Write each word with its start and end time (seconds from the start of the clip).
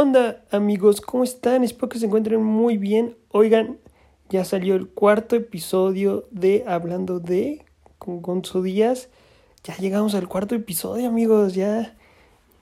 ¿Qué 0.00 0.04
onda, 0.04 0.46
amigos? 0.50 1.02
¿Cómo 1.02 1.24
están? 1.24 1.62
Espero 1.62 1.90
que 1.90 1.98
se 1.98 2.06
encuentren 2.06 2.42
muy 2.42 2.78
bien. 2.78 3.18
Oigan, 3.28 3.76
ya 4.30 4.46
salió 4.46 4.74
el 4.74 4.88
cuarto 4.88 5.36
episodio 5.36 6.26
de 6.30 6.64
Hablando 6.66 7.20
de 7.20 7.66
con 7.98 8.22
Gonzo 8.22 8.62
Díaz. 8.62 9.10
Ya 9.62 9.76
llegamos 9.76 10.14
al 10.14 10.26
cuarto 10.26 10.54
episodio, 10.54 11.06
amigos. 11.06 11.52
Ya, 11.52 11.98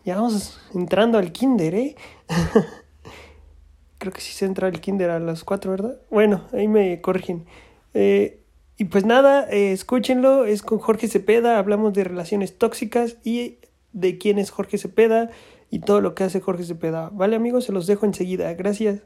ya 0.04 0.16
vamos 0.16 0.60
entrando 0.74 1.16
al 1.16 1.30
kinder, 1.30 1.76
¿eh? 1.76 1.96
Creo 3.98 4.12
que 4.12 4.20
sí 4.20 4.32
se 4.32 4.44
entra 4.44 4.66
al 4.66 4.80
kinder 4.80 5.10
a 5.10 5.20
las 5.20 5.44
cuatro, 5.44 5.70
¿verdad? 5.70 6.00
Bueno, 6.10 6.42
ahí 6.52 6.66
me 6.66 7.00
corrigen. 7.00 7.46
Eh, 7.94 8.42
y 8.78 8.86
pues 8.86 9.04
nada, 9.04 9.48
eh, 9.48 9.70
escúchenlo. 9.70 10.44
Es 10.44 10.62
con 10.62 10.80
Jorge 10.80 11.06
Cepeda. 11.06 11.60
Hablamos 11.60 11.92
de 11.92 12.02
relaciones 12.02 12.58
tóxicas 12.58 13.16
y 13.22 13.58
de 13.92 14.18
quién 14.18 14.40
es 14.40 14.50
Jorge 14.50 14.76
Cepeda 14.76 15.30
y 15.70 15.80
todo 15.80 16.00
lo 16.00 16.14
que 16.14 16.24
hace 16.24 16.40
Jorge 16.40 16.64
Cepeda. 16.64 17.10
Vale, 17.12 17.36
amigos, 17.36 17.64
se 17.64 17.72
los 17.72 17.86
dejo 17.86 18.06
enseguida. 18.06 18.52
Gracias. 18.54 19.02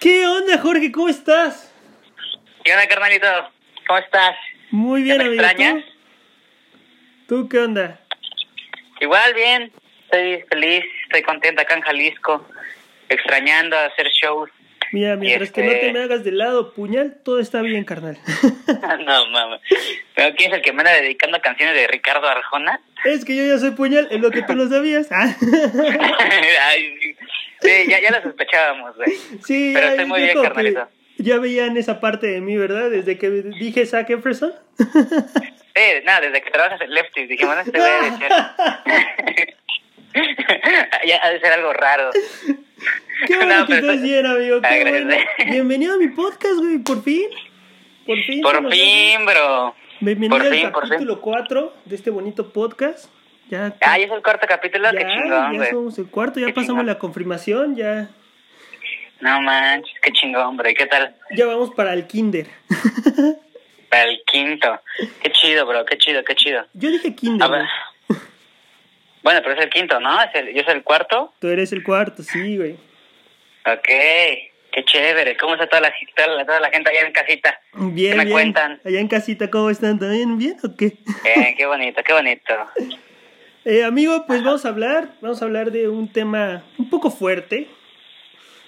¿Qué 0.00 0.26
onda, 0.26 0.58
Jorge? 0.58 0.92
¿Cómo 0.92 1.08
estás? 1.08 1.72
¿Qué 2.64 2.72
onda, 2.72 2.86
carnalito? 2.88 3.26
¿Cómo 3.86 3.98
estás? 3.98 4.36
Muy 4.70 5.02
bien, 5.02 5.18
¿Me 5.18 5.24
amigo. 5.24 5.42
extrañas? 5.42 5.84
¿Tú? 7.28 7.42
¿Tú 7.42 7.48
qué 7.48 7.58
onda? 7.60 8.00
Igual, 9.00 9.34
bien. 9.34 9.72
Estoy 10.04 10.44
feliz, 10.48 10.84
estoy 11.04 11.22
contenta 11.22 11.62
acá 11.62 11.74
en 11.74 11.82
Jalisco, 11.82 12.46
extrañando 13.08 13.76
hacer 13.76 14.08
shows. 14.08 14.50
Mira, 14.92 15.16
mientras 15.16 15.50
que 15.50 15.62
no 15.64 15.70
este- 15.72 15.86
te 15.86 15.92
me 15.92 16.02
hagas 16.02 16.24
de 16.24 16.32
lado, 16.32 16.72
puñal, 16.72 17.16
todo 17.24 17.40
está 17.40 17.62
bien, 17.62 17.84
carnal. 17.84 18.18
no, 19.04 19.26
mames. 19.26 19.60
¿Pero 20.14 20.34
quién 20.36 20.50
es 20.52 20.58
el 20.58 20.62
que 20.62 20.72
me 20.72 20.80
anda 20.80 20.92
dedicando 20.92 21.40
canciones 21.40 21.74
de 21.74 21.86
Ricardo 21.86 22.28
Arjona? 22.28 22.80
es 23.04 23.24
que 23.24 23.36
yo 23.36 23.44
ya 23.46 23.58
soy 23.58 23.70
puñal, 23.72 24.08
es 24.10 24.20
lo 24.20 24.30
que 24.30 24.42
tú 24.42 24.54
no 24.54 24.68
sabías. 24.68 25.08
Ah. 25.12 25.34
Ay, 26.70 27.16
sí, 27.60 27.70
ya, 27.88 28.00
ya 28.00 28.10
lo 28.10 28.22
sospechábamos, 28.22 28.96
güey. 28.96 29.12
sí, 29.44 29.72
Pero 29.74 29.86
ya, 29.86 29.92
estoy 29.92 30.06
muy 30.06 30.22
bien, 30.22 30.42
carnalito. 30.42 30.88
Ya 31.18 31.38
veían 31.38 31.76
esa 31.76 32.00
parte 32.00 32.26
de 32.26 32.40
mí, 32.40 32.56
¿verdad? 32.56 32.90
Desde 32.90 33.16
que 33.16 33.30
dije 33.30 33.86
Zac 33.86 34.10
Efron. 34.10 34.34
Sí, 34.76 35.82
nada, 36.04 36.20
desde 36.20 36.42
que 36.42 36.50
trabajas 36.50 36.80
en 36.80 36.90
Lefty, 36.92 37.26
dijimos, 37.26 37.54
no, 37.54 37.60
este 37.62 37.78
güey 37.78 37.90
ha 37.90 38.02
de 38.02 38.18
ser... 38.18 39.56
ya 41.06 41.20
ha 41.22 41.30
de 41.30 41.40
ser 41.40 41.52
algo 41.52 41.72
raro. 41.72 42.10
Qué 43.26 43.36
bueno 43.36 43.60
No, 43.60 43.66
que 43.66 43.74
estás 43.78 44.02
bien, 44.02 44.26
amigo. 44.26 44.60
Qué 44.60 44.82
bueno. 44.82 45.14
Bienvenido 45.46 45.94
a 45.94 45.98
mi 45.98 46.08
podcast, 46.08 46.56
güey, 46.58 46.78
por 46.78 47.02
fin. 47.02 47.28
Por 48.06 48.18
fin. 48.22 48.42
Por 48.42 48.70
fin, 48.72 49.24
bro. 49.26 49.74
Bienvenido 50.00 50.36
Por 50.36 50.46
al 50.46 50.52
fin, 50.52 50.70
capítulo 50.70 51.20
4 51.20 51.72
de 51.84 51.96
este 51.96 52.10
bonito 52.10 52.52
podcast. 52.52 53.06
Ya, 53.48 53.74
Ah, 53.80 53.96
ya 53.98 54.06
es 54.06 54.10
el 54.10 54.22
cuarto 54.22 54.46
capítulo, 54.48 54.90
ya, 54.92 54.98
qué 54.98 55.06
chingón, 55.06 55.52
ya 55.52 55.56
güey. 55.58 55.70
somos 55.70 55.98
el 55.98 56.08
cuarto, 56.10 56.40
ya 56.40 56.46
Qué 56.46 56.52
pasamos 56.52 56.68
chingón. 56.80 56.86
la 56.86 56.98
confirmación, 56.98 57.76
ya, 57.76 58.10
No 59.20 59.40
manches, 59.40 59.94
qué 60.02 60.12
chingón. 60.12 60.58
¿Y 60.68 60.74
qué 60.74 60.86
tal? 60.86 61.14
ya 61.30 61.46
vamos 61.46 61.70
para 61.74 61.92
el 61.92 62.06
kinder. 62.06 62.46
Para 63.88 64.02
el 64.10 64.20
quinto. 64.26 64.80
Qué 65.22 65.30
chido, 65.30 65.64
bro, 65.64 65.84
qué 65.84 65.96
chido, 65.96 66.24
qué 66.24 66.34
chido. 66.34 66.66
Yo 66.74 66.90
dije 66.90 67.14
kinder. 67.14 67.46
A 67.46 67.48
ver. 67.48 67.66
Bueno, 69.22 69.40
pero 69.44 69.54
es 69.54 69.60
el 69.62 69.70
quinto, 69.70 70.00
¿no? 70.00 70.20
Es 70.20 70.34
el, 70.34 70.52
yo 70.54 70.64
soy 70.64 70.74
el 70.74 70.82
cuarto. 70.82 71.32
Tú 71.38 71.46
eres 71.46 71.70
el 71.72 71.84
cuarto, 71.84 72.24
sí, 72.24 72.56
güey. 72.56 72.76
Ok, 73.66 73.88
qué 73.88 74.84
chévere. 74.84 75.36
¿Cómo 75.36 75.54
está 75.54 75.66
toda 75.66 75.80
la, 75.82 75.92
toda 76.44 76.60
la, 76.60 76.70
gente 76.70 76.90
allá 76.90 77.06
en 77.06 77.12
casita? 77.12 77.60
Bien, 77.74 78.12
¿Qué 78.12 78.18
me 78.18 78.24
bien. 78.24 78.32
cuentan? 78.32 78.80
Allá 78.84 79.00
en 79.00 79.08
casita, 79.08 79.50
¿cómo 79.50 79.70
están? 79.70 79.98
¿También 79.98 80.38
bien 80.38 80.56
o 80.62 80.76
qué? 80.76 80.98
Eh, 81.24 81.54
qué 81.56 81.66
bonito, 81.66 82.00
qué 82.04 82.12
bonito. 82.12 82.54
Eh, 83.68 83.82
amigo, 83.82 84.26
pues 84.28 84.44
vamos 84.44 84.64
a 84.64 84.68
hablar, 84.68 85.08
vamos 85.20 85.42
a 85.42 85.44
hablar 85.44 85.72
de 85.72 85.88
un 85.88 86.12
tema 86.12 86.62
un 86.78 86.88
poco 86.88 87.10
fuerte 87.10 87.66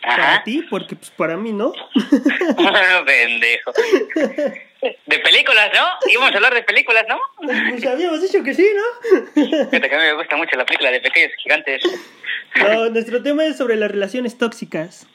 para 0.03 0.35
Ajá. 0.35 0.43
ti, 0.45 0.63
porque 0.69 0.97
pues 0.97 1.11
para 1.11 1.37
mí 1.37 1.53
no. 1.53 1.73
Pendejo. 3.07 3.73
De 5.07 5.19
películas, 5.19 5.71
¿no? 5.75 6.11
Íbamos 6.11 6.33
a 6.33 6.37
hablar 6.37 6.55
de 6.55 6.63
películas, 6.63 7.05
¿no? 7.09 7.19
Pues 7.71 7.85
habíamos 7.85 8.23
dicho 8.23 8.43
que 8.45 8.55
sí, 8.55 8.67
¿no? 8.75 8.83
Fíjate 9.35 9.89
que 9.89 9.95
a 9.95 9.99
mí 9.99 10.05
me 10.05 10.13
gusta 10.15 10.37
mucho 10.37 10.57
la 10.57 10.65
película 10.65 10.91
de 10.91 11.01
Pequeños 11.01 11.33
Gigantes. 11.43 11.83
No, 12.61 12.89
nuestro 12.91 13.23
tema 13.23 13.45
es 13.45 13.57
sobre 13.57 13.77
las 13.77 13.91
relaciones 13.91 14.39
tóxicas. 14.39 15.07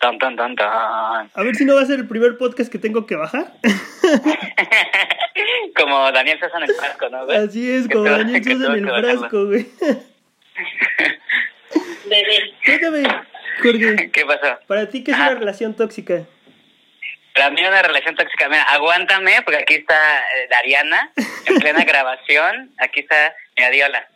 Tan, 0.00 0.18
tan, 0.18 0.36
tan, 0.36 0.54
tan. 0.56 1.30
A 1.32 1.42
ver 1.42 1.54
si 1.54 1.64
no 1.64 1.74
va 1.76 1.82
a 1.82 1.86
ser 1.86 2.00
el 2.00 2.08
primer 2.08 2.36
podcast 2.36 2.70
que 2.70 2.78
tengo 2.78 3.06
que 3.06 3.16
bajar. 3.16 3.52
Como 5.76 6.12
Daniel 6.12 6.38
Sosa 6.40 6.58
en 6.58 6.64
el 6.64 6.74
frasco, 6.74 7.08
¿no? 7.08 7.24
güey? 7.24 7.36
Así 7.36 7.70
es, 7.70 7.88
como 7.88 8.04
Daniel 8.04 8.44
Sosa 8.44 8.76
en 8.76 8.88
el 8.88 9.00
frasco, 9.02 9.46
güey. 9.46 9.66
Bebé. 12.06 12.52
Cuéntame, 12.64 13.02
Jorge, 13.62 14.10
¿Qué 14.12 14.24
pasó? 14.26 14.58
para 14.66 14.88
ti, 14.88 15.02
¿qué 15.04 15.10
es 15.12 15.16
Ah. 15.18 15.28
una 15.30 15.38
relación 15.40 15.74
tóxica? 15.74 16.24
Para 17.34 17.50
mí 17.50 17.60
una 17.66 17.82
relación 17.82 18.14
tóxica, 18.14 18.48
mira, 18.48 18.62
aguántame, 18.62 19.42
porque 19.42 19.58
aquí 19.62 19.74
está 19.74 20.20
eh, 20.20 20.46
Dariana, 20.50 21.10
en 21.46 21.58
plena 21.58 21.84
grabación. 21.84 22.70
Aquí 22.78 23.00
está 23.00 23.34
mi 23.58 23.64
Adiola. 23.64 24.06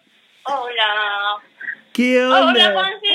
Hola. 0.45 1.43
¿Qué 1.93 2.23
Hola, 2.23 2.41
onda? 2.47 2.71
Gonzi. 2.71 3.09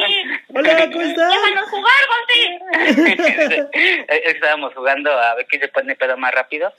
Hola, 0.53 0.89
¿cómo 0.91 1.01
estás? 1.01 1.29
Déjanos 1.31 1.69
jugar, 1.69 2.01
Gonzi. 2.09 3.67
Estábamos 4.25 4.73
jugando 4.73 5.09
a 5.17 5.35
ver 5.35 5.45
quién 5.47 5.61
se 5.61 5.69
pone 5.69 5.95
pedo 5.95 6.17
más 6.17 6.33
rápido. 6.33 6.73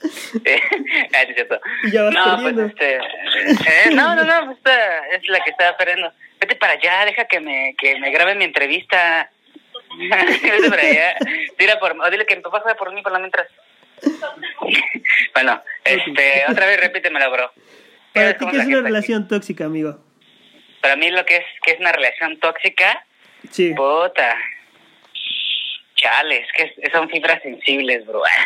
Ah, 1.13 1.23
ya 1.91 2.03
vas 2.03 2.13
no, 2.13 2.23
perdiendo. 2.35 2.61
pues 2.61 2.73
este. 2.73 2.95
eh, 3.89 3.89
no, 3.95 4.13
no, 4.13 4.23
no, 4.23 4.51
esta 4.51 5.07
es 5.07 5.27
la 5.29 5.39
que 5.39 5.49
estaba 5.49 5.75
perdiendo. 5.77 6.13
Vete 6.39 6.55
para 6.57 6.73
allá, 6.73 7.05
deja 7.05 7.25
que 7.25 7.39
me, 7.39 7.73
que 7.75 7.97
me 7.99 8.11
grabe 8.11 8.35
mi 8.35 8.43
entrevista. 8.43 9.31
Tira 11.57 11.79
por, 11.79 11.91
o 11.99 12.09
dile 12.11 12.25
que 12.25 12.35
mi 12.35 12.41
papá 12.41 12.59
juega 12.61 12.77
por 12.77 12.93
mí 12.93 13.01
por 13.01 13.11
la 13.11 13.19
mientras. 13.19 13.47
bueno, 15.33 15.63
este, 15.83 16.43
otra 16.49 16.65
vez 16.65 16.79
repítemelo, 16.79 17.31
bro. 17.31 17.51
Para 18.13 18.33
ti, 18.33 18.39
¿Cómo 18.39 18.51
¿qué 18.51 18.57
es 18.59 18.65
una 18.65 18.77
aquí? 18.77 18.85
relación 18.85 19.27
tóxica, 19.27 19.65
amigo? 19.65 19.99
Para 20.81 20.95
mí 20.95 21.09
lo 21.11 21.25
que 21.25 21.37
es, 21.37 21.45
que 21.63 21.71
es 21.71 21.79
una 21.79 21.91
relación 21.91 22.39
tóxica, 22.39 23.05
Sí. 23.51 23.73
puta. 23.75 24.35
Chales, 25.95 26.45
que 26.55 26.63
es- 26.77 26.91
son 26.91 27.09
fibras 27.09 27.41
sensibles, 27.41 28.05
bro. 28.05 28.21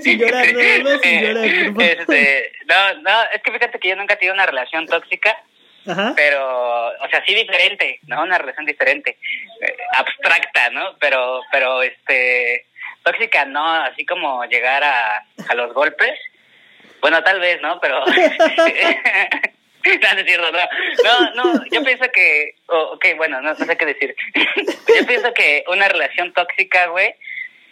Sin 0.00 0.18
llorar, 0.18 0.46
no, 0.52 0.90
no, 0.90 0.98
sin 0.98 1.20
llorar, 1.20 1.44
por 1.44 1.64
favor. 1.64 1.82
Este, 1.82 2.52
no, 2.66 2.94
no, 3.02 3.22
es 3.34 3.42
que 3.42 3.52
fíjate 3.52 3.78
que 3.78 3.88
yo 3.88 3.96
nunca 3.96 4.14
he 4.14 4.16
tenido 4.16 4.34
una 4.34 4.46
relación 4.46 4.86
tóxica, 4.86 5.36
Pero, 5.84 6.88
o 6.88 7.08
sea, 7.10 7.24
sí 7.26 7.34
diferente, 7.34 8.00
¿no? 8.06 8.22
Una 8.22 8.38
relación 8.38 8.66
diferente, 8.66 9.16
eh, 9.60 9.76
abstracta, 9.96 10.70
¿no? 10.70 10.96
Pero, 10.98 11.40
pero, 11.50 11.82
este, 11.82 12.66
tóxica 13.02 13.44
no, 13.44 13.66
así 13.82 14.04
como 14.04 14.44
llegar 14.44 14.84
a, 14.84 15.24
a 15.48 15.54
los 15.54 15.72
golpes. 15.72 16.18
Bueno, 17.00 17.22
tal 17.22 17.40
vez, 17.40 17.60
¿no? 17.62 17.80
Pero... 17.80 18.04
No, 21.04 21.34
no, 21.34 21.64
yo 21.70 21.82
pienso 21.82 22.04
que... 22.12 22.54
oh, 22.66 22.92
ok, 22.94 23.06
bueno, 23.16 23.40
no, 23.40 23.54
no 23.54 23.64
sé 23.64 23.76
qué 23.76 23.86
decir. 23.86 24.14
Yo 24.34 25.06
pienso 25.06 25.32
que 25.32 25.64
una 25.68 25.88
relación 25.88 26.32
tóxica, 26.32 26.86
güey, 26.88 27.14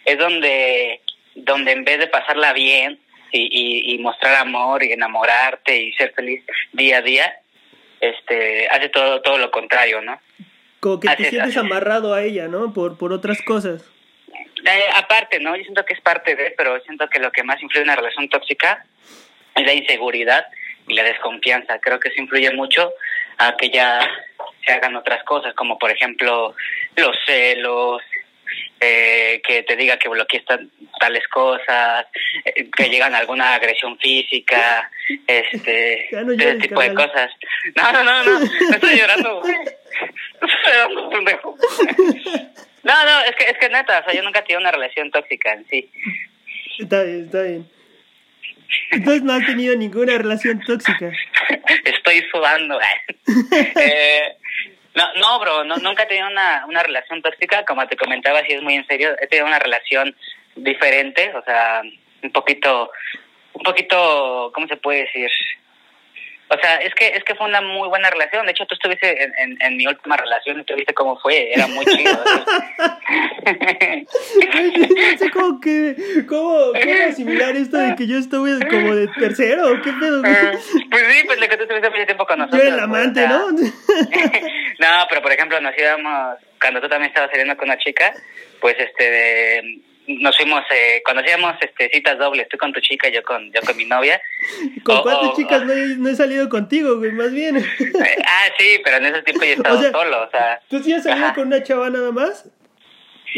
es 0.05 0.17
donde, 0.17 1.01
donde 1.35 1.71
en 1.71 1.83
vez 1.83 1.99
de 1.99 2.07
pasarla 2.07 2.53
bien 2.53 2.99
y, 3.31 3.41
y, 3.41 3.93
y 3.93 3.97
mostrar 3.99 4.35
amor 4.35 4.83
y 4.83 4.91
enamorarte 4.91 5.77
y 5.77 5.93
ser 5.93 6.13
feliz 6.13 6.43
día 6.71 6.97
a 6.97 7.01
día, 7.01 7.39
este, 8.01 8.67
hace 8.69 8.89
todo, 8.89 9.21
todo 9.21 9.37
lo 9.37 9.51
contrario, 9.51 10.01
¿no? 10.01 10.19
Como 10.79 10.99
que 10.99 11.09
te 11.09 11.23
es, 11.23 11.29
sientes 11.29 11.57
amarrado 11.57 12.13
a 12.13 12.23
ella, 12.23 12.47
¿no? 12.47 12.73
Por, 12.73 12.97
por 12.97 13.11
otras 13.11 13.41
cosas. 13.41 13.83
Eh, 14.65 14.83
aparte, 14.95 15.39
¿no? 15.39 15.55
Yo 15.55 15.63
siento 15.63 15.85
que 15.85 15.93
es 15.93 16.01
parte 16.01 16.35
de, 16.35 16.53
pero 16.57 16.79
siento 16.81 17.07
que 17.09 17.19
lo 17.19 17.31
que 17.31 17.43
más 17.43 17.61
influye 17.61 17.81
en 17.81 17.89
una 17.89 17.95
relación 17.95 18.29
tóxica 18.29 18.85
es 19.55 19.65
la 19.65 19.73
inseguridad 19.73 20.45
y 20.87 20.93
la 20.93 21.03
desconfianza. 21.03 21.79
Creo 21.79 21.99
que 21.99 22.09
eso 22.09 22.21
influye 22.21 22.51
mucho 22.51 22.91
a 23.37 23.55
que 23.55 23.69
ya 23.69 23.99
se 24.65 24.71
hagan 24.71 24.95
otras 24.95 25.23
cosas, 25.23 25.53
como 25.53 25.77
por 25.77 25.91
ejemplo 25.91 26.55
los 26.95 27.17
celos, 27.25 28.01
eh, 28.81 29.41
que 29.45 29.63
te 29.63 29.75
diga 29.75 29.97
que 29.97 30.09
bloquees 30.09 30.45
ta- 30.45 30.59
tales 30.99 31.27
cosas, 31.27 32.05
eh, 32.45 32.69
que 32.75 32.89
llegan 32.89 33.13
a 33.15 33.19
alguna 33.19 33.53
agresión 33.55 33.97
física, 33.99 34.89
este, 35.27 36.09
ese 36.15 36.55
tipo 36.55 36.81
de 36.81 36.93
cosas. 36.93 37.31
No, 37.75 37.91
no, 37.91 38.03
no, 38.03 38.23
no, 38.23 38.39
no 38.39 38.45
estoy 38.75 38.97
llorando. 38.97 39.41
No, 42.81 42.93
no, 43.05 43.19
es 43.25 43.35
que, 43.35 43.43
es 43.43 43.57
que 43.57 43.67
neta, 43.69 43.99
o 43.99 44.03
sea, 44.05 44.13
yo 44.13 44.23
nunca 44.23 44.39
he 44.39 44.43
tenido 44.43 44.61
una 44.61 44.71
relación 44.71 45.11
tóxica 45.11 45.51
en 45.53 45.67
sí. 45.67 45.91
Está 46.79 47.03
bien, 47.03 47.25
está 47.25 47.41
bien. 47.43 47.69
Entonces 48.91 49.21
no 49.23 49.33
has 49.33 49.45
tenido 49.45 49.75
ninguna 49.75 50.17
relación 50.17 50.61
tóxica. 50.61 51.11
Estoy 51.83 52.23
sudando. 52.31 52.79
eh, 53.75 54.21
no, 54.95 55.13
no, 55.15 55.39
bro, 55.39 55.63
no, 55.63 55.77
nunca 55.77 56.03
he 56.03 56.07
tenido 56.07 56.27
una, 56.27 56.65
una 56.67 56.83
relación 56.83 57.21
tóxica, 57.21 57.63
como 57.65 57.87
te 57.87 57.97
comentaba, 57.97 58.41
si 58.43 58.53
es 58.53 58.61
muy 58.61 58.75
en 58.75 58.87
serio, 58.87 59.15
he 59.21 59.27
tenido 59.27 59.47
una 59.47 59.59
relación 59.59 60.15
diferente, 60.55 61.31
o 61.35 61.43
sea, 61.43 61.81
un 62.23 62.31
poquito, 62.31 62.91
un 63.53 63.63
poquito, 63.63 64.51
¿cómo 64.53 64.67
se 64.67 64.77
puede 64.77 65.01
decir? 65.03 65.29
O 66.51 66.57
sea, 66.59 66.77
es 66.77 66.95
que 66.95 67.07
es 67.09 67.23
que 67.23 67.35
fue 67.35 67.47
una 67.47 67.61
muy 67.61 67.87
buena 67.89 68.09
relación. 68.09 68.45
De 68.45 68.51
hecho, 68.53 68.65
tú 68.65 68.73
estuviste 68.73 69.23
en, 69.23 69.31
en, 69.37 69.57
en 69.61 69.77
mi 69.77 69.85
última 69.85 70.17
relación 70.17 70.59
y 70.59 70.63
tú 70.63 70.73
viste 70.75 70.93
cómo 70.95 71.15
fue. 71.19 71.53
Era 71.53 71.67
muy 71.67 71.85
chido. 71.85 72.19
no 73.45 75.17
sé 75.17 75.29
cómo 75.31 75.59
que, 75.59 75.95
cómo, 76.27 76.71
cómo 76.73 76.93
asimilar 77.07 77.55
esto 77.55 77.77
de 77.77 77.95
que 77.95 78.07
yo 78.07 78.17
estuve 78.17 78.59
como 78.67 78.95
de 78.95 79.07
tercero, 79.19 79.71
¿o 79.71 79.81
¿qué 79.81 79.91
pedo? 79.99 80.21
güey? 80.21 80.33
pues 80.89 81.03
sí, 81.13 81.23
pues 81.25 81.39
lo 81.39 81.47
que 81.47 81.57
tú 81.57 81.63
estuviste 81.63 81.89
mucho 81.89 82.05
tiempo 82.05 82.25
con 82.25 82.39
nosotros. 82.39 82.63
Yo 82.63 82.69
el 82.73 82.79
amante, 82.79 83.19
sea, 83.21 83.29
¿no? 83.29 83.51
no, 83.51 85.05
pero 85.09 85.21
por 85.21 85.31
ejemplo, 85.31 85.59
nos 85.61 85.77
íbamos, 85.77 86.37
cuando 86.59 86.81
tú 86.81 86.89
también 86.89 87.09
estabas 87.09 87.29
saliendo 87.31 87.55
con 87.57 87.69
una 87.69 87.77
chica, 87.77 88.13
pues 88.59 88.75
este, 88.79 89.03
de- 89.09 89.79
nos 90.17 90.35
fuimos, 90.35 90.63
eh, 90.73 91.01
cuando 91.05 91.21
hacíamos 91.21 91.55
este, 91.61 91.89
citas 91.93 92.17
dobles, 92.17 92.47
tú 92.49 92.57
con 92.57 92.73
tu 92.73 92.79
chica 92.79 93.07
y 93.09 93.13
yo 93.13 93.23
con, 93.23 93.51
yo 93.51 93.61
con 93.61 93.77
mi 93.77 93.85
novia. 93.85 94.21
¿Con 94.83 95.01
cuántas 95.03 95.35
chicas 95.35 95.63
no 95.65 95.73
he, 95.73 95.95
no 95.97 96.09
he 96.09 96.15
salido 96.15 96.49
contigo, 96.49 96.97
güey? 96.97 97.11
Más 97.11 97.31
bien. 97.31 97.57
Eh, 97.57 97.63
ah, 98.25 98.47
sí, 98.57 98.79
pero 98.83 98.97
en 98.97 99.05
ese 99.05 99.21
tiempo 99.21 99.45
yo 99.45 99.53
estaba 99.57 99.75
O 99.77 99.81
sea, 99.81 99.91
solo, 99.91 100.23
o 100.23 100.29
sea. 100.31 100.61
¿Tú 100.69 100.79
sí 100.83 100.93
has 100.93 101.03
salido 101.03 101.25
Ajá. 101.27 101.35
con 101.35 101.47
una 101.47 101.63
chava 101.63 101.89
nada 101.89 102.11
más? 102.11 102.49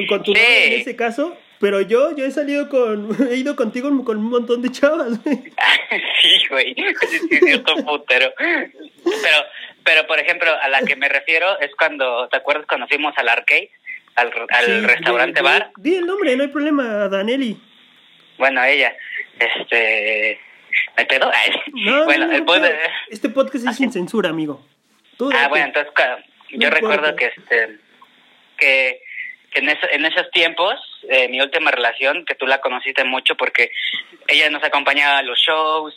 Con 0.07 0.23
tu 0.23 0.33
Sí. 0.33 0.39
novia 0.41 0.65
en 0.65 0.81
ese 0.81 0.95
caso. 0.95 1.37
Pero 1.59 1.79
yo, 1.81 2.15
yo 2.15 2.25
he 2.25 2.31
salido 2.31 2.69
con, 2.69 3.15
he 3.29 3.35
ido 3.35 3.55
contigo 3.55 3.89
con 4.03 4.17
un 4.17 4.29
montón 4.31 4.63
de 4.63 4.71
chavas, 4.71 5.23
güey. 5.23 5.43
sí, 6.21 6.41
güey, 6.49 6.73
sí, 6.75 7.19
sí, 7.29 7.37
cierto 7.37 7.75
putero. 7.85 8.33
Pero, 8.37 9.37
pero 9.83 10.07
por 10.07 10.17
ejemplo, 10.19 10.49
a 10.59 10.69
la 10.69 10.81
que 10.81 10.95
me 10.95 11.07
refiero 11.07 11.59
es 11.59 11.69
cuando, 11.77 12.27
¿te 12.29 12.37
acuerdas 12.37 12.65
cuando 12.67 12.87
fuimos 12.87 13.13
al 13.17 13.29
arcade? 13.29 13.69
Al, 14.15 14.31
al 14.49 14.65
Sí, 14.65 14.81
restaurante 14.81 15.41
bar. 15.41 15.71
Di 15.77 15.95
el 15.95 16.05
nombre, 16.05 16.35
no 16.35 16.43
hay 16.43 16.49
problema, 16.49 17.07
Danelli. 17.07 17.57
Bueno, 18.37 18.63
ella, 18.63 18.95
este, 19.39 20.39
¿me 20.97 21.05
pedo? 21.05 21.31
Ay, 21.33 21.51
No, 21.73 22.05
bueno, 22.05 22.25
no, 22.25 22.31
no, 22.31 22.37
el 22.37 22.43
punto- 22.45 22.61
no, 22.69 22.75
Este 23.09 23.29
podcast 23.29 23.67
es 23.67 23.75
sin 23.77 23.91
censura, 23.91 24.29
amigo. 24.29 24.65
Tú 25.17 25.29
Ah, 25.33 25.47
bueno, 25.47 25.65
entonces 25.67 25.93
yo 26.51 26.69
recuerdo 26.69 27.15
que 27.15 27.25
este 27.27 27.77
que, 28.57 29.01
que 29.51 29.59
en, 29.59 29.69
eso- 29.69 29.87
en 29.91 30.05
esos 30.05 30.29
tiempos, 30.31 30.75
eh, 31.09 31.27
mi 31.29 31.39
última 31.41 31.71
relación, 31.71 32.25
que 32.25 32.35
tú 32.35 32.45
la 32.47 32.59
conociste 32.61 33.03
mucho 33.03 33.35
porque 33.35 33.71
ella 34.27 34.49
nos 34.49 34.63
acompañaba 34.63 35.19
a 35.19 35.23
los 35.23 35.39
shows, 35.39 35.95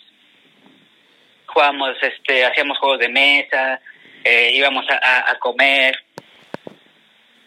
jugábamos, 1.46 1.96
este, 2.02 2.44
hacíamos 2.44 2.78
juegos 2.78 2.98
de 2.98 3.08
mesa, 3.08 3.80
eh, 4.24 4.50
íbamos 4.54 4.84
a, 4.90 4.94
a- 4.96 5.30
a 5.32 5.38
comer, 5.38 6.03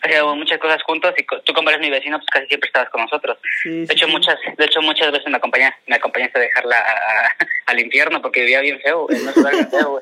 hacíamos 0.02 0.38
muchas 0.38 0.58
cosas 0.60 0.82
juntos 0.84 1.14
y 1.18 1.24
tú 1.44 1.54
como 1.54 1.70
eres 1.70 1.82
mi 1.82 1.90
vecino, 1.90 2.18
pues 2.18 2.30
casi 2.30 2.48
siempre 2.48 2.68
estabas 2.68 2.90
con 2.90 3.02
nosotros. 3.02 3.38
Sí, 3.64 3.86
De 3.86 3.94
hecho, 3.94 4.06
sí. 4.06 4.12
muchas, 4.12 4.38
de 4.58 4.66
hecho 4.66 4.82
muchas 4.82 5.12
veces 5.12 5.28
me 5.30 5.38
acompañaste, 5.38 5.80
me 5.88 5.96
acompañaste 5.96 6.38
a 6.40 6.42
dejarla 6.42 6.78
a- 6.78 7.28
a- 7.28 7.36
al 7.68 7.80
infierno 7.80 8.22
porque 8.22 8.42
vivía 8.42 8.62
bien 8.62 8.80
feo, 8.82 9.08
en 9.10 9.26
bien 9.52 9.70
feo. 9.70 10.02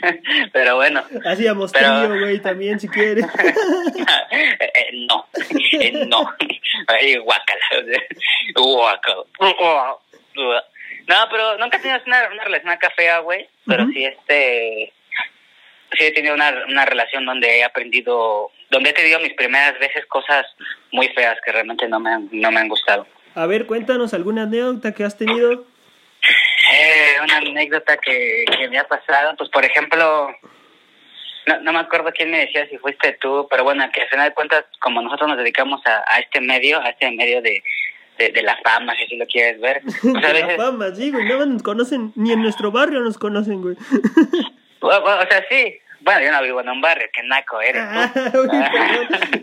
Pero 0.52 0.76
bueno. 0.76 1.02
Hacíamos 1.24 1.72
Pero- 1.72 2.06
trío, 2.08 2.20
güey, 2.20 2.38
también, 2.40 2.78
si 2.80 2.88
quieres. 2.88 3.24
Eh, 4.32 4.90
no, 5.08 5.26
Eh, 5.80 6.06
no. 6.06 6.34
Ay, 6.86 7.16
guácala. 7.16 7.60
Guácala. 8.54 9.94
No, 11.06 11.16
pero 11.30 11.58
nunca 11.58 11.76
he 11.78 11.80
tenido 11.80 12.00
una, 12.06 12.28
una 12.32 12.44
relación 12.44 12.70
acá 12.70 12.90
fea, 12.94 13.18
güey. 13.18 13.48
Pero 13.66 13.82
Ujú. 13.84 13.92
sí, 13.92 14.04
este. 14.04 14.92
Sí 15.98 16.04
he 16.04 16.12
tenido 16.12 16.34
una, 16.34 16.54
una 16.68 16.84
relación 16.86 17.24
donde 17.26 17.58
he 17.58 17.64
aprendido. 17.64 18.50
Donde 18.70 18.90
he 18.90 18.92
tenido 18.92 19.18
mis 19.20 19.34
primeras 19.34 19.78
veces 19.78 20.06
cosas 20.06 20.46
muy 20.92 21.08
feas 21.08 21.36
que 21.44 21.52
realmente 21.52 21.88
no 21.88 21.98
me 22.00 22.10
han, 22.12 22.28
no 22.32 22.50
me 22.52 22.60
han 22.60 22.68
gustado. 22.68 23.06
A 23.34 23.46
ver, 23.46 23.66
cuéntanos 23.66 24.14
alguna 24.14 24.42
anécdota 24.42 24.92
que 24.92 25.04
has 25.04 25.16
tenido. 25.16 25.64
Eh, 26.72 27.14
una 27.24 27.38
anécdota 27.38 27.96
que, 27.96 28.44
que 28.56 28.68
me 28.68 28.78
ha 28.78 28.84
pasado, 28.84 29.34
pues 29.36 29.50
por 29.50 29.64
ejemplo, 29.64 30.28
no, 31.46 31.60
no 31.62 31.72
me 31.72 31.78
acuerdo 31.80 32.10
quién 32.14 32.30
me 32.30 32.38
decía 32.40 32.68
si 32.68 32.78
fuiste 32.78 33.16
tú, 33.20 33.46
pero 33.50 33.64
bueno, 33.64 33.84
que 33.92 34.02
al 34.02 34.08
final 34.08 34.28
de 34.28 34.34
cuentas, 34.34 34.64
como 34.80 35.00
nosotros 35.02 35.28
nos 35.28 35.38
dedicamos 35.38 35.80
a, 35.86 36.04
a 36.06 36.18
este 36.20 36.40
medio, 36.40 36.80
a 36.80 36.90
este 36.90 37.10
medio 37.10 37.42
de, 37.42 37.62
de, 38.18 38.30
de 38.30 38.42
la 38.42 38.56
fama, 38.62 38.94
si 38.96 39.04
así 39.04 39.16
lo 39.16 39.26
quieres 39.26 39.60
ver, 39.60 39.80
pues 40.02 40.04
a 40.04 40.18
De 40.18 40.20
la 40.20 40.32
veces, 40.46 40.56
fama, 40.56 40.94
sí, 40.94 41.10
güey. 41.10 41.24
No 41.26 41.44
nos 41.46 41.62
conocen, 41.62 42.12
ni 42.14 42.32
en 42.32 42.42
nuestro 42.42 42.70
barrio 42.70 43.00
nos 43.00 43.18
conocen, 43.18 43.62
güey. 43.62 43.76
o, 44.80 44.86
o- 44.88 44.92
o 45.22 45.26
sea, 45.28 45.44
sí, 45.48 45.78
bueno, 46.00 46.20
yo 46.24 46.32
no 46.32 46.42
vivo 46.42 46.60
en 46.60 46.68
un 46.68 46.80
barrio, 46.80 47.08
que 47.12 47.22
naco 47.22 47.60
eres 47.60 47.82
Ah, 47.86 48.10
tú. 48.32 48.48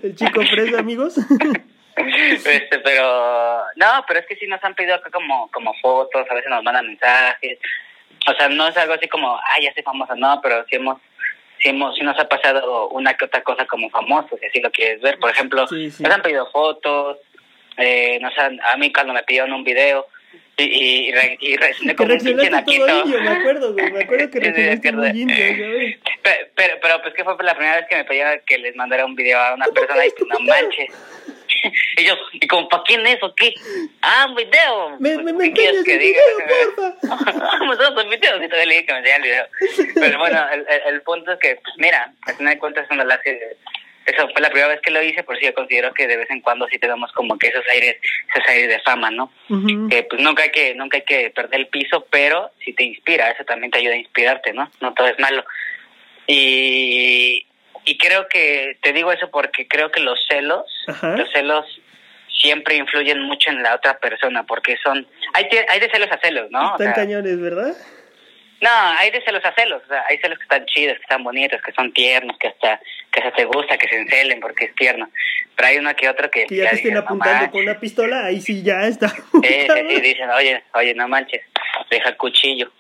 El 0.04 0.16
chico 0.16 0.42
fresa, 0.42 0.80
amigos. 0.80 1.16
este, 1.96 2.80
pero, 2.80 3.64
no, 3.76 4.06
pero 4.08 4.20
es 4.20 4.26
que 4.28 4.36
sí 4.36 4.48
nos 4.48 4.64
han 4.64 4.76
pedido 4.76 4.96
acá 4.96 5.10
como, 5.10 5.50
como 5.52 5.74
fotos, 5.82 6.26
a 6.30 6.34
veces 6.34 6.50
nos 6.50 6.64
mandan 6.64 6.88
mensajes, 6.88 7.58
o 8.28 8.34
sea, 8.34 8.50
no 8.50 8.68
es 8.68 8.78
algo 8.78 8.94
así 8.94 9.08
como, 9.08 9.40
ay, 9.56 9.64
ya 9.64 9.74
soy 9.74 9.84
famosa, 9.84 10.14
no, 10.16 10.40
pero 10.42 10.64
sí 10.70 10.76
hemos, 10.76 11.00
sí 11.60 11.70
hemos, 11.70 11.96
sí 11.96 12.04
nos 12.04 12.20
ha 12.20 12.28
pasado 12.28 12.90
una 12.90 13.14
que 13.16 13.26
otra 13.26 13.42
cosa 13.42 13.66
como 13.66 13.90
famosos, 13.90 14.40
si 14.40 14.46
así 14.46 14.60
lo 14.62 14.72
quieres 14.72 15.02
ver, 15.02 15.18
por 15.20 15.32
ejemplo, 15.32 15.68
Sí, 15.68 15.90
sí. 15.92 16.04
nos 16.04 16.12
han 16.14 16.22
pedido 16.22 16.50
fotos, 16.52 17.18
eh, 17.78 18.20
nos 18.22 18.38
han, 18.38 18.60
a 18.62 18.76
mí 18.78 18.92
cuando 18.92 19.14
me 19.14 19.24
pidieron 19.24 19.54
un 19.54 19.64
video, 19.64 20.08
y, 20.58 20.64
y, 20.64 21.08
y, 21.10 21.12
re- 21.12 21.38
y 21.40 21.56
reaccioné 21.56 21.96
como 21.96 22.14
un 22.14 22.20
pinche 22.20 22.50
naquito. 22.50 22.88
indio, 23.06 23.22
me 23.22 23.30
acuerdo, 23.30 23.74
güey. 23.74 23.92
Me 23.92 24.04
acuerdo 24.04 24.30
que 24.32 24.40
reaccionaste 24.42 24.92
muy 24.92 25.22
indio, 25.22 25.36
¿sabes? 25.38 25.98
Pe- 26.24 26.52
Pero, 26.56 26.74
pero, 26.82 27.02
pues 27.04 27.14
que 27.14 27.24
fue 27.24 27.36
la 27.44 27.54
primera 27.56 27.76
vez 27.78 27.86
que 27.90 27.96
me 27.96 28.06
pedía 28.06 28.40
que 28.40 28.58
les 28.58 28.76
mandara 28.76 29.06
un 29.06 29.16
video 29.16 29.40
a 29.40 29.54
una 29.54 29.68
persona 29.68 30.06
y 30.06 30.10
pues 30.12 30.30
no 30.30 30.40
manches. 30.40 30.90
Y 31.98 32.06
yo, 32.06 32.14
¿y 32.34 32.46
como 32.48 32.70
para 32.70 32.84
quién 32.84 33.06
es 33.08 33.18
o 33.24 33.34
qué? 33.34 33.52
Ah, 34.02 34.28
un 34.30 34.36
video. 34.36 34.92
Me, 35.00 35.14
Pues, 35.16 35.26
me, 35.26 35.34
me 35.34 35.46
¿qué 35.46 35.54
quieres 35.54 35.78
enseñas 35.78 35.80
el 35.80 35.86
que 35.86 35.98
diga? 36.06 36.20
video, 36.38 36.96
porfa. 37.02 37.58
Vamos 37.60 37.80
a 37.80 37.90
los 37.90 38.10
videos 38.10 38.44
y 38.44 38.48
todavía 38.48 38.66
le 38.66 38.74
dije 38.76 38.86
que 38.86 38.94
me 38.94 39.00
enseñara 39.00 39.24
el 39.24 39.30
video. 39.32 39.48
Pero 39.96 40.20
bueno, 40.20 40.46
el, 40.54 40.60
el, 40.70 40.94
el 40.94 41.02
punto 41.02 41.32
es 41.34 41.40
que, 41.40 41.56
pues 41.56 41.74
mira, 41.78 42.14
al 42.28 42.36
final 42.36 42.54
de 42.54 42.60
cuentas, 42.60 42.88
de 42.90 42.96
las 43.06 43.20
que- 43.22 43.58
eso 44.08 44.30
fue 44.30 44.42
la 44.42 44.50
primera 44.50 44.70
vez 44.70 44.80
que 44.82 44.90
lo 44.90 45.04
hice, 45.04 45.22
por 45.24 45.38
si 45.38 45.46
yo 45.46 45.54
considero 45.54 45.94
que 45.94 46.08
de 46.08 46.16
vez 46.16 46.30
en 46.32 46.40
cuando 46.40 46.66
sí 46.68 46.80
tenemos 46.80 47.12
como 47.12 47.38
que 47.38 47.48
esos 47.48 47.66
aires, 47.70 47.98
esos 48.34 48.48
aires 48.48 48.70
de 48.70 48.80
fama, 48.80 49.12
¿no? 49.12 49.32
Que 49.90 50.04
pues 50.04 50.22
nunca 50.22 50.44
hay 50.44 50.50
que 50.50 50.74
nunca 50.76 50.98
hay 50.98 51.04
que 51.04 51.30
perder 51.30 51.60
el 51.60 51.68
piso 51.68 52.06
pero 52.10 52.50
si 52.64 52.72
te 52.74 52.86
inspira 52.86 53.30
eso 53.30 53.44
también 53.44 53.70
te 53.70 53.80
ayuda 53.80 53.96
a 53.96 53.98
inspirarte 53.98 54.54
no 54.54 54.72
no 54.80 54.94
todo 54.94 55.08
es 55.08 55.20
malo. 55.20 55.44
Y 56.26 57.46
y 57.86 57.98
creo 57.98 58.28
que 58.30 58.78
te 58.82 58.94
digo 58.94 59.12
eso 59.12 59.30
porque 59.30 59.68
creo 59.68 59.92
que 59.92 60.00
los 60.00 60.20
celos 60.28 60.66
los 61.02 61.32
celos 61.32 61.66
siempre 62.30 62.76
influyen 62.76 63.22
mucho 63.22 63.50
en 63.50 63.62
la 63.62 63.76
otra 63.76 64.00
persona 64.00 64.44
porque 64.44 64.78
son 64.84 65.06
hay 65.34 65.50
hay 65.68 65.80
de 65.82 65.90
celos 65.90 66.10
a 66.12 66.18
celos 66.20 66.50
no 66.50 66.60
O 66.60 66.72
Están 66.72 66.88
sea, 66.88 66.94
cañones, 66.94 67.42
¿verdad? 67.42 67.76
No 68.62 68.70
hay 68.72 69.12
de 69.12 69.22
celos 69.22 69.44
a 69.46 69.54
celos 69.54 69.82
o 69.86 69.88
sea 69.88 70.04
hay 70.10 70.18
celos 70.18 70.38
que 70.40 70.44
están 70.44 70.66
chidos 70.66 70.98
que 70.98 71.04
están 71.04 71.24
bonitos 71.24 71.62
que 71.62 71.72
son 71.74 71.92
tiernos 71.94 72.38
que 72.40 72.48
hasta 72.48 72.80
que 73.12 73.20
hasta 73.20 73.32
te 73.36 73.46
gusta 73.46 73.78
que 73.78 73.88
se 73.88 73.98
encelen 74.00 74.40
porque 74.40 74.66
es 74.66 74.76
tierno 74.76 75.10
pero 75.56 75.70
hay 75.70 75.78
uno 75.78 75.96
que 75.96 76.08
otro 76.10 76.30
que 76.30 76.46
Que 76.46 76.56
ya 76.58 76.70
te 76.70 76.76
estén 76.76 76.78
dices, 76.78 76.94
"No 76.94 77.00
apuntando 77.00 77.34
manches". 77.34 77.52
con 77.52 77.62
una 77.64 77.80
pistola, 77.80 78.26
ahí 78.26 78.42
sí 78.42 78.62
ya 78.62 78.86
está. 78.86 79.10
Sí, 79.10 79.20
sí, 79.42 79.68
sí, 79.90 80.02
dicen, 80.02 80.30
oye, 80.30 80.64
oye, 80.76 80.94
no 80.94 81.08
manches, 81.08 81.42
deja 81.90 82.10
el 82.10 82.18
cuchillo. 82.18 82.72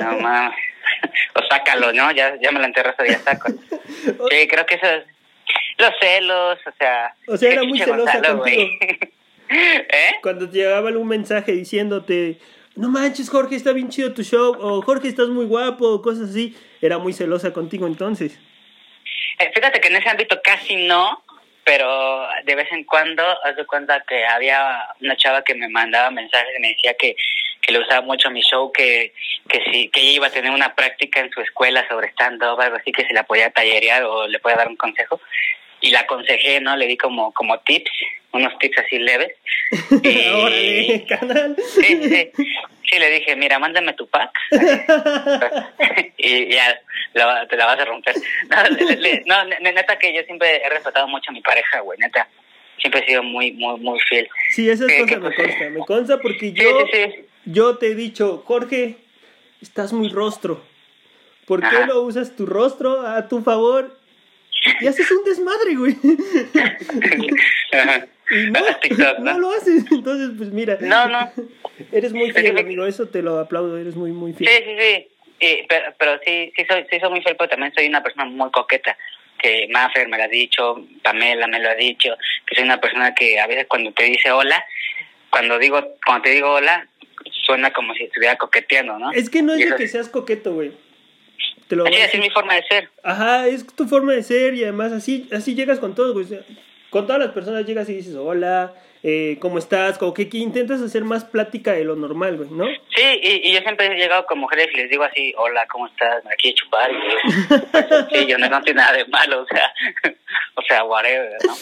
No 0.00 0.18
mames. 0.18 0.58
O 1.36 1.40
sácalo, 1.48 1.92
¿no? 1.92 2.10
Ya, 2.10 2.34
ya 2.40 2.50
me 2.50 2.58
lo 2.58 2.64
enterraste, 2.64 3.06
ya 3.08 3.18
saco. 3.20 3.50
Sí, 4.30 4.48
creo 4.48 4.66
que 4.66 4.74
eso 4.74 4.86
es... 4.86 5.04
Los 5.78 5.92
celos, 6.00 6.58
o 6.66 6.72
sea... 6.76 7.14
O 7.28 7.36
sea, 7.36 7.52
era 7.52 7.62
muy 7.62 7.78
celosa 7.78 8.14
Gonzalo, 8.18 8.38
contigo. 8.40 8.70
¿Eh? 9.50 10.12
Cuando 10.22 10.50
te 10.50 10.58
llegaba 10.58 10.88
algún 10.88 11.06
mensaje 11.06 11.52
diciéndote, 11.52 12.38
no 12.76 12.88
manches, 12.88 13.28
Jorge, 13.28 13.56
está 13.56 13.72
bien 13.72 13.88
chido 13.88 14.14
tu 14.14 14.22
show, 14.22 14.56
o 14.58 14.82
Jorge, 14.82 15.08
estás 15.08 15.28
muy 15.28 15.44
guapo, 15.46 15.88
o 15.88 16.02
cosas 16.02 16.30
así, 16.30 16.56
era 16.80 16.98
muy 16.98 17.12
celosa 17.12 17.52
contigo 17.52 17.86
entonces. 17.86 18.38
Eh, 19.38 19.50
Fíjate 19.54 19.80
que 19.80 19.88
en 19.88 19.96
ese 19.96 20.08
ámbito 20.08 20.40
casi 20.42 20.76
no, 20.76 21.22
pero 21.64 22.26
de 22.44 22.54
vez 22.54 22.70
en 22.72 22.84
cuando, 22.84 23.22
haz 23.44 23.56
de 23.56 23.66
cuenta 23.66 24.02
que 24.08 24.24
había 24.24 24.88
una 25.00 25.16
chava 25.16 25.42
que 25.42 25.54
me 25.54 25.68
mandaba 25.68 26.10
mensajes 26.10 26.54
y 26.56 26.60
me 26.60 26.68
decía 26.68 26.94
que, 26.94 27.14
que 27.60 27.72
le 27.72 27.80
usaba 27.80 28.00
mucho 28.00 28.30
mi 28.30 28.42
show, 28.42 28.72
que, 28.72 29.12
que 29.48 29.62
sí, 29.70 29.88
que 29.88 30.00
ella 30.00 30.12
iba 30.12 30.26
a 30.26 30.30
tener 30.30 30.50
una 30.50 30.74
práctica 30.74 31.20
en 31.20 31.30
su 31.30 31.40
escuela 31.40 31.86
sobre 31.88 32.08
stand-up, 32.08 32.60
algo 32.60 32.76
así, 32.76 32.90
que 32.90 33.06
se 33.06 33.14
la 33.14 33.22
podía 33.24 33.50
tallerear 33.50 34.02
o 34.04 34.26
le 34.26 34.40
podía 34.40 34.56
dar 34.56 34.68
un 34.68 34.76
consejo. 34.76 35.20
Y 35.82 35.90
la 35.90 36.00
aconsejé, 36.00 36.60
¿no? 36.60 36.76
Le 36.76 36.86
di 36.86 36.96
como, 36.96 37.32
como 37.34 37.58
tips, 37.60 37.90
unos 38.32 38.56
tips 38.58 38.78
así 38.78 38.98
leves. 38.98 39.32
Y- 40.02 40.28
Órale, 40.28 41.06
canal. 41.08 41.56
Sí, 41.74 41.82
sí, 42.02 42.30
sí. 42.36 42.98
Le 42.98 43.10
dije, 43.10 43.36
mira, 43.36 43.58
mándame 43.58 43.92
tu 43.94 44.06
pack. 44.08 44.30
y 46.18 46.48
ya, 46.52 46.80
la- 47.14 47.46
te 47.48 47.56
la 47.56 47.66
vas 47.66 47.80
a 47.80 47.84
romper. 47.84 48.14
No, 48.48 48.62
le- 48.76 48.96
le- 48.96 49.22
no, 49.26 49.44
ne- 49.44 49.58
neta 49.72 49.98
que 49.98 50.14
yo 50.14 50.22
siempre 50.24 50.62
he 50.64 50.68
respetado 50.68 51.06
mucho 51.08 51.30
a 51.30 51.32
mi 51.32 51.40
pareja, 51.40 51.80
güey, 51.80 51.98
neta. 51.98 52.28
Siempre 52.78 53.00
he 53.02 53.06
sido 53.06 53.22
muy, 53.22 53.52
muy, 53.52 53.78
muy 53.80 53.98
fiel. 54.00 54.28
Sí, 54.50 54.68
esas 54.68 54.86
¿Qué- 54.88 55.00
cosas 55.00 55.08
qué 55.10 55.16
me 55.20 55.28
cosa? 55.30 55.42
consta, 55.48 55.70
me 55.70 55.80
consta 55.86 56.18
porque 56.18 56.52
yo, 56.52 56.86
sí, 56.92 56.98
sí. 57.14 57.24
yo 57.46 57.78
te 57.78 57.86
he 57.88 57.94
dicho, 57.94 58.42
Jorge, 58.46 58.96
estás 59.60 59.92
muy 59.92 60.08
rostro. 60.08 60.62
¿Por 61.46 61.60
qué 61.60 61.66
Ajá. 61.76 61.86
no 61.86 62.00
usas 62.00 62.36
tu 62.36 62.46
rostro 62.46 63.06
a 63.06 63.28
tu 63.28 63.42
favor? 63.42 63.96
Y 64.80 64.86
haces 64.86 65.10
un 65.10 65.24
desmadre, 65.24 65.74
güey. 65.74 65.96
Ajá. 67.72 68.06
Y 68.30 68.50
no, 68.50 68.60
TikTok, 68.80 69.18
no 69.18 69.32
¿no? 69.32 69.38
lo 69.38 69.50
haces. 69.52 69.84
Entonces, 69.90 70.30
pues 70.36 70.50
mira. 70.52 70.78
No, 70.80 71.08
no. 71.08 71.30
Eres 71.90 72.12
muy 72.12 72.30
fiel, 72.32 72.58
amigo. 72.58 72.86
Eso 72.86 73.08
te 73.08 73.22
lo 73.22 73.38
aplaudo. 73.38 73.76
Eres 73.78 73.94
muy, 73.96 74.12
muy 74.12 74.32
Sí, 74.32 74.44
fiel. 74.44 74.62
sí, 74.64 74.70
sí. 74.78 75.08
Y, 75.40 75.66
pero, 75.68 75.92
pero 75.98 76.20
sí, 76.24 76.52
sí 76.56 76.64
soy, 76.68 76.86
sí 76.90 77.00
soy 77.00 77.10
muy 77.10 77.22
fiel, 77.22 77.36
pero 77.36 77.50
también 77.50 77.72
soy 77.74 77.86
una 77.86 78.02
persona 78.02 78.24
muy 78.24 78.50
coqueta. 78.50 78.96
Que 79.38 79.66
Maffer 79.72 80.08
me 80.08 80.16
lo 80.16 80.22
ha 80.24 80.28
dicho, 80.28 80.86
Pamela 81.02 81.48
me 81.48 81.58
lo 81.58 81.68
ha 81.70 81.74
dicho, 81.74 82.14
que 82.46 82.54
soy 82.54 82.64
una 82.64 82.80
persona 82.80 83.12
que 83.14 83.40
a 83.40 83.46
veces 83.48 83.66
cuando 83.68 83.92
te 83.92 84.04
dice 84.04 84.30
hola, 84.30 84.64
cuando 85.30 85.58
digo, 85.58 85.96
cuando 86.06 86.22
te 86.22 86.30
digo 86.30 86.48
hola, 86.52 86.86
suena 87.44 87.72
como 87.72 87.92
si 87.94 88.04
estuviera 88.04 88.36
coqueteando, 88.36 88.98
¿no? 89.00 89.10
Es 89.10 89.28
que 89.30 89.42
no 89.42 89.54
es 89.54 89.68
de 89.68 89.74
que 89.76 89.88
seas 89.88 90.08
coqueto, 90.08 90.52
güey. 90.54 90.70
Te 91.72 91.76
lo 91.76 91.84
voy 91.84 91.94
a 91.94 92.04
es 92.04 92.18
mi 92.18 92.28
forma 92.28 92.54
de 92.54 92.62
ser. 92.64 92.90
Ajá, 93.02 93.48
es 93.48 93.66
tu 93.66 93.88
forma 93.88 94.12
de 94.12 94.22
ser 94.22 94.52
y 94.52 94.62
además 94.62 94.92
así, 94.92 95.26
así 95.32 95.54
llegas 95.54 95.78
con 95.78 95.94
todos, 95.94 96.12
güey. 96.12 96.42
Con 96.90 97.06
todas 97.06 97.18
las 97.18 97.32
personas 97.32 97.64
llegas 97.64 97.88
y 97.88 97.94
dices, 97.94 98.14
hola, 98.14 98.74
eh, 99.02 99.36
¿cómo 99.40 99.58
estás? 99.58 99.98
Como 99.98 100.14
que, 100.14 100.28
que 100.28 100.38
intentas 100.38 100.80
hacer 100.80 101.02
más 101.02 101.24
plática 101.24 101.72
de 101.72 101.84
lo 101.84 101.96
normal, 101.96 102.36
güey, 102.36 102.50
¿no? 102.50 102.66
Sí, 102.94 103.20
y, 103.22 103.48
y 103.48 103.52
yo 103.52 103.60
siempre 103.60 103.86
he 103.86 103.96
llegado 103.96 104.24
con 104.26 104.38
mujeres 104.38 104.68
y 104.72 104.76
les 104.76 104.90
digo 104.90 105.02
así, 105.02 105.34
hola, 105.36 105.66
¿cómo 105.66 105.88
estás? 105.88 106.24
Me 106.24 106.36
quiero 106.36 106.56
chupar. 106.56 106.90
Y, 106.90 108.14
sí, 108.16 108.26
yo 108.26 108.38
no, 108.38 108.48
no 108.48 108.62
tiene 108.62 108.80
nada 108.80 108.96
de 108.96 109.04
malo, 109.06 109.42
o 109.42 109.46
sea, 109.46 109.72
o 110.54 110.62
sea, 110.62 110.84
whatever, 110.84 111.32
¿no? 111.44 111.52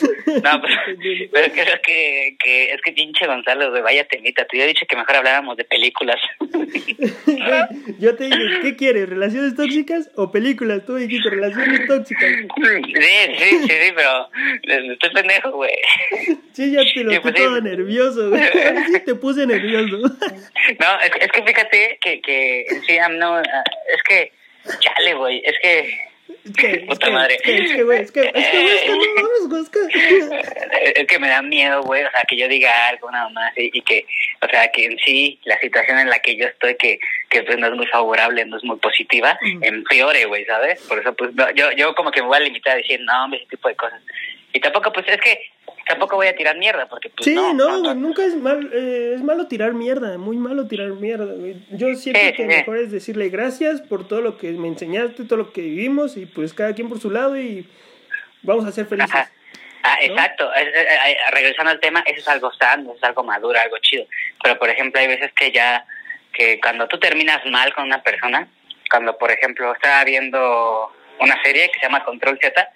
No, 0.42 0.62
pero, 0.62 0.74
pero 1.32 1.52
creo 1.52 1.80
que, 1.82 2.36
que 2.38 2.72
es 2.72 2.82
que 2.82 2.92
pinche 2.92 3.26
Gonzalo, 3.26 3.70
güey, 3.70 3.82
vaya 3.82 4.04
temita. 4.04 4.44
Te 4.44 4.56
había 4.56 4.66
dicho 4.66 4.86
que 4.88 4.96
mejor 4.96 5.16
habláramos 5.16 5.56
de 5.56 5.64
películas. 5.64 6.20
Yo 7.98 8.16
te 8.16 8.24
dije, 8.24 8.60
¿qué 8.62 8.76
quieres? 8.76 9.08
¿Relaciones 9.08 9.54
tóxicas 9.56 10.10
o 10.16 10.30
películas? 10.30 10.84
Tú 10.84 10.96
dijiste 10.96 11.30
relaciones 11.30 11.86
tóxicas. 11.86 12.28
Sí, 12.28 12.94
sí, 13.38 13.58
sí, 13.62 13.68
sí, 13.68 13.92
pero 13.94 14.28
estoy 14.92 15.10
pendejo, 15.10 15.52
güey. 15.52 15.72
Sí, 16.52 16.72
ya 16.72 16.82
te 16.94 17.04
lo 17.04 17.22
estoy 17.30 17.44
sí. 17.44 17.48
todo 17.48 17.60
nervioso, 17.60 18.30
güey. 18.30 18.42
Sí 18.92 19.00
te 19.00 19.14
puse 19.14 19.46
nervioso. 19.46 19.96
No, 19.98 21.00
es, 21.00 21.10
es 21.20 21.32
que 21.32 21.42
fíjate 21.42 21.98
que, 22.00 22.20
que 22.20 22.66
sí, 22.86 22.98
no, 23.18 23.36
ah, 23.36 23.64
es 23.94 24.02
que, 24.02 24.32
chale, 24.80 25.14
güey, 25.14 25.42
es 25.44 25.56
que, 25.60 26.10
Es 26.44 26.52
que, 26.56 26.72
es 26.72 26.80
Puta 26.86 27.06
que, 27.06 27.12
madre. 27.12 27.34
es 27.34 27.42
que, 27.42 27.56
es 27.58 27.72
que, 27.72 27.82
güey, 27.82 28.00
es 28.00 28.10
que, 28.12 28.20
es 30.94 31.06
es 31.10 31.20
me 31.20 31.28
da 31.28 31.42
miedo, 31.42 31.82
güey, 31.82 32.02
o 32.02 32.10
sea, 32.10 32.22
que 32.28 32.36
yo 32.36 32.48
diga 32.48 32.88
algo 32.88 33.10
nada 33.10 33.28
más 33.30 33.52
y, 33.56 33.70
y 33.76 33.82
que, 33.82 34.06
o 34.40 34.48
sea, 34.48 34.70
que 34.70 34.86
en 34.86 34.98
sí 34.98 35.38
la 35.44 35.58
situación 35.60 35.98
en 35.98 36.08
la 36.08 36.20
que 36.20 36.36
yo 36.36 36.46
estoy, 36.46 36.76
que, 36.76 36.98
que 37.28 37.42
pues 37.42 37.58
no 37.58 37.66
es 37.66 37.74
muy 37.74 37.86
favorable, 37.86 38.44
no 38.46 38.56
es 38.56 38.64
muy 38.64 38.78
positiva, 38.78 39.38
empeore, 39.60 40.24
güey, 40.26 40.44
¿sabes? 40.46 40.80
Por 40.82 40.98
eso, 40.98 41.14
pues, 41.14 41.34
no, 41.34 41.50
yo, 41.52 41.72
yo 41.72 41.94
como 41.94 42.10
que 42.10 42.22
me 42.22 42.28
voy 42.28 42.36
a 42.38 42.40
limitar 42.40 42.72
a 42.74 42.76
decir, 42.76 43.00
no, 43.00 43.24
hombre, 43.24 43.40
ese 43.40 43.50
tipo 43.50 43.68
de 43.68 43.76
cosas. 43.76 44.00
Y 44.52 44.60
tampoco, 44.60 44.92
pues, 44.92 45.06
es 45.08 45.20
que 45.20 45.40
tampoco 45.86 46.16
voy 46.16 46.26
a 46.26 46.34
tirar 46.36 46.56
mierda, 46.56 46.88
porque, 46.88 47.10
pues, 47.10 47.24
Sí, 47.24 47.34
no, 47.34 47.52
no, 47.54 47.80
güey, 47.80 47.94
nunca 47.94 48.24
es 48.24 48.34
mal, 48.36 48.70
eh, 48.72 49.12
es 49.16 49.22
malo 49.22 49.46
tirar 49.46 49.72
mierda, 49.74 50.18
muy 50.18 50.36
malo 50.36 50.66
tirar 50.66 50.88
mierda, 50.90 51.32
güey. 51.34 51.56
Yo 51.70 51.94
siento 51.94 52.20
Sí, 52.20 52.26
que 52.32 52.36
sí, 52.36 52.42
sí. 52.42 52.44
mejor 52.48 52.78
es 52.78 52.90
decirle 52.90 53.28
gracias 53.28 53.80
por 53.82 54.06
todo 54.08 54.20
lo 54.20 54.36
que 54.38 54.50
me 54.52 54.68
enseñaste, 54.68 55.24
todo 55.24 55.36
lo 55.38 55.52
que 55.52 55.60
vivimos 55.62 56.16
y 56.16 56.26
pues 56.26 56.52
cada 56.54 56.74
quien 56.74 56.88
por 56.88 57.00
su 57.00 57.10
lado 57.10 57.38
y 57.38 57.68
vamos 58.42 58.64
a 58.66 58.72
ser 58.72 58.86
felices. 58.86 59.14
Ajá. 59.14 59.30
Ah, 59.82 59.96
¿no? 60.00 60.12
exacto. 60.12 60.52
Es- 60.54 60.68
es- 60.68 61.16
regresando 61.32 61.70
al 61.70 61.80
tema, 61.80 62.02
eso 62.06 62.18
es 62.20 62.28
algo 62.28 62.52
sano, 62.52 62.92
es 62.94 63.02
algo 63.02 63.22
maduro, 63.24 63.58
algo 63.58 63.78
chido. 63.78 64.04
Pero, 64.42 64.58
por 64.58 64.68
ejemplo, 64.68 65.00
hay 65.00 65.06
veces 65.06 65.32
que 65.32 65.50
ya, 65.52 65.86
que 66.32 66.60
cuando 66.60 66.86
tú 66.86 66.98
terminas 66.98 67.40
mal 67.46 67.72
con 67.74 67.84
una 67.84 68.02
persona, 68.02 68.46
cuando, 68.90 69.16
por 69.16 69.30
ejemplo, 69.30 69.72
estaba 69.72 70.04
viendo 70.04 70.92
una 71.18 71.40
serie 71.42 71.70
que 71.70 71.78
se 71.80 71.86
llama 71.86 72.04
Control 72.04 72.38
Z, 72.42 72.70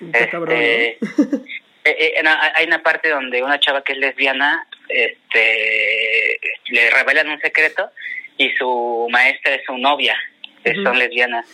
Está 0.00 0.30
cabrón, 0.30 0.56
este, 0.60 0.98
¿no? 1.00 1.38
eh, 1.84 2.14
eh, 2.16 2.20
no, 2.22 2.30
hay 2.54 2.66
una 2.66 2.82
parte 2.82 3.08
donde 3.08 3.42
una 3.42 3.60
chava 3.60 3.82
que 3.82 3.92
es 3.92 3.98
lesbiana, 3.98 4.66
este, 4.88 6.40
le 6.68 6.90
revelan 6.90 7.28
un 7.28 7.40
secreto 7.40 7.90
y 8.36 8.50
su 8.52 9.08
maestra 9.10 9.54
es 9.54 9.62
su 9.66 9.76
novia, 9.76 10.16
que 10.64 10.70
Ujú. 10.70 10.82
son 10.82 10.98
lesbianas. 10.98 11.46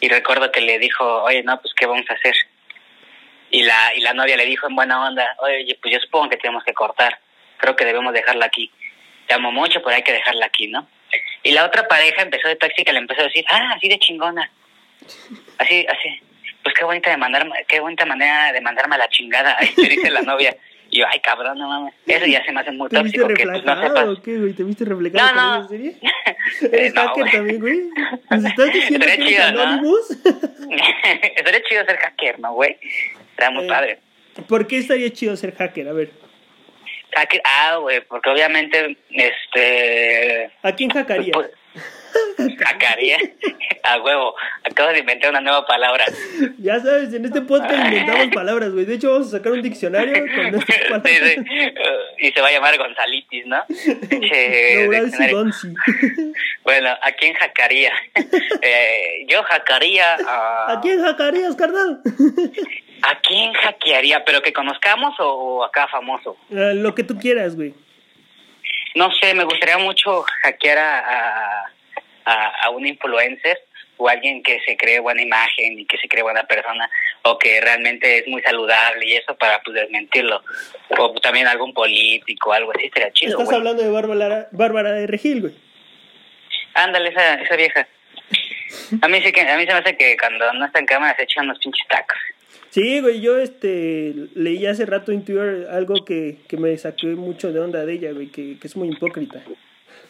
Y 0.00 0.08
recuerdo 0.08 0.52
que 0.52 0.60
le 0.60 0.78
dijo, 0.78 1.22
oye, 1.22 1.42
no, 1.42 1.60
pues, 1.60 1.72
¿qué 1.74 1.86
vamos 1.86 2.04
a 2.10 2.14
hacer? 2.14 2.34
Y 3.50 3.62
la, 3.62 3.94
y 3.94 4.00
la 4.00 4.12
novia 4.12 4.36
le 4.36 4.44
dijo 4.44 4.66
en 4.68 4.74
buena 4.74 5.06
onda, 5.06 5.36
oye, 5.38 5.78
pues 5.80 5.94
yo 5.94 6.00
supongo 6.00 6.30
que 6.30 6.36
tenemos 6.36 6.64
que 6.64 6.74
cortar. 6.74 7.18
Creo 7.58 7.76
que 7.76 7.84
debemos 7.84 8.12
dejarla 8.12 8.46
aquí. 8.46 8.70
Te 9.26 9.34
amo 9.34 9.52
mucho, 9.52 9.80
pero 9.82 9.96
hay 9.96 10.02
que 10.02 10.12
dejarla 10.12 10.46
aquí, 10.46 10.66
¿no? 10.66 10.86
Y 11.42 11.52
la 11.52 11.64
otra 11.64 11.86
pareja 11.86 12.22
empezó 12.22 12.48
de 12.48 12.56
tóxica, 12.56 12.92
le 12.92 12.98
empezó 12.98 13.20
a 13.20 13.24
decir, 13.24 13.44
ah, 13.48 13.74
así 13.76 13.88
de 13.88 13.98
chingona. 13.98 14.50
Así, 15.58 15.86
así. 15.88 16.20
Pues 16.64 16.74
qué 16.76 16.84
bonita 16.84 17.10
de 17.10 17.16
mandarme, 17.18 17.52
qué 17.68 17.78
bonita 17.80 18.04
manera 18.06 18.52
de 18.52 18.60
mandarme 18.60 18.96
a 18.96 18.98
la 18.98 19.08
chingada, 19.08 19.56
ahí 19.58 19.68
te 19.74 19.82
dice 19.82 20.10
la 20.10 20.22
novia. 20.22 20.56
Y 20.90 20.98
yo, 21.00 21.06
ay, 21.10 21.18
cabrón, 21.20 21.58
no 21.58 21.68
mames. 21.68 21.94
Eso 22.06 22.24
ya 22.26 22.44
se 22.44 22.52
me 22.52 22.60
hace 22.60 22.70
muy 22.70 22.88
¿Te 22.88 23.02
viste 23.02 23.18
tóxico, 23.20 23.36
que 23.38 23.50
pues 23.50 23.64
no 23.64 23.82
sepas. 23.82 24.06
o 24.08 24.22
qué, 24.22 24.38
güey? 24.38 24.52
¿Te 24.52 24.62
viste 24.62 24.84
reflejado 24.84 25.34
No, 25.34 25.34
no. 25.34 25.58
esa 25.60 25.68
serie? 25.68 25.96
¿Eres 26.72 26.94
no, 26.94 27.00
hacker 27.02 27.22
güey. 27.22 27.32
también, 27.32 27.60
güey? 27.60 27.80
¿Nos 28.30 28.44
estás 28.50 28.72
diciendo 28.72 29.06
que 29.06 29.12
Estaría 29.12 29.14
eres 29.14 29.26
chido, 29.28 29.52
¿no? 29.52 29.62
Anonymous? 29.62 30.10
Estaría 31.36 31.62
chido 31.68 31.84
ser 31.84 31.96
hacker, 31.98 32.40
¿no, 32.40 32.52
güey? 32.52 32.78
Está 33.30 33.50
muy 33.50 33.64
Eh, 33.64 33.68
padre. 33.68 33.98
¿Por 34.48 34.66
qué 34.66 34.78
estaría 34.78 35.10
chido 35.10 35.36
ser 35.36 35.54
hacker? 35.56 35.88
A 35.88 35.92
ver, 35.92 36.10
Hacker, 37.16 37.40
ah, 37.44 37.76
güey, 37.80 38.00
porque 38.02 38.28
obviamente, 38.30 38.96
este... 39.10 40.50
¿a 40.62 40.72
quién 40.72 40.90
hackarías? 40.90 41.30
Pues, 41.32 41.50
hackaría. 42.66 43.18
A 43.82 44.00
huevo. 44.00 44.34
Acabo 44.64 44.90
de 44.90 45.00
inventar 45.00 45.30
una 45.30 45.40
nueva 45.40 45.66
palabra. 45.66 46.04
Ya 46.58 46.80
sabes, 46.80 47.12
en 47.12 47.24
este 47.24 47.42
podcast 47.42 47.86
inventamos 47.86 48.28
palabras, 48.34 48.72
güey. 48.72 48.84
De 48.84 48.94
hecho, 48.94 49.12
vamos 49.12 49.28
a 49.28 49.38
sacar 49.38 49.52
un 49.52 49.62
diccionario 49.62 50.14
con 50.34 50.54
estas 50.54 50.78
palabras. 50.88 51.34
sí. 51.34 51.44
Y 52.18 52.32
se 52.32 52.40
va 52.40 52.48
a 52.48 52.52
llamar 52.52 52.78
Gonzalitis, 52.78 53.46
¿no? 53.46 53.62
Eh. 54.10 55.10
Sigonzi. 55.10 55.74
Bueno, 56.62 56.90
¿a 56.90 57.12
quién 57.12 57.34
hackaría? 57.34 57.92
Eh, 58.62 59.26
yo 59.28 59.42
hackaría 59.42 60.16
a... 60.26 60.72
¿A 60.72 60.80
quién 60.80 61.02
hackarías, 61.02 61.54
carnal? 61.56 62.00
¿A 63.02 63.20
quién 63.20 63.52
hackearía? 63.52 64.24
¿Pero 64.24 64.40
que 64.40 64.52
conozcamos 64.52 65.14
o 65.18 65.62
acá 65.64 65.86
famoso? 65.88 66.36
Ah, 66.50 66.72
Lo 66.74 66.94
que 66.94 67.04
tú 67.04 67.18
quieras, 67.18 67.54
güey. 67.54 67.74
No 68.94 69.10
sé, 69.12 69.34
me 69.34 69.44
gustaría 69.44 69.76
mucho 69.78 70.24
hackear 70.42 70.78
a, 70.78 70.98
a, 71.00 71.72
a, 72.24 72.66
a 72.66 72.70
un 72.70 72.86
influencer 72.86 73.58
o 73.96 74.08
alguien 74.08 74.42
que 74.42 74.60
se 74.66 74.76
cree 74.76 74.98
buena 74.98 75.22
imagen 75.22 75.78
y 75.78 75.86
que 75.86 75.96
se 75.98 76.08
cree 76.08 76.22
buena 76.22 76.42
persona 76.44 76.90
o 77.22 77.38
que 77.38 77.60
realmente 77.60 78.18
es 78.18 78.26
muy 78.26 78.42
saludable 78.42 79.06
y 79.06 79.14
eso 79.14 79.36
para 79.36 79.60
pues 79.62 79.74
desmentirlo. 79.76 80.42
O 80.98 81.14
también 81.20 81.46
algún 81.46 81.72
político, 81.72 82.52
algo 82.52 82.72
así, 82.72 82.86
estaría 82.86 83.12
chido, 83.12 83.32
Estás 83.32 83.46
güey. 83.46 83.56
hablando 83.58 83.82
de 83.82 83.90
Bárbara, 83.90 84.48
Bárbara 84.50 84.92
de 84.92 85.06
Regil, 85.06 85.40
güey. 85.42 85.54
Ándale, 86.74 87.10
esa, 87.10 87.34
esa 87.34 87.56
vieja. 87.56 87.86
A 89.00 89.08
mí, 89.08 89.22
sí 89.22 89.30
que, 89.32 89.40
a 89.42 89.56
mí 89.56 89.64
se 89.64 89.72
me 89.72 89.78
hace 89.78 89.96
que 89.96 90.16
cuando 90.16 90.52
no 90.54 90.66
está 90.66 90.80
en 90.80 90.86
cámara 90.86 91.14
se 91.16 91.22
echan 91.22 91.44
unos 91.44 91.58
pinches 91.60 91.86
tacos. 91.88 92.18
Sí, 92.70 93.00
güey, 93.00 93.20
yo 93.20 93.38
este 93.38 94.12
leí 94.34 94.66
hace 94.66 94.84
rato 94.84 95.12
en 95.12 95.24
Twitter 95.24 95.68
algo 95.70 96.04
que, 96.04 96.38
que 96.48 96.56
me 96.56 96.76
saqué 96.76 97.06
mucho 97.06 97.52
de 97.52 97.60
onda 97.60 97.86
de 97.86 97.92
ella, 97.92 98.10
güey, 98.10 98.26
que, 98.26 98.58
que 98.58 98.66
es 98.66 98.74
muy 98.74 98.88
hipócrita. 98.88 99.40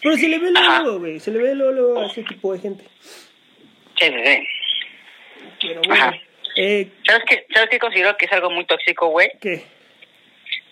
Pero 0.04 0.18
se 0.18 0.28
le 0.28 0.38
ve 0.38 0.50
luego, 0.50 0.99
güey, 0.99 1.18
se 1.18 1.30
le 1.30 1.38
ve 1.38 1.54
luego 1.54 1.99
a 1.99 2.06
ese 2.06 2.23
tipo 2.25 2.52
de 2.52 2.58
gente. 2.58 2.84
Sí, 3.99 4.04
sí, 4.06 4.23
sí. 4.26 4.46
Pero 5.62 5.80
bueno, 5.88 6.04
Ajá. 6.04 6.16
eh, 6.56 6.88
¿Sabes 7.06 7.25
qué, 7.26 7.46
¿Sabes 7.54 7.70
qué 7.70 7.78
considero 7.78 8.14
que 8.18 8.26
es 8.26 8.32
algo 8.32 8.50
muy 8.50 8.66
tóxico, 8.66 9.08
güey? 9.08 9.30
¿qué? 9.40 9.64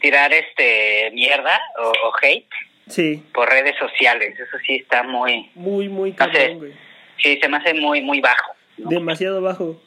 Tirar 0.02 0.34
este 0.34 1.10
mierda 1.14 1.58
o, 1.78 2.08
o 2.08 2.12
hate 2.20 2.46
Sí, 2.88 3.22
por 3.32 3.48
redes 3.48 3.74
sociales. 3.78 4.38
Eso 4.38 4.58
sí 4.66 4.76
está 4.76 5.02
muy... 5.02 5.50
muy, 5.54 5.88
muy 5.88 6.12
cabrón, 6.12 6.58
güey. 6.58 6.72
Sí, 7.16 7.38
se 7.40 7.48
me 7.48 7.56
hace 7.56 7.72
muy, 7.72 8.02
muy 8.02 8.20
bajo. 8.20 8.52
¿no? 8.76 8.90
Demasiado 8.90 9.40
bajo. 9.40 9.80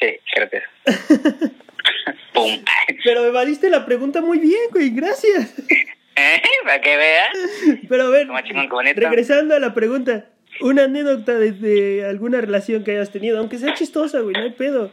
Sí, 0.00 0.06
eso. 0.06 0.56
Pum. 2.32 2.64
Pero 3.04 3.26
evadiste 3.26 3.68
la 3.68 3.84
pregunta 3.84 4.22
muy 4.22 4.38
bien, 4.38 4.70
güey, 4.70 4.88
gracias. 4.88 5.54
¿Eh? 6.16 6.42
Para 6.64 6.80
que 6.80 6.96
veas. 6.96 7.30
Pero 7.88 8.04
a 8.04 8.10
ver, 8.10 8.28
regresando 8.96 9.54
a 9.54 9.60
la 9.60 9.74
pregunta, 9.74 10.26
una 10.60 10.84
anécdota 10.84 11.38
de, 11.38 11.52
de 11.52 12.06
alguna 12.06 12.40
relación 12.40 12.84
que 12.84 12.92
hayas 12.92 13.10
tenido, 13.10 13.38
aunque 13.38 13.58
sea 13.58 13.74
chistosa, 13.74 14.20
güey, 14.20 14.34
no 14.34 14.42
hay 14.42 14.50
pedo. 14.50 14.90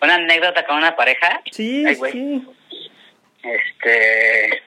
Una 0.00 0.16
anécdota 0.16 0.64
con 0.66 0.76
una 0.76 0.96
pareja. 0.96 1.42
Sí, 1.50 1.84
Ay, 1.86 1.94
güey. 1.94 2.12
sí. 2.12 2.46
Este... 3.42 4.62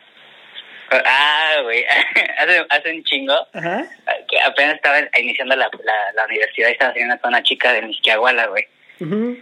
Ah, 0.90 1.58
güey. 1.64 1.84
hace, 2.38 2.66
hace 2.70 2.96
un 2.96 3.04
chingo. 3.04 3.36
Ajá. 3.54 3.86
que 4.30 4.40
apenas 4.40 4.76
estaba 4.76 5.00
iniciando 5.20 5.56
la, 5.56 5.70
la, 5.84 6.14
la 6.16 6.26
universidad 6.26 6.70
y 6.70 6.72
estaba 6.72 6.92
saliendo 6.94 7.20
con 7.20 7.30
una 7.30 7.44
chica 7.44 7.74
de 7.74 7.82
Misquiahuala, 7.82 8.48
güey. 8.48 8.64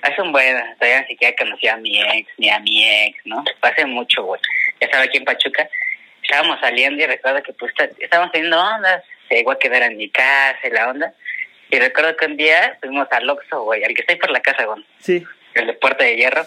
Hace 0.01 0.21
un 0.21 0.33
buen, 0.33 0.57
todavía 0.77 1.01
ni 1.01 1.07
siquiera 1.07 1.33
conocía 1.37 1.75
a 1.75 1.77
mi 1.77 2.01
ex, 2.01 2.27
ni 2.37 2.49
a 2.49 2.59
mi 2.59 2.83
ex, 2.83 3.17
¿no? 3.25 3.41
Hace 3.61 3.85
mucho, 3.85 4.23
güey. 4.23 4.41
Estaba 4.85 5.03
aquí 5.03 5.17
en 5.17 5.25
Pachuca. 5.25 5.69
Estábamos 6.23 6.59
saliendo 6.59 7.03
y 7.03 7.05
recuerdo 7.07 7.43
que 7.43 7.53
pues 7.53 7.71
está- 7.71 7.89
estábamos 7.99 8.31
teniendo 8.31 8.59
ondas. 8.59 9.03
Se 9.29 9.35
llegó 9.35 9.51
a 9.51 9.59
quedar 9.59 9.83
en 9.83 9.97
mi 9.97 10.09
casa 10.09 10.59
y 10.63 10.69
la 10.71 10.89
onda. 10.89 11.13
Y 11.69 11.79
recuerdo 11.79 12.15
que 12.15 12.25
un 12.25 12.37
día 12.37 12.77
fuimos 12.79 13.07
al 13.11 13.29
Oxxo, 13.29 13.63
güey, 13.63 13.83
al 13.83 13.93
que 13.93 14.01
está 14.01 14.13
ahí 14.13 14.19
por 14.19 14.31
la 14.31 14.39
casa, 14.41 14.65
güey, 14.65 14.83
Sí. 14.99 15.23
el 15.55 15.67
de 15.67 15.73
Puerta 15.73 16.03
de 16.05 16.15
Hierro. 16.15 16.45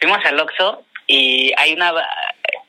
Fuimos 0.00 0.24
al 0.24 0.38
Oxxo 0.40 0.84
y 1.06 1.52
hay 1.56 1.72
una... 1.72 1.92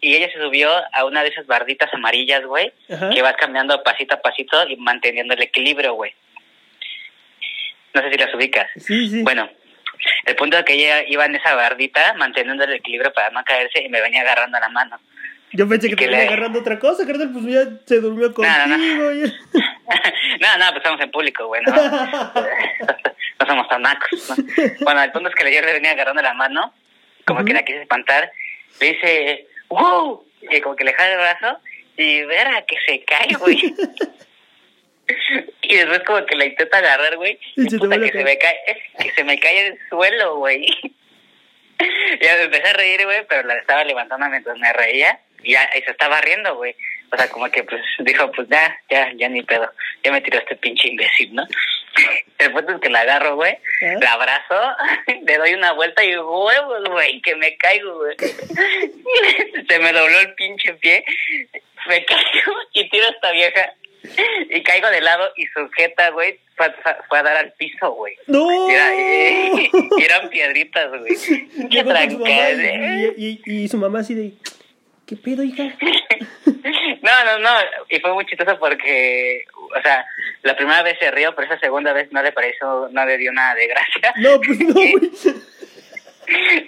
Y 0.02 0.16
ella 0.16 0.30
se 0.32 0.40
subió 0.40 0.70
a 0.94 1.04
una 1.06 1.24
de 1.24 1.30
esas 1.30 1.46
barditas 1.46 1.94
amarillas, 1.94 2.44
güey, 2.46 2.72
Ajá. 2.90 3.10
que 3.10 3.22
vas 3.22 3.36
cambiando 3.36 3.84
pasito 3.84 4.16
a 4.16 4.22
pasito 4.22 4.66
y 4.70 4.78
manteniendo 4.78 5.34
el 5.34 5.42
equilibrio, 5.42 5.94
güey. 5.94 6.14
No 7.94 8.02
sé 8.02 8.12
si 8.12 8.18
las 8.18 8.34
ubicas. 8.34 8.70
Sí, 8.78 9.10
sí. 9.10 9.24
Bueno, 9.24 9.50
el 10.26 10.36
punto 10.36 10.58
es 10.58 10.64
que 10.64 10.74
ella 10.74 11.04
iba 11.08 11.26
en 11.26 11.36
esa 11.36 11.54
bardita 11.56 12.14
manteniendo 12.14 12.64
el 12.64 12.74
equilibrio 12.74 13.12
para 13.12 13.30
no 13.32 13.44
caerse 13.44 13.82
y 13.82 13.90
me 13.90 14.00
venía 14.02 14.22
agarrando 14.22 14.58
la 14.60 14.70
mano. 14.70 15.00
Yo 15.54 15.68
pensé 15.68 15.90
que 15.90 15.96
que 15.96 16.06
te 16.06 16.12
venía 16.12 16.26
le- 16.26 16.28
agarrando 16.30 16.60
otra 16.60 16.78
cosa, 16.80 17.06
carnal, 17.08 17.32
pues 17.34 17.46
ya 17.46 17.64
se 17.86 18.00
durmió 18.00 18.34
contigo. 18.34 18.56
No, 18.68 18.78
no, 18.78 18.78
no. 18.78 19.12
ya. 19.14 19.26
no, 19.54 20.58
no, 20.58 20.66
pues 20.72 20.78
estamos 20.78 21.02
en 21.02 21.12
público, 21.12 21.48
güey, 21.48 21.62
no, 21.64 21.72
no 23.40 23.46
somos 23.48 23.68
tan 23.70 23.82
nacos, 23.82 24.30
¿no? 24.30 24.36
Bueno, 24.82 25.02
el 25.04 25.12
punto 25.12 25.30
es 25.30 25.36
que 25.36 25.54
yo 25.54 25.62
le 25.62 25.74
venía 25.74 25.92
agarrando 25.92 26.22
la 26.22 26.34
mano, 26.34 26.74
como 27.26 27.40
que 27.40 27.46
Ujú. 27.52 27.54
la 27.54 27.64
quise 27.64 27.82
espantar, 27.82 28.32
le 28.80 28.94
dice, 28.94 29.48
¡wow! 29.70 30.24
Y 30.52 30.62
como 30.62 30.76
que 30.76 30.84
le 30.84 30.94
jala 30.94 31.12
el 31.12 31.18
brazo 31.18 31.60
y 31.98 32.22
verá 32.24 32.62
que 32.66 32.78
se 32.86 33.04
cae, 33.04 33.36
güey. 33.40 33.74
Y 35.64 35.76
después 35.76 36.02
como 36.06 36.24
que 36.26 36.36
la 36.36 36.46
intenta 36.46 36.78
agarrar, 36.78 37.16
güey. 37.18 37.40
Y 37.56 37.66
Y 37.66 37.70
se 37.72 37.78
puta, 37.80 37.98
que 38.00 38.12
se 38.12 38.24
me 38.24 38.38
cae, 38.38 38.56
que 39.00 39.12
se 39.12 39.24
me 39.24 39.40
cae 39.40 39.68
el 39.70 39.80
suelo, 39.90 40.38
güey. 40.38 40.68
Ya 42.22 42.36
me 42.36 42.44
empecé 42.44 42.68
a 42.68 42.74
reír, 42.74 43.06
güey, 43.06 43.26
pero 43.28 43.48
la 43.48 43.56
estaba 43.56 43.84
levantando 43.84 44.28
mientras 44.28 44.58
me 44.58 44.72
reía 44.74 45.20
y, 45.44 45.54
ya, 45.54 45.70
y 45.76 45.82
se 45.82 45.92
estaba 45.92 46.22
riendo, 46.22 46.56
güey. 46.56 46.76
O 47.12 47.18
sea, 47.18 47.28
como 47.30 47.50
que 47.50 47.64
pues 47.64 47.82
dijo, 48.00 48.32
pues 48.32 48.48
ya, 48.50 48.78
ya, 48.90 49.12
ya 49.16 49.30
ni 49.30 49.42
pedo. 49.42 49.72
Ya 50.04 50.12
me 50.12 50.22
tiró 50.22 50.38
este 50.38 50.56
pinche 50.56 50.90
imbécil, 50.90 51.34
¿no? 51.34 51.44
El 52.38 52.52
punto 52.52 52.74
es 52.74 52.82
que 52.82 52.90
la 52.90 53.02
agarro, 53.02 53.36
güey, 53.36 53.54
¿Ah? 53.82 53.96
la 54.00 54.14
abrazo, 54.14 54.76
le 55.26 55.38
doy 55.38 55.54
una 55.54 55.74
vuelta 55.74 56.04
y 56.04 56.16
huevos, 56.16 56.84
güey, 56.90 57.22
que 57.22 57.36
me 57.36 57.58
caigo, 57.58 57.98
güey. 57.98 58.16
Se 59.68 59.80
me 59.80 59.92
dobló 59.92 60.20
el 60.20 60.34
pinche 60.36 60.74
pie, 60.76 61.04
me 61.88 62.06
caigo 62.06 62.54
y 62.74 62.90
tiro 62.90 63.06
a 63.06 63.10
esta 63.10 63.32
vieja 63.32 63.74
y 64.50 64.64
caigo 64.64 64.90
de 64.90 65.02
lado 65.02 65.32
y 65.36 65.46
sujeta, 65.48 66.10
güey, 66.12 66.40
fue, 66.56 66.68
a 67.20 67.24
dar 67.24 67.38
al 67.38 67.52
piso, 67.54 67.92
güey. 67.94 68.16
¡No! 68.28 68.70
Y, 68.70 68.74
era- 68.74 68.96
y- 68.96 69.70
y 69.98 70.04
eran 70.04 70.30
piedritas, 70.30 70.90
güey. 70.90 71.14
Qué 71.70 71.80
su 71.82 71.88
trancas, 71.88 72.60
y, 73.18 73.42
y- 73.46 73.68
su 73.68 73.78
mamá 73.78 74.00
así 74.00 74.14
de, 74.16 74.34
¿qué 75.08 75.16
pedo, 75.16 75.44
hija? 75.44 75.74
No, 77.02 77.26
no, 77.26 77.40
no. 77.40 77.50
Y 77.90 78.00
fue 78.00 78.14
muy 78.14 78.26
chistoso 78.26 78.60
porque, 78.60 79.46
o 79.56 79.82
sea, 79.82 80.06
la 80.44 80.56
primera 80.56 80.84
vez 80.84 80.98
se 81.00 81.10
rió, 81.12 81.34
pero 81.34 81.48
esa 81.48 81.60
segunda 81.60 81.94
vez 81.94 82.12
no 82.12 82.22
le 82.22 82.32
pareció, 82.34 82.90
no 82.92 83.06
le 83.06 83.18
dio 83.18 83.32
nada 83.32 83.56
de 83.56 83.68
gracia. 83.68 84.14
No, 84.18 84.40
pues 84.42 84.60
no, 84.60 84.74
güey. 84.74 85.12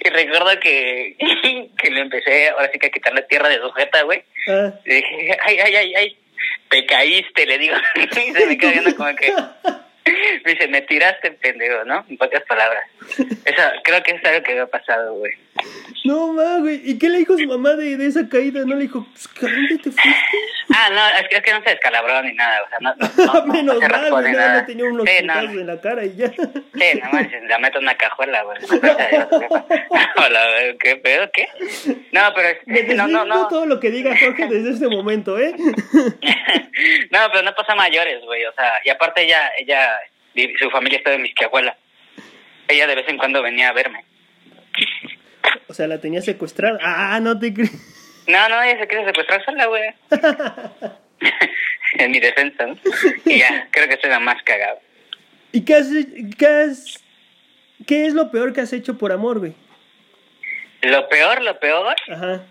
Y 0.04 0.10
recuerdo 0.10 0.60
que, 0.60 1.16
que 1.78 1.92
le 1.92 2.02
empecé, 2.02 2.50
ahora 2.50 2.70
sí 2.72 2.80
que 2.80 2.88
a 2.88 2.92
quitarle 2.92 3.22
tierra 3.24 3.50
de 3.50 3.60
sujeta, 3.60 4.02
güey. 4.04 4.24
Ah. 4.48 4.74
Y 4.86 4.94
dije, 4.96 5.38
ay, 5.44 5.60
ay, 5.60 5.76
ay, 5.76 5.96
ay, 5.96 6.18
te 6.70 6.86
caíste, 6.86 7.46
le 7.46 7.58
digo. 7.58 7.76
Y 7.96 8.34
se 8.34 8.46
me 8.46 8.58
queda 8.58 8.72
viendo 8.72 8.96
como 8.96 9.16
que, 9.16 9.34
me 10.46 10.52
dice, 10.52 10.68
me 10.68 10.82
tiraste, 10.82 11.32
pendejo, 11.32 11.84
¿no? 11.86 12.06
En 12.10 12.18
pocas 12.18 12.44
palabras. 12.44 12.84
Eso, 13.46 13.62
creo 13.84 14.02
que 14.04 14.12
es 14.12 14.26
algo 14.26 14.44
que 14.44 14.56
me 14.56 14.62
ha 14.62 14.68
pasado, 14.68 15.16
güey. 15.16 15.34
No, 16.04 16.34
ma, 16.34 16.58
güey. 16.60 16.82
¿Y 16.84 16.98
qué 16.98 17.10
le 17.10 17.20
dijo 17.20 17.38
su 17.38 17.46
mamá 17.46 17.72
de, 17.76 17.96
de 17.96 18.08
esa 18.08 18.28
caída? 18.28 18.66
¿No 18.66 18.76
le 18.76 18.84
dijo, 18.84 19.06
pues, 19.12 19.30
¿a 19.44 19.54
dónde 19.54 19.78
te 19.78 19.92
fuiste? 19.92 20.38
Ah, 20.74 20.90
no, 20.92 21.20
es 21.20 21.28
que, 21.28 21.36
es 21.38 21.44
que 21.44 21.52
no 21.52 21.62
se 21.64 21.70
descalabró 21.72 22.22
ni 22.24 22.34
nada, 22.34 22.64
o 22.64 22.70
sea, 22.70 22.78
no, 22.80 22.96
no, 22.96 23.26
no, 23.26 23.46
no 23.46 23.54
Menos 23.54 23.80
se 23.80 23.88
mal, 23.90 24.10
güey. 24.10 24.32
Nada, 24.34 24.62
no 24.62 24.66
tenía 24.66 24.86
unos 24.86 25.08
Sí, 25.08 25.24
no, 25.24 25.40
en 25.42 25.68
la 25.68 25.82
cara 25.82 26.06
y 26.06 26.16
ya. 26.16 26.32
Sí, 26.32 27.00
no 27.04 27.12
manches, 27.12 27.44
la 27.44 27.60
meto 27.60 27.78
en 27.78 27.84
una 27.84 27.96
cajuela, 27.96 28.44
güey. 28.44 28.58
Hola, 30.18 30.48
güey, 30.52 30.78
¿qué 30.78 30.96
pedo? 30.96 31.30
¿Qué? 31.32 31.48
No, 32.12 32.22
pero 32.36 32.50
es, 32.50 32.96
no, 32.96 33.08
no, 33.08 33.26
no. 33.26 33.48
todo 33.48 33.66
lo 33.66 33.80
que 33.80 33.92
diga 33.92 34.18
Jorge 34.18 34.48
desde 34.48 34.72
este 34.72 34.88
momento, 34.88 35.38
¿eh? 35.38 35.54
no, 35.56 37.20
pero 37.32 37.44
no 37.44 37.54
pasa 37.54 37.76
mayores, 37.76 38.24
güey. 38.24 38.46
O 38.46 38.54
sea, 38.54 38.74
y 38.86 38.90
aparte 38.90 39.24
ella, 39.24 39.52
ella, 39.58 40.00
su 40.58 40.70
familia 40.72 40.98
está 40.98 41.14
en 41.14 41.22
Misquiahuela. 41.22 41.78
Ella 42.68 42.88
de 42.88 42.96
vez 42.96 43.08
en 43.10 43.18
cuando 43.18 43.44
venía 43.44 43.70
a 43.70 43.74
verme. 43.74 44.06
O 45.72 45.74
sea, 45.74 45.88
la 45.88 46.02
tenía 46.02 46.22
secuestrada. 46.22 46.78
Ah, 46.82 47.18
no 47.22 47.40
te 47.40 47.54
crees. 47.54 47.72
No, 48.28 48.50
no, 48.50 48.62
ella 48.62 48.78
se 48.78 48.88
quiere 48.88 49.06
secuestrar 49.06 49.46
sola, 49.46 49.68
güey. 49.68 49.84
en 51.94 52.12
mi 52.12 52.20
defensa, 52.20 52.66
¿no? 52.68 52.78
Y 53.24 53.40
ya, 53.40 53.70
creo 53.72 53.88
que 53.88 53.98
soy 54.02 54.10
la 54.10 54.20
más 54.20 54.44
cagada. 54.44 54.80
¿Y 55.54 55.64
qué 55.64 55.76
has, 55.76 55.88
qué 56.38 56.46
has, 56.46 57.02
qué 57.88 58.06
es 58.06 58.14
lo 58.14 58.32
peor 58.32 58.52
que 58.52 58.60
has 58.60 58.74
hecho 58.74 58.98
por 58.98 59.14
amor, 59.14 59.40
güey? 59.40 59.54
Lo 60.82 61.08
peor, 61.08 61.42
lo 61.42 61.58
peor, 61.58 61.96
Ajá. 62.10 62.44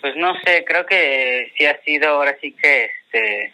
pues 0.00 0.16
no 0.16 0.40
sé, 0.40 0.64
creo 0.64 0.86
que 0.86 1.52
sí 1.58 1.66
ha 1.66 1.78
sido 1.82 2.08
ahora 2.08 2.34
sí 2.40 2.52
que 2.52 2.84
este. 2.86 3.52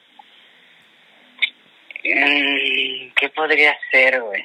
mm, 2.05 3.13
¿Qué 3.17 3.29
podría 3.35 3.77
ser, 3.91 4.21
güey? 4.21 4.45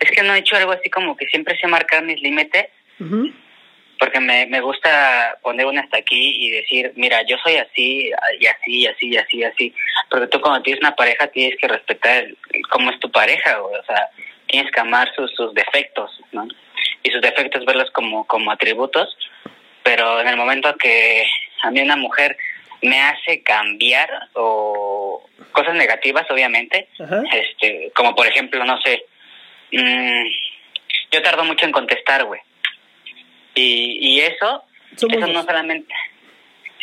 Es 0.00 0.10
que 0.10 0.22
no 0.22 0.34
he 0.34 0.38
hecho 0.38 0.56
algo 0.56 0.72
así 0.72 0.90
como 0.90 1.16
que 1.16 1.26
siempre 1.26 1.56
sé 1.58 1.66
marcar 1.66 2.02
mis 2.04 2.20
límites. 2.20 2.66
Porque 3.98 4.18
me, 4.20 4.46
me 4.46 4.60
gusta 4.60 5.38
poner 5.42 5.66
una 5.66 5.82
hasta 5.82 5.98
aquí 5.98 6.36
y 6.38 6.50
decir, 6.50 6.92
mira, 6.96 7.22
yo 7.22 7.36
soy 7.38 7.56
así, 7.56 8.10
y 8.40 8.46
así, 8.46 8.80
y 8.80 8.86
así, 8.86 9.08
y 9.08 9.16
así, 9.16 9.36
y 9.38 9.44
así. 9.44 9.74
Porque 10.10 10.26
tú 10.26 10.40
cuando 10.40 10.62
tienes 10.62 10.80
una 10.82 10.96
pareja 10.96 11.28
tienes 11.28 11.56
que 11.58 11.68
respetar 11.68 12.24
el- 12.24 12.36
cómo 12.70 12.90
es 12.90 12.98
tu 13.00 13.10
pareja, 13.10 13.58
güey. 13.58 13.76
O 13.80 13.84
sea, 13.84 14.10
tienes 14.48 14.70
que 14.72 14.80
amar 14.80 15.10
sus, 15.14 15.32
sus 15.34 15.54
defectos, 15.54 16.10
¿no? 16.32 16.46
Y 17.02 17.10
sus 17.10 17.20
defectos 17.22 17.64
verlos 17.64 17.90
como, 17.92 18.26
como 18.26 18.50
atributos. 18.50 19.16
Pero 19.84 20.20
en 20.20 20.28
el 20.28 20.36
momento 20.36 20.74
que 20.76 21.24
a 21.62 21.70
mí 21.70 21.80
una 21.80 21.96
mujer 21.96 22.36
me 22.82 23.00
hace 23.00 23.42
cambiar 23.42 24.10
o 24.34 25.24
cosas 25.52 25.74
negativas, 25.76 26.28
obviamente, 26.30 26.88
Ajá. 26.98 27.22
este, 27.32 27.92
como 27.94 28.14
por 28.14 28.26
ejemplo, 28.26 28.62
no 28.64 28.78
sé, 28.82 29.04
mm, 29.78 30.24
yo 31.12 31.22
tardo 31.22 31.44
mucho 31.44 31.66
en 31.66 31.72
contestar, 31.72 32.24
güey. 32.24 32.40
Y, 33.54 33.98
y 34.00 34.20
eso, 34.20 34.64
Somos 34.96 35.16
eso 35.18 35.26
no 35.28 35.42
solamente... 35.42 35.92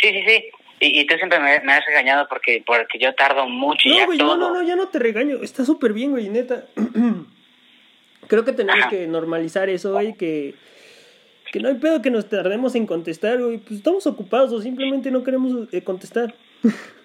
Sí, 0.01 0.09
sí, 0.11 0.23
sí. 0.27 0.43
Y, 0.79 1.01
y 1.01 1.05
tú 1.05 1.15
siempre 1.15 1.39
me, 1.39 1.59
me 1.59 1.73
has 1.73 1.85
regañado 1.85 2.27
porque 2.27 2.63
porque 2.65 2.97
yo 2.97 3.13
tardo 3.13 3.47
mucho 3.47 3.87
y 3.87 3.91
No, 3.91 3.97
ya 3.97 4.05
güey, 4.05 4.17
todo. 4.17 4.35
no, 4.35 4.49
no, 4.49 4.53
no, 4.55 4.67
ya 4.67 4.75
no 4.75 4.87
te 4.87 4.97
regaño. 4.99 5.37
Está 5.43 5.63
súper 5.63 5.93
bien, 5.93 6.11
güey, 6.11 6.29
neta. 6.29 6.65
Creo 8.27 8.45
que 8.45 8.51
tenemos 8.53 8.81
Ajá. 8.81 8.89
que 8.89 9.05
normalizar 9.07 9.69
eso, 9.69 9.91
güey, 9.93 10.15
que, 10.15 10.55
que 11.51 11.59
no 11.59 11.69
hay 11.69 11.75
pedo 11.75 12.01
que 12.01 12.09
nos 12.09 12.29
tardemos 12.29 12.73
en 12.75 12.87
contestar, 12.87 13.37
güey. 13.39 13.57
Pues 13.57 13.73
estamos 13.73 14.07
ocupados 14.07 14.51
o 14.53 14.61
simplemente 14.61 15.11
no 15.11 15.23
queremos 15.23 15.71
eh, 15.73 15.83
contestar. 15.83 16.33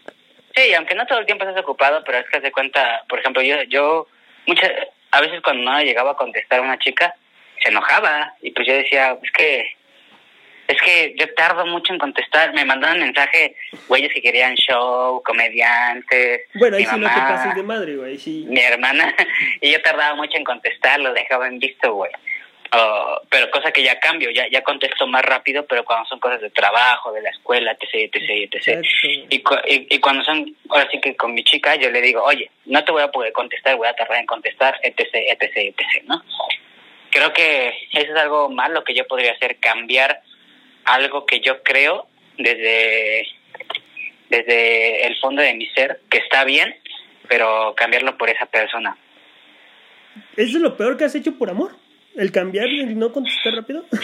Sí, 0.59 0.73
aunque 0.73 0.95
no 0.95 1.05
todo 1.05 1.19
el 1.19 1.27
tiempo 1.27 1.45
estás 1.45 1.63
ocupado, 1.63 2.03
pero 2.07 2.17
es 2.17 2.25
que 2.33 2.41
de 2.41 2.51
cuenta, 2.51 3.05
por 3.11 3.19
ejemplo, 3.19 3.43
yo, 3.43 3.63
yo 3.65 4.07
muchas, 4.47 4.71
a 5.17 5.21
veces 5.21 5.41
cuando 5.43 5.71
no 5.71 5.81
llegaba 5.81 6.13
a 6.13 6.17
contestar 6.17 6.59
a 6.59 6.63
una 6.63 6.79
chica, 6.79 7.15
se 7.63 7.71
enojaba 7.71 8.35
y 8.43 8.51
pues 8.51 8.67
yo 8.67 8.75
decía, 8.75 9.17
es 9.23 9.33
que, 9.33 9.77
es 10.69 10.83
que 10.83 11.15
yo 11.19 11.33
tardo 11.35 11.65
mucho 11.65 11.93
en 11.93 11.99
contestar. 11.99 12.53
Me 12.53 12.67
mandaban 12.67 13.01
mensaje, 13.01 13.57
güeyes 13.89 14.13
que 14.13 14.21
querían 14.21 14.55
show, 14.57 15.23
comediantes, 15.23 16.43
Bueno, 16.55 16.77
ahí 16.77 16.85
mi 16.85 16.91
sí 16.91 16.99
no 16.99 17.09
te 17.09 17.21
pases 17.21 17.55
de 17.55 17.63
madre, 17.63 17.97
güey, 17.97 18.19
sí. 18.19 18.45
mi 18.47 18.61
hermana, 18.61 19.15
y 19.63 19.73
yo 19.73 19.81
tardaba 19.81 20.15
mucho 20.17 20.37
en 20.37 20.45
contestar, 20.45 21.01
lo 21.01 21.15
dejaba 21.15 21.49
en 21.49 21.59
visto, 21.59 21.95
güey. 21.95 22.11
Oh, 22.73 23.21
pero 23.31 23.51
cosa 23.51 23.71
que 23.71 23.83
ya 23.83 24.01
cambio, 24.01 24.31
ya, 24.31 24.49
ya 24.49 24.63
contesto 24.63 25.07
más 25.07 25.23
rápido, 25.25 25.65
pero 25.67 25.85
cuando 25.85 26.09
son 26.09 26.19
cosas 26.19 26.41
de 26.41 26.51
trabajo, 26.51 27.13
de 27.13 27.23
la 27.23 27.31
escuela, 27.31 27.73
etc, 27.73 28.11
etc, 28.13 28.53
etc. 28.53 28.85
Y, 29.31 29.41
cu- 29.43 29.55
y, 29.69 29.87
y 29.95 30.01
cuando 30.01 30.25
son, 30.25 30.55
ahora 30.69 30.89
sí 30.91 31.01
que 31.01 31.15
con 31.17 31.33
mi 31.33 31.45
chica, 31.45 31.77
yo 31.77 31.91
le 31.91 32.01
digo, 32.03 32.23
oye, 32.25 32.51
no 32.65 32.85
te 32.85 32.91
voy 32.93 33.03
a 33.03 33.11
poder 33.13 33.33
contestar, 33.33 33.77
voy 33.77 33.87
a 33.87 33.95
tardar 33.95 34.19
en 34.19 34.27
contestar, 34.27 34.79
etc, 34.83 35.01
etc, 35.13 35.57
etc, 35.57 36.05
¿no? 36.07 36.23
Creo 37.11 37.33
que 37.33 37.69
eso 37.93 38.13
es 38.13 38.17
algo 38.19 38.49
malo 38.51 38.83
que 38.85 38.95
yo 38.95 39.07
podría 39.07 39.33
hacer, 39.33 39.59
cambiar 39.59 40.21
algo 40.85 41.25
que 41.25 41.41
yo 41.41 41.63
creo 41.63 42.09
desde, 42.37 43.27
desde 44.29 45.07
el 45.07 45.17
fondo 45.21 45.41
de 45.41 45.55
mi 45.55 45.67
ser, 45.69 46.01
que 46.11 46.19
está 46.19 46.45
bien, 46.45 46.77
pero 47.29 47.75
cambiarlo 47.77 48.19
por 48.19 48.29
esa 48.29 48.47
persona. 48.47 48.97
¿Eso 50.37 50.57
es 50.57 50.63
lo 50.63 50.77
peor 50.77 50.97
que 50.97 51.05
has 51.05 51.15
hecho 51.15 51.37
por 51.39 51.49
amor? 51.49 51.77
¿El 52.17 52.33
cambiar 52.33 52.69
y 52.69 52.81
el 52.81 52.99
no 52.99 53.13
contestar 53.13 53.55
rápido? 53.55 53.85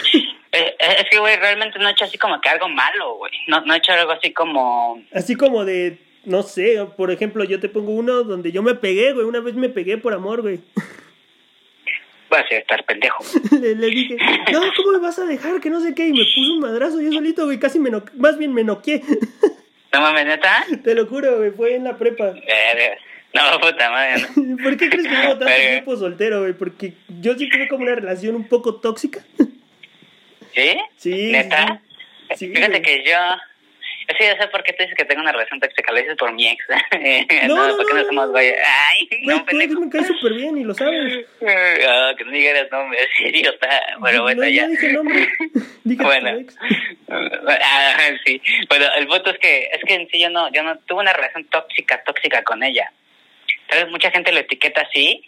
Eh, 0.55 0.75
eh, 0.77 0.95
Es 0.99 1.09
que, 1.09 1.17
güey, 1.17 1.35
realmente 1.35 1.79
no 1.79 1.89
he 1.89 1.93
hecho 1.93 2.05
así 2.05 2.19
como 2.19 2.39
que 2.39 2.47
algo 2.47 2.69
malo, 2.69 3.15
güey. 3.15 3.31
No, 3.47 3.61
no 3.61 3.73
he 3.73 3.77
hecho 3.77 3.91
algo 3.91 4.11
así 4.11 4.31
como... 4.33 5.01
Así 5.11 5.33
como 5.33 5.65
de, 5.65 5.97
no 6.25 6.43
sé, 6.43 6.77
por 6.95 7.09
ejemplo, 7.09 7.43
yo 7.43 7.59
te 7.59 7.69
pongo 7.69 7.91
uno 7.93 8.23
donde 8.23 8.51
yo 8.51 8.61
me 8.61 8.75
pegué, 8.75 9.13
güey. 9.13 9.25
Una 9.25 9.39
vez 9.39 9.55
me 9.55 9.69
pegué 9.69 9.97
por 9.97 10.13
amor, 10.13 10.43
güey. 10.43 10.59
Voy 12.29 12.39
a 12.39 12.55
estar 12.55 12.85
pendejo. 12.85 13.23
le, 13.59 13.73
le 13.73 13.87
dije, 13.87 14.15
no, 14.51 14.61
¿cómo 14.77 14.91
me 14.91 14.99
vas 14.99 15.17
a 15.17 15.25
dejar? 15.25 15.59
Que 15.59 15.71
no 15.71 15.79
sé 15.79 15.95
qué. 15.95 16.05
Y 16.05 16.13
me 16.13 16.23
puso 16.23 16.53
un 16.53 16.59
madrazo 16.59 17.01
yo 17.01 17.11
solito, 17.11 17.45
güey. 17.45 17.57
Casi 17.57 17.79
me 17.79 17.89
no... 17.89 18.03
Más 18.13 18.37
bien 18.37 18.53
me 18.53 18.63
noqué. 18.63 19.01
¿No 19.91 20.01
mames, 20.01 20.25
neta? 20.25 20.65
Te 20.83 20.93
lo 20.93 21.07
juro, 21.07 21.37
güey. 21.37 21.49
Fue 21.49 21.73
en 21.73 21.85
la 21.85 21.97
prepa. 21.97 22.29
Eh, 22.29 22.95
no, 23.33 23.59
puta 23.61 23.89
madre, 23.89 24.25
no. 24.35 24.57
¿Por 24.63 24.77
qué 24.77 24.89
crees 24.89 25.07
que 25.07 25.13
llevo 25.15 25.29
tanto 25.31 25.45
Verga. 25.45 25.69
tiempo 25.71 25.95
soltero, 25.97 26.41
güey? 26.41 26.53
Porque 26.53 26.93
yo 27.19 27.33
sí 27.35 27.49
tuve 27.49 27.67
como 27.67 27.83
una 27.83 27.95
relación 27.95 28.35
un 28.35 28.47
poco 28.47 28.79
tóxica. 28.79 29.21
¿Sí? 30.55 30.77
Sí, 30.97 31.31
¿Neta? 31.31 31.81
sí. 32.29 32.35
Sí, 32.35 32.47
Fíjate 32.49 32.79
güey. 32.79 32.81
que 32.81 33.03
yo... 33.09 33.17
Es 34.05 34.17
que 34.17 34.25
ya 34.25 34.37
sé 34.37 34.47
por 34.49 34.61
qué 34.63 34.73
tú 34.73 34.83
dices 34.83 34.97
que 34.97 35.05
tengo 35.05 35.21
una 35.21 35.31
relación 35.31 35.61
tóxica. 35.61 35.93
Lo 35.93 35.99
dices 35.99 36.17
por 36.17 36.33
mi 36.33 36.47
ex. 36.49 36.65
No, 37.47 37.55
no, 37.55 37.67
no, 37.69 37.77
¿por 37.77 37.85
qué 37.87 37.93
no, 37.93 37.99
no 38.01 38.05
somos 38.07 38.25
no. 38.27 38.31
güey? 38.33 38.49
Ay, 38.51 39.07
Güey, 39.23 39.37
no, 39.37 39.45
pendejo. 39.45 39.79
me 39.79 39.89
cae 39.89 40.03
súper 40.03 40.33
bien 40.33 40.57
y 40.57 40.63
lo 40.65 40.73
sabes. 40.73 41.25
Ah, 41.47 42.11
que 42.17 42.25
no 42.25 42.31
digas 42.31 42.67
nombres, 42.69 43.07
idiota. 43.19 43.69
Bueno, 43.99 44.23
bueno, 44.23 44.41
no, 44.43 44.49
ya. 44.49 44.63
no 44.63 44.69
dije 44.71 44.91
nombre. 44.93 45.29
Dije 45.85 46.03
Bueno. 46.03 46.31
tu 46.33 46.37
ex. 46.39 46.57
Ah, 47.09 48.09
sí. 48.25 48.41
Bueno, 48.67 48.85
el 48.97 49.07
punto 49.07 49.29
es 49.31 49.39
que 49.39 49.69
es 49.71 49.81
que 49.87 49.93
en 49.95 50.09
sí 50.09 50.19
yo 50.19 50.29
no 50.29 50.51
yo 50.51 50.63
no 50.63 50.77
tuve 50.79 50.99
una 51.01 51.13
relación 51.13 51.45
tóxica 51.45 52.03
tóxica 52.03 52.43
con 52.43 52.61
ella. 52.61 52.91
Sabes, 53.69 53.89
mucha 53.89 54.11
gente 54.11 54.31
lo 54.31 54.39
etiqueta 54.39 54.81
así 54.81 55.27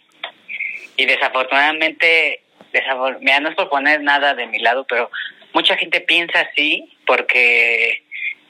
y 0.96 1.04
desafortunadamente 1.04 2.40
desafor- 2.72 3.18
mira, 3.20 3.40
no 3.40 3.48
es 3.50 3.54
por 3.56 3.68
poner 3.68 4.00
nada 4.02 4.34
de 4.34 4.46
mi 4.46 4.58
lado, 4.58 4.86
pero 4.88 5.10
mucha 5.52 5.76
gente 5.76 6.00
piensa 6.00 6.40
así 6.40 6.96
porque 7.06 8.02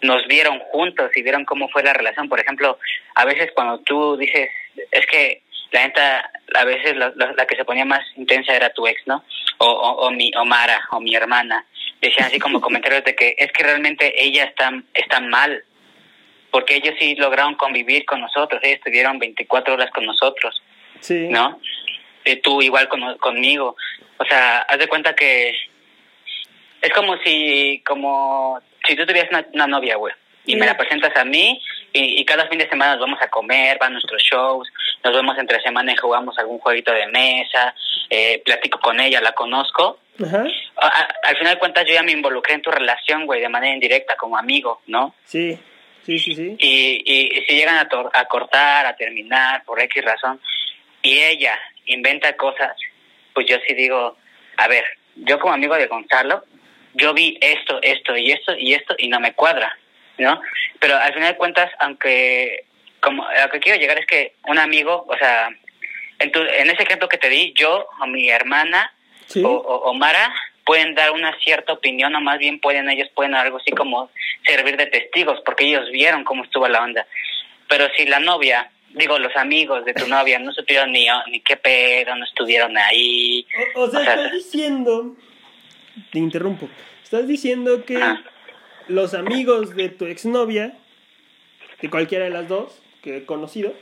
nos 0.02 0.26
vieron 0.26 0.58
juntos 0.60 1.10
y 1.16 1.22
vieron 1.22 1.44
cómo 1.44 1.68
fue 1.68 1.82
la 1.82 1.92
relación. 1.92 2.28
Por 2.28 2.40
ejemplo, 2.40 2.78
a 3.14 3.24
veces 3.24 3.50
cuando 3.54 3.78
tú 3.80 4.16
dices, 4.16 4.50
es 4.90 5.06
que 5.06 5.42
la 5.72 5.86
neta, 5.86 6.30
a 6.54 6.64
veces 6.64 6.96
la, 6.96 7.12
la- 7.16 7.32
la 7.32 7.46
que 7.46 7.56
se 7.56 7.64
ponía 7.64 7.84
más 7.84 8.00
intensa 8.16 8.54
era 8.54 8.70
tu 8.70 8.86
ex, 8.86 9.00
¿no? 9.06 9.24
O, 9.58 9.66
o, 9.66 10.06
o 10.06 10.10
mi 10.10 10.30
o 10.36 10.44
Mara 10.44 10.80
o 10.90 11.00
mi 11.00 11.14
hermana. 11.14 11.64
Decían 12.00 12.26
así 12.26 12.38
como 12.38 12.60
comentarios 12.66 13.04
de 13.04 13.14
que 13.14 13.34
es 13.38 13.50
que 13.52 13.62
realmente 13.64 14.12
ella 14.22 14.44
está, 14.44 14.70
está 14.94 15.20
mal, 15.20 15.64
porque 16.56 16.76
ellos 16.76 16.94
sí 16.98 17.14
lograron 17.16 17.54
convivir 17.56 18.06
con 18.06 18.20
nosotros, 18.22 18.60
ellos 18.62 18.78
estuvieron 18.78 19.18
24 19.18 19.74
horas 19.74 19.90
con 19.90 20.06
nosotros. 20.06 20.62
Sí. 21.00 21.28
¿no? 21.28 21.60
Y 22.24 22.36
tú 22.36 22.62
igual 22.62 22.88
con, 22.88 23.18
conmigo. 23.18 23.76
O 24.16 24.24
sea, 24.24 24.60
haz 24.60 24.78
de 24.78 24.88
cuenta 24.88 25.14
que 25.14 25.54
es 26.80 26.92
como 26.94 27.18
si, 27.18 27.82
como 27.86 28.58
si 28.86 28.96
tú 28.96 29.04
tuvieras 29.04 29.30
una, 29.30 29.46
una 29.52 29.66
novia, 29.66 29.96
güey, 29.96 30.14
y 30.46 30.56
me 30.56 30.64
la 30.66 30.76
presentas 30.78 31.14
a 31.16 31.24
mí 31.24 31.60
y, 31.92 32.20
y 32.20 32.24
cada 32.24 32.48
fin 32.48 32.58
de 32.58 32.68
semana 32.70 32.92
nos 32.92 33.00
vamos 33.00 33.20
a 33.20 33.28
comer, 33.28 33.76
van 33.78 33.92
nuestros 33.92 34.22
shows, 34.22 34.66
nos 35.04 35.12
vemos 35.14 35.36
entre 35.38 35.60
semana 35.60 35.92
y 35.92 35.96
jugamos 35.96 36.38
algún 36.38 36.58
jueguito 36.58 36.92
de 36.92 37.06
mesa, 37.08 37.74
eh, 38.08 38.40
platico 38.44 38.78
con 38.80 38.98
ella, 39.00 39.20
la 39.20 39.32
conozco. 39.32 39.98
A- 40.76 40.86
a- 40.86 41.08
al 41.24 41.36
final 41.36 41.54
de 41.54 41.58
cuentas 41.58 41.84
yo 41.86 41.92
ya 41.94 42.02
me 42.02 42.12
involucré 42.12 42.54
en 42.54 42.62
tu 42.62 42.70
relación, 42.70 43.26
güey, 43.26 43.40
de 43.42 43.48
manera 43.50 43.74
indirecta, 43.74 44.16
como 44.16 44.38
amigo, 44.38 44.80
¿no? 44.86 45.14
Sí. 45.24 45.58
Sí, 46.06 46.18
sí, 46.20 46.34
sí. 46.34 46.56
y, 46.58 47.02
y, 47.04 47.38
y 47.38 47.44
si 47.46 47.54
llegan 47.56 47.76
a, 47.76 47.88
tor- 47.88 48.10
a 48.14 48.24
cortar, 48.26 48.86
a 48.86 48.96
terminar, 48.96 49.64
por 49.64 49.80
X 49.82 50.04
razón, 50.04 50.40
y 51.02 51.18
ella 51.18 51.58
inventa 51.86 52.36
cosas, 52.36 52.76
pues 53.34 53.46
yo 53.46 53.56
sí 53.66 53.74
digo, 53.74 54.16
a 54.56 54.68
ver, 54.68 54.84
yo 55.16 55.38
como 55.40 55.52
amigo 55.54 55.74
de 55.76 55.86
Gonzalo, 55.88 56.44
yo 56.94 57.12
vi 57.12 57.36
esto, 57.40 57.80
esto 57.82 58.16
y 58.16 58.30
esto 58.32 58.54
y 58.56 58.72
esto 58.74 58.94
y 58.98 59.08
no 59.08 59.20
me 59.20 59.34
cuadra, 59.34 59.76
¿no? 60.18 60.40
Pero 60.80 60.96
al 60.96 61.12
final 61.12 61.32
de 61.32 61.36
cuentas, 61.36 61.70
aunque, 61.80 62.64
como, 63.00 63.26
a 63.26 63.42
lo 63.46 63.50
que 63.50 63.60
quiero 63.60 63.78
llegar 63.78 63.98
es 63.98 64.06
que 64.06 64.34
un 64.46 64.58
amigo, 64.58 65.04
o 65.08 65.16
sea, 65.18 65.50
en, 66.20 66.32
tu, 66.32 66.40
en 66.40 66.70
ese 66.70 66.84
ejemplo 66.84 67.08
que 67.08 67.18
te 67.18 67.28
di, 67.28 67.52
yo 67.54 67.86
o 68.00 68.06
mi 68.06 68.30
hermana 68.30 68.92
Sí. 69.26 69.42
o, 69.44 69.48
o, 69.48 69.90
o 69.90 69.94
Mara 69.94 70.32
pueden 70.64 70.94
dar 70.94 71.10
una 71.10 71.36
cierta 71.40 71.72
opinión 71.72 72.14
o 72.14 72.20
más 72.20 72.38
bien 72.38 72.60
pueden 72.60 72.88
ellos 72.88 73.08
pueden 73.12 73.34
algo 73.34 73.56
así 73.56 73.72
como 73.72 74.08
servir 74.46 74.76
de 74.76 74.86
testigos 74.86 75.40
porque 75.44 75.64
ellos 75.64 75.90
vieron 75.90 76.24
cómo 76.24 76.44
estuvo 76.44 76.68
la 76.68 76.82
onda 76.82 77.06
pero 77.68 77.86
si 77.96 78.06
la 78.06 78.20
novia 78.20 78.70
digo 78.90 79.18
los 79.18 79.34
amigos 79.36 79.84
de 79.84 79.94
tu 79.94 80.06
novia 80.08 80.38
no 80.38 80.52
supieron 80.52 80.92
ni 80.92 81.06
ni 81.30 81.40
qué 81.40 81.56
pedo 81.56 82.14
no 82.16 82.24
estuvieron 82.24 82.76
ahí 82.78 83.46
O, 83.74 83.82
o 83.82 83.90
sea, 83.90 84.00
O 84.00 84.04
sea, 84.04 84.14
estás 84.14 84.32
diciendo. 84.32 85.16
Te 86.12 86.18
interrumpo. 86.18 86.68
Estás 87.02 87.26
diciendo 87.26 87.84
que 87.84 87.98
los 88.88 89.14
amigos 89.14 89.74
de 89.74 89.88
tu 89.88 90.06
exnovia, 90.06 90.74
de 91.80 91.90
cualquiera 91.90 92.24
de 92.24 92.30
las 92.30 92.48
dos 92.48 92.82
que 93.02 93.18
he 93.18 93.24
conocido, 93.24 93.74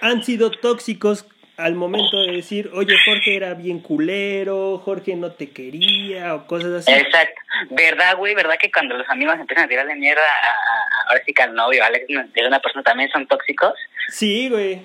han 0.00 0.24
sido 0.24 0.50
tóxicos 0.50 1.26
al 1.60 1.74
momento 1.74 2.20
de 2.22 2.32
decir, 2.32 2.70
oye, 2.74 2.94
Jorge 3.04 3.36
era 3.36 3.54
bien 3.54 3.80
culero, 3.80 4.78
Jorge 4.78 5.16
no 5.16 5.32
te 5.32 5.50
quería, 5.50 6.34
o 6.34 6.46
cosas 6.46 6.72
así. 6.72 6.92
exacto 6.92 7.40
verdad 7.70 8.16
güey 8.16 8.34
verdad 8.34 8.54
que 8.58 8.70
cuando 8.70 8.96
los 8.96 9.08
amigos 9.08 9.36
empiezan 9.38 9.66
a 9.66 9.68
tirarle 9.68 9.94
mierda 9.96 10.22
a, 10.22 11.10
ahora 11.10 11.22
sí 11.26 11.34
que 11.34 11.42
al 11.42 11.54
novio 11.54 11.84
Alex 11.84 12.06
de 12.06 12.46
una 12.46 12.60
persona 12.60 12.82
también 12.82 13.10
son 13.10 13.26
tóxicos 13.26 13.74
Sí, 14.10 14.48
güey. 14.48 14.82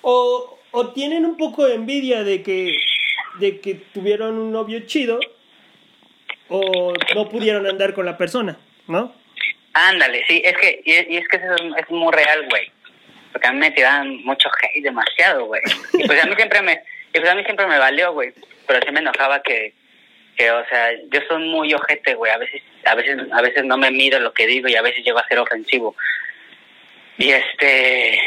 O, 0.00 0.58
o 0.70 0.88
tienen 0.88 1.26
un 1.26 1.36
poco 1.36 1.66
de 1.66 1.74
envidia 1.74 2.24
de 2.24 2.42
que, 2.42 2.74
de 3.38 3.60
que 3.60 3.74
tuvieron 3.74 4.38
un 4.38 4.50
novio 4.50 4.80
chido, 4.86 5.20
o 6.48 6.92
no 7.14 7.28
pudieron 7.28 7.66
andar 7.66 7.94
con 7.94 8.04
la 8.04 8.16
persona, 8.16 8.58
¿no? 8.88 9.14
Ándale, 9.74 10.24
sí, 10.28 10.42
es 10.44 10.56
que, 10.58 10.82
y, 10.84 11.16
es 11.16 11.28
que 11.28 11.36
eso 11.36 11.54
es, 11.54 11.84
es 11.84 11.90
muy 11.90 12.12
real, 12.12 12.46
güey. 12.48 12.70
Porque 13.32 13.48
a 13.48 13.52
mí 13.52 13.58
me 13.58 13.70
tiraban 13.70 14.16
mucho 14.24 14.48
hate 14.50 14.82
demasiado, 14.82 15.46
güey. 15.46 15.62
Y 15.94 16.06
pues 16.06 16.22
a 16.22 16.26
mí 16.26 16.34
siempre 16.36 16.62
me, 16.62 16.72
y 17.14 17.18
pues 17.18 17.28
a 17.28 17.34
mí 17.34 17.42
siempre 17.44 17.66
me 17.66 17.78
valió, 17.78 18.12
güey. 18.12 18.32
Pero 18.66 18.80
sí 18.84 18.92
me 18.92 19.00
enojaba 19.00 19.42
que, 19.42 19.72
que, 20.36 20.50
o 20.50 20.64
sea, 20.68 20.92
yo 21.10 21.20
soy 21.28 21.42
muy 21.48 21.72
ojete, 21.74 22.14
güey. 22.14 22.30
A 22.32 22.38
veces, 22.38 22.62
a 22.84 22.94
veces, 22.94 23.18
a 23.32 23.42
veces 23.42 23.64
no 23.64 23.76
me 23.76 23.90
mido 23.90 24.18
lo 24.20 24.32
que 24.32 24.46
digo 24.46 24.68
y 24.68 24.76
a 24.76 24.82
veces 24.82 25.04
llego 25.04 25.18
a 25.18 25.26
ser 25.28 25.38
ofensivo. 25.38 25.96
Y 27.18 27.30
este, 27.30 28.18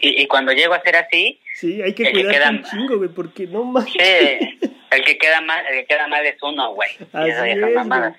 y, 0.00 0.22
y 0.22 0.26
cuando 0.26 0.52
llego 0.52 0.74
a 0.74 0.82
ser 0.82 0.96
así, 0.96 1.38
Sí, 1.54 1.80
hay 1.82 1.92
que 1.94 2.04
El 2.04 2.12
que 2.14 2.28
queda- 2.28 2.50
un 2.50 2.64
chingo, 2.64 2.96
güey, 2.96 3.10
porque 3.10 3.46
no 3.46 3.62
más. 3.62 3.84
sí, 3.84 3.98
el 4.00 5.04
que 5.04 5.18
queda 5.18 5.40
mal, 5.42 5.64
el 5.70 5.80
que 5.80 5.86
queda 5.86 6.08
mal 6.08 6.24
es 6.26 6.36
uno, 6.42 6.72
güey. 6.74 6.88
Así 7.12 7.30
eso 7.30 7.44
es, 7.44 7.60
güey. 7.86 8.12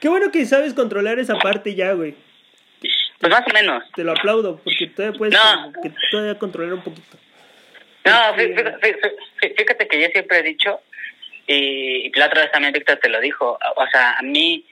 Qué 0.00 0.08
bueno 0.08 0.30
que 0.30 0.44
sabes 0.44 0.74
controlar 0.74 1.18
esa 1.18 1.38
parte 1.38 1.74
ya, 1.74 1.92
güey. 1.92 2.14
Pues 3.20 3.30
más 3.30 3.42
o 3.46 3.52
menos. 3.54 3.84
Te 3.94 4.02
lo 4.02 4.12
aplaudo, 4.12 4.60
porque 4.64 4.89
todavía 5.00 5.18
puedes 5.18 5.34
No. 5.34 5.72
que 5.82 5.92
todavía 6.10 6.38
controlar 6.38 6.74
un 6.74 6.82
poquito. 6.82 7.16
No, 8.04 8.12
fí- 8.34 9.56
fíjate 9.56 9.88
que 9.88 10.00
yo 10.00 10.08
siempre 10.08 10.38
he 10.38 10.42
dicho, 10.42 10.80
y, 11.46 12.06
y 12.06 12.12
la 12.14 12.26
otra 12.26 12.42
vez 12.42 12.52
también 12.52 12.72
Víctor 12.72 12.98
te 12.98 13.08
lo 13.08 13.20
dijo, 13.20 13.58
o 13.76 13.86
sea, 13.90 14.18
a 14.18 14.22
mí, 14.22 14.64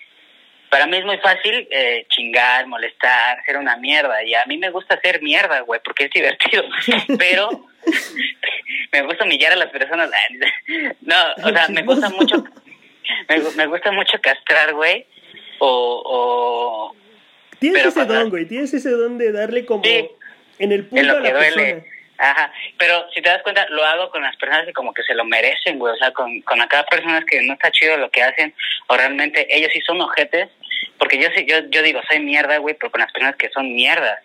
para 0.70 0.86
mí 0.86 0.96
es 0.96 1.04
muy 1.04 1.18
fácil 1.18 1.68
eh, 1.70 2.06
chingar, 2.08 2.66
molestar, 2.66 3.42
ser 3.44 3.56
una 3.58 3.76
mierda, 3.76 4.22
y 4.24 4.34
a 4.34 4.44
mí 4.46 4.56
me 4.56 4.70
gusta 4.70 4.94
hacer 4.94 5.20
mierda, 5.22 5.60
güey, 5.60 5.80
porque 5.84 6.04
es 6.04 6.10
divertido, 6.10 6.64
pero 7.18 7.66
me 8.92 9.02
gusta 9.02 9.24
humillar 9.24 9.52
a 9.52 9.56
las 9.56 9.70
personas, 9.70 10.10
no, 11.02 11.16
o 11.44 11.50
sea, 11.50 11.68
me 11.68 11.82
gusta 11.82 12.08
mucho, 12.10 12.42
me, 13.28 13.38
me 13.56 13.66
gusta 13.66 13.92
mucho 13.92 14.18
castrar, 14.22 14.72
güey, 14.74 15.06
o, 15.58 16.02
o 16.06 16.96
Tienes 17.58 17.78
Pero 17.82 17.88
ese 17.90 18.04
don, 18.04 18.30
güey. 18.30 18.46
Tienes 18.46 18.72
ese 18.72 18.90
don 18.90 19.18
de 19.18 19.32
darle 19.32 19.66
como 19.66 19.82
Sí. 19.82 20.08
En 20.58 20.72
el 20.72 20.80
en 20.80 20.88
punto 20.88 21.10
a 21.10 21.14
lo 21.14 21.20
la 21.20 21.28
que 21.28 21.34
duele. 21.34 21.74
persona. 21.74 21.94
Ajá, 22.20 22.52
pero 22.76 23.06
si 23.14 23.22
te 23.22 23.28
das 23.28 23.42
cuenta, 23.42 23.68
lo 23.68 23.84
hago 23.84 24.10
con 24.10 24.22
las 24.22 24.36
personas 24.36 24.66
que 24.66 24.72
como 24.72 24.92
que 24.92 25.04
se 25.04 25.14
lo 25.14 25.24
merecen, 25.24 25.78
güey. 25.78 25.94
O 25.94 25.96
sea, 25.96 26.10
con, 26.10 26.40
con 26.42 26.60
acá 26.60 26.84
personas 26.90 27.24
que 27.24 27.40
no 27.42 27.52
está 27.52 27.70
chido 27.70 27.96
lo 27.96 28.10
que 28.10 28.22
hacen, 28.24 28.52
o 28.88 28.96
realmente 28.96 29.46
ellos 29.56 29.70
sí 29.72 29.80
son 29.82 30.00
ojetes, 30.00 30.48
porque 30.98 31.16
yo 31.22 31.28
sí, 31.36 31.46
yo, 31.48 31.60
yo 31.70 31.80
digo, 31.82 32.00
soy 32.10 32.18
mierda, 32.18 32.58
güey, 32.58 32.74
pero 32.74 32.90
con 32.90 33.00
las 33.02 33.12
personas 33.12 33.36
que 33.36 33.48
son 33.50 33.72
mierdas. 33.72 34.18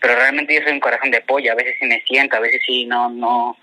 Pero 0.00 0.16
realmente 0.16 0.54
yo 0.54 0.62
soy 0.62 0.72
un 0.72 0.80
corazón 0.80 1.12
de 1.12 1.20
pollo, 1.20 1.52
a 1.52 1.54
veces 1.54 1.76
sí 1.78 1.86
me 1.86 2.00
siento, 2.00 2.36
a 2.36 2.40
veces 2.40 2.60
sí 2.66 2.84
no, 2.84 3.10
no, 3.10 3.56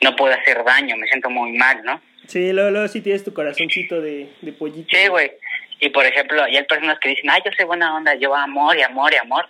no 0.00 0.16
puedo 0.16 0.34
hacer 0.34 0.64
daño, 0.64 0.96
me 0.96 1.06
siento 1.06 1.30
muy 1.30 1.52
mal, 1.52 1.80
¿no? 1.84 2.02
Sí, 2.26 2.52
luego, 2.52 2.70
luego 2.70 2.88
sí 2.88 3.02
tienes 3.02 3.22
tu 3.22 3.32
corazoncito 3.32 4.00
de, 4.00 4.32
de 4.40 4.52
pollito. 4.52 4.88
Sí, 4.96 5.06
güey. 5.06 5.30
Y 5.78 5.90
por 5.90 6.04
ejemplo, 6.06 6.46
y 6.48 6.56
hay 6.56 6.64
personas 6.64 6.98
que 7.00 7.08
dicen, 7.10 7.30
ay, 7.30 7.40
yo 7.44 7.50
soy 7.56 7.66
buena 7.66 7.94
onda, 7.96 8.14
yo 8.16 8.34
amor 8.34 8.76
y 8.76 8.82
amor 8.82 9.12
y 9.12 9.16
amor. 9.16 9.48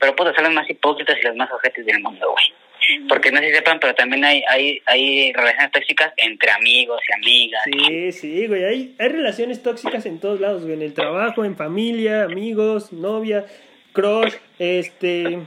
Pero 0.00 0.16
puedo 0.16 0.32
ser 0.34 0.42
los 0.44 0.54
más 0.54 0.68
hipócritas 0.68 1.16
y 1.20 1.26
los 1.26 1.36
más 1.36 1.50
ojetes 1.52 1.84
del 1.84 2.00
mundo, 2.00 2.26
güey. 2.32 3.06
Porque 3.08 3.30
no 3.30 3.38
sé 3.38 3.48
si 3.48 3.54
sepan, 3.54 3.78
pero 3.78 3.94
también 3.94 4.24
hay, 4.24 4.42
hay, 4.48 4.82
hay 4.86 5.32
relaciones 5.32 5.70
tóxicas 5.70 6.12
entre 6.16 6.50
amigos 6.50 7.00
y 7.08 7.12
amigas. 7.12 7.62
Sí, 7.64 8.12
sí, 8.12 8.46
güey. 8.46 8.64
Hay, 8.64 8.94
hay 8.98 9.08
relaciones 9.08 9.62
tóxicas 9.62 10.06
en 10.06 10.18
todos 10.18 10.40
lados, 10.40 10.62
güey. 10.62 10.74
En 10.74 10.82
el 10.82 10.94
trabajo, 10.94 11.44
en 11.44 11.54
familia, 11.56 12.24
amigos, 12.24 12.92
novia, 12.92 13.44
crush, 13.92 14.34
este... 14.58 15.38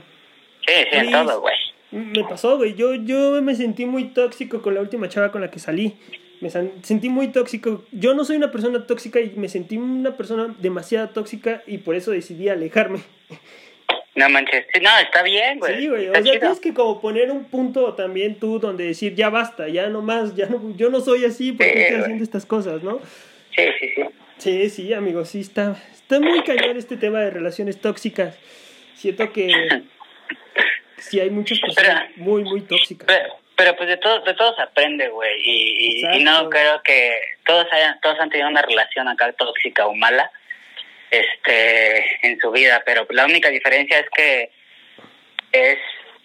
Sí, 0.66 0.74
sí, 0.90 0.98
en 0.98 1.10
todo, 1.10 1.40
güey. 1.40 1.56
Me 1.90 2.24
pasó, 2.24 2.56
güey. 2.56 2.74
Yo, 2.74 2.94
yo 2.94 3.42
me 3.42 3.54
sentí 3.54 3.84
muy 3.84 4.04
tóxico 4.04 4.62
con 4.62 4.74
la 4.74 4.80
última 4.80 5.08
chava 5.08 5.32
con 5.32 5.40
la 5.40 5.50
que 5.50 5.58
salí. 5.58 5.96
Me 6.40 6.50
sentí 6.50 7.08
muy 7.08 7.28
tóxico. 7.28 7.84
Yo 7.90 8.14
no 8.14 8.24
soy 8.24 8.36
una 8.36 8.52
persona 8.52 8.86
tóxica 8.86 9.20
y 9.20 9.30
me 9.36 9.48
sentí 9.48 9.76
una 9.76 10.16
persona 10.16 10.54
demasiado 10.58 11.10
tóxica 11.10 11.62
y 11.66 11.78
por 11.78 11.94
eso 11.96 12.12
decidí 12.12 12.48
alejarme. 12.48 13.00
No 14.14 14.28
manches. 14.28 14.66
No, 14.80 14.90
está 15.00 15.22
bien, 15.22 15.58
güey. 15.58 15.80
Sí, 15.80 15.88
güey. 15.88 16.08
O 16.08 16.12
sea, 16.12 16.22
chido. 16.22 16.38
tienes 16.38 16.60
que 16.60 16.72
como 16.72 17.00
poner 17.00 17.30
un 17.32 17.44
punto 17.46 17.94
también 17.94 18.38
tú 18.38 18.58
donde 18.60 18.84
decir, 18.86 19.14
ya 19.14 19.28
basta, 19.28 19.68
ya 19.68 19.88
no 19.88 20.02
más, 20.02 20.36
ya 20.36 20.46
no, 20.46 20.74
yo 20.76 20.88
no 20.90 21.00
soy 21.00 21.24
así 21.24 21.52
porque 21.52 21.72
Sí, 21.72 21.78
estoy 21.80 22.00
haciendo 22.00 22.24
estas 22.24 22.46
cosas, 22.46 22.82
¿no? 22.82 23.00
Sí, 23.56 23.62
sí, 23.80 23.88
sí. 23.96 24.02
Sí, 24.38 24.70
sí, 24.70 24.92
amigo, 24.94 25.24
sí 25.24 25.40
está, 25.40 25.76
está 25.92 26.20
muy 26.20 26.42
cañón 26.44 26.76
este 26.76 26.96
tema 26.96 27.20
de 27.20 27.30
relaciones 27.30 27.80
tóxicas. 27.80 28.38
Siento 28.94 29.32
que 29.32 29.48
sí 30.98 31.20
hay 31.20 31.30
muchas 31.30 31.58
personas 31.60 32.04
Pero- 32.14 32.24
muy, 32.24 32.44
muy 32.44 32.60
tóxicas. 32.62 33.06
Pero, 33.06 33.34
pero 33.56 33.76
pues 33.76 33.88
de 33.88 33.96
todo, 33.96 34.20
de 34.20 34.34
todo 34.34 34.54
se 34.54 34.62
aprende, 34.62 35.08
güey. 35.08 35.40
Y, 35.44 36.02
y, 36.04 36.16
y 36.20 36.24
no 36.24 36.48
creo 36.50 36.80
que 36.82 37.16
todos 37.46 37.66
hayan, 37.72 37.98
todos 38.00 38.18
han 38.20 38.30
tenido 38.30 38.48
una 38.48 38.62
relación 38.62 39.08
acá 39.08 39.32
tóxica 39.32 39.86
o 39.86 39.94
mala. 39.94 40.30
Este 41.20 42.26
en 42.26 42.38
su 42.40 42.50
vida, 42.50 42.82
pero 42.84 43.06
la 43.10 43.24
única 43.24 43.48
diferencia 43.50 43.98
es 43.98 44.06
que 44.10 44.50
es 45.52 45.78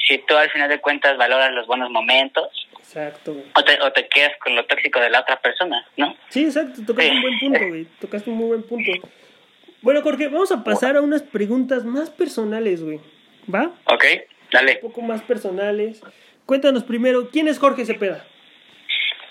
si 0.07 0.17
tú 0.19 0.35
al 0.35 0.49
final 0.49 0.69
de 0.69 0.79
cuentas 0.79 1.17
valoras 1.17 1.51
los 1.51 1.67
buenos 1.67 1.89
momentos 1.91 2.49
Exacto, 2.79 3.35
o 3.53 3.63
te, 3.63 3.79
o 3.81 3.91
te 3.91 4.07
quedas 4.07 4.31
con 4.43 4.55
lo 4.55 4.65
tóxico 4.65 4.99
de 4.99 5.11
la 5.11 5.19
otra 5.19 5.39
persona, 5.39 5.85
¿no? 5.95 6.15
Sí, 6.29 6.45
exacto, 6.45 6.81
tocaste 6.87 7.11
un 7.11 7.21
buen 7.21 7.39
punto, 7.39 7.67
güey. 7.67 7.85
Tocaste 8.01 8.29
un 8.31 8.37
muy 8.37 8.47
buen 8.47 8.63
punto. 8.63 8.91
Bueno, 9.83 10.01
Jorge, 10.01 10.27
vamos 10.27 10.51
a 10.51 10.63
pasar 10.63 10.97
a 10.97 11.01
unas 11.01 11.21
preguntas 11.21 11.85
más 11.85 12.09
personales, 12.09 12.81
güey. 12.81 12.99
¿Va? 13.53 13.71
Ok, 13.85 14.03
dale. 14.51 14.79
Un 14.81 14.89
poco 14.89 15.01
más 15.01 15.21
personales. 15.21 16.01
Cuéntanos 16.47 16.83
primero, 16.83 17.29
¿quién 17.29 17.47
es 17.47 17.59
Jorge 17.59 17.85
Cepeda? 17.85 18.25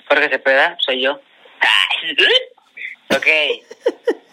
Jorge 0.08 0.28
Cepeda, 0.28 0.76
soy 0.78 1.02
yo. 1.02 1.14
ok. 3.10 3.26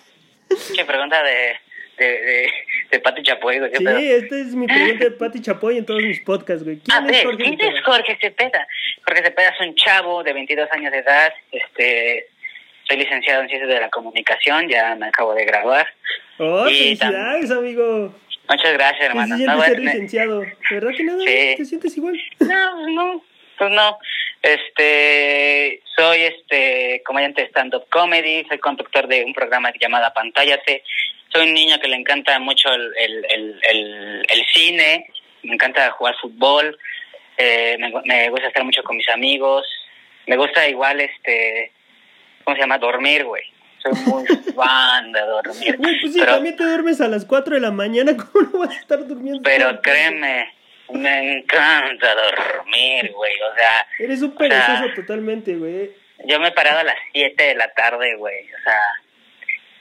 Qué 0.75 0.85
pregunta 0.85 1.21
de, 1.23 1.55
de, 1.97 2.05
de, 2.21 2.51
de 2.91 2.99
Pati 2.99 3.23
Chapoy, 3.23 3.59
güey. 3.59 3.71
¿qué 3.71 3.77
Sí, 3.77 3.83
pedo? 3.83 3.97
esta 3.97 4.35
es 4.37 4.55
mi 4.55 4.67
pregunta 4.67 5.03
de 5.05 5.11
Pati 5.11 5.41
Chapoy 5.41 5.77
en 5.77 5.85
todos 5.85 6.01
mis 6.03 6.19
podcasts, 6.21 6.63
güey. 6.63 6.77
A 6.91 6.99
¿Quién 6.99 7.05
es 7.05 7.11
ver, 7.11 7.25
Jorge 7.25 7.43
¿quién 7.43 7.57
Cepeda? 7.57 7.77
es 7.77 7.83
Jorge 7.85 8.17
Cepeda? 8.21 8.67
Jorge 9.05 9.23
Cepeda 9.23 9.49
es 9.49 9.67
un 9.67 9.75
chavo 9.75 10.23
de 10.23 10.33
22 10.33 10.71
años 10.71 10.91
de 10.91 10.97
edad. 10.99 11.33
Este, 11.51 12.27
soy 12.87 12.97
licenciado 12.97 13.41
en 13.41 13.49
Ciencias 13.49 13.69
de 13.69 13.79
la 13.79 13.89
Comunicación, 13.89 14.67
ya 14.69 14.95
me 14.95 15.07
acabo 15.07 15.33
de 15.33 15.45
graduar. 15.45 15.87
Oh, 16.37 16.67
Y 16.69 16.95
felicidades, 16.97 17.51
amigo. 17.51 18.13
Muchas 18.47 18.73
gracias, 18.73 18.99
¿Qué 18.99 19.05
hermano. 19.07 19.37
se 19.37 19.43
No, 19.45 19.53
siente 19.53 19.67
ser 19.69 19.79
licenciado? 19.79 20.45
¿Verdad 20.69 20.91
que 20.95 21.03
nada? 21.03 21.19
Sí. 21.25 21.53
¿Te 21.57 21.65
sientes 21.65 21.97
igual? 21.97 22.19
No, 22.41 22.87
no, 22.89 23.23
pues 23.57 23.71
no. 23.71 23.97
Este, 24.41 25.81
soy 25.97 26.21
este 26.21 27.01
comediante 27.05 27.41
de 27.41 27.47
stand-up 27.49 27.85
comedy, 27.89 28.45
soy 28.47 28.59
conductor 28.59 29.07
de 29.07 29.23
un 29.23 29.33
programa 29.33 29.71
llamado 29.79 30.11
Pantállate. 30.13 30.83
Soy 31.33 31.47
un 31.47 31.53
niño 31.53 31.79
que 31.79 31.87
le 31.87 31.95
encanta 31.95 32.39
mucho 32.39 32.69
el, 32.73 32.93
el, 32.97 33.25
el, 33.29 33.59
el, 33.69 34.25
el 34.29 34.45
cine, 34.53 35.07
me 35.43 35.53
encanta 35.55 35.91
jugar 35.91 36.15
fútbol, 36.21 36.77
eh, 37.37 37.75
me, 37.79 37.91
me 38.05 38.29
gusta 38.29 38.47
estar 38.47 38.63
mucho 38.63 38.83
con 38.83 38.95
mis 38.97 39.09
amigos, 39.09 39.65
me 40.27 40.37
gusta 40.37 40.67
igual, 40.69 41.01
este, 41.01 41.71
¿cómo 42.43 42.55
se 42.55 42.61
llama? 42.61 42.77
Dormir, 42.77 43.25
güey. 43.25 43.43
Soy 43.83 43.91
muy 44.05 44.25
fan 44.55 45.11
de 45.11 45.19
dormir. 45.21 45.77
Pues 45.77 46.13
sí, 46.13 46.19
Pero- 46.19 46.33
también 46.35 46.55
te 46.55 46.63
duermes 46.63 47.01
a 47.01 47.07
las 47.07 47.25
4 47.25 47.55
de 47.55 47.61
la 47.61 47.71
mañana. 47.71 48.15
¿Cómo 48.31 48.49
no 48.53 48.59
vas 48.59 48.75
a 48.77 48.79
estar 48.79 49.05
durmiendo? 49.05 49.41
Pero 49.43 49.81
créeme, 49.81 50.53
me 50.91 51.37
encanta 51.39 52.15
dormir, 52.15 53.11
güey. 53.13 53.33
O 53.41 53.55
sea, 53.55 53.87
Eres 53.99 54.21
un 54.21 54.29
o 54.33 54.37
sea, 54.37 54.37
perezoso 54.37 54.93
totalmente, 54.95 55.55
güey. 55.55 55.91
yo 56.25 56.39
me 56.39 56.49
he 56.49 56.51
parado 56.51 56.79
a 56.79 56.83
las 56.83 56.97
7 57.13 57.43
de 57.43 57.55
la 57.55 57.71
tarde, 57.73 58.15
güey. 58.15 58.45
O 58.53 58.63
sea, 58.63 58.81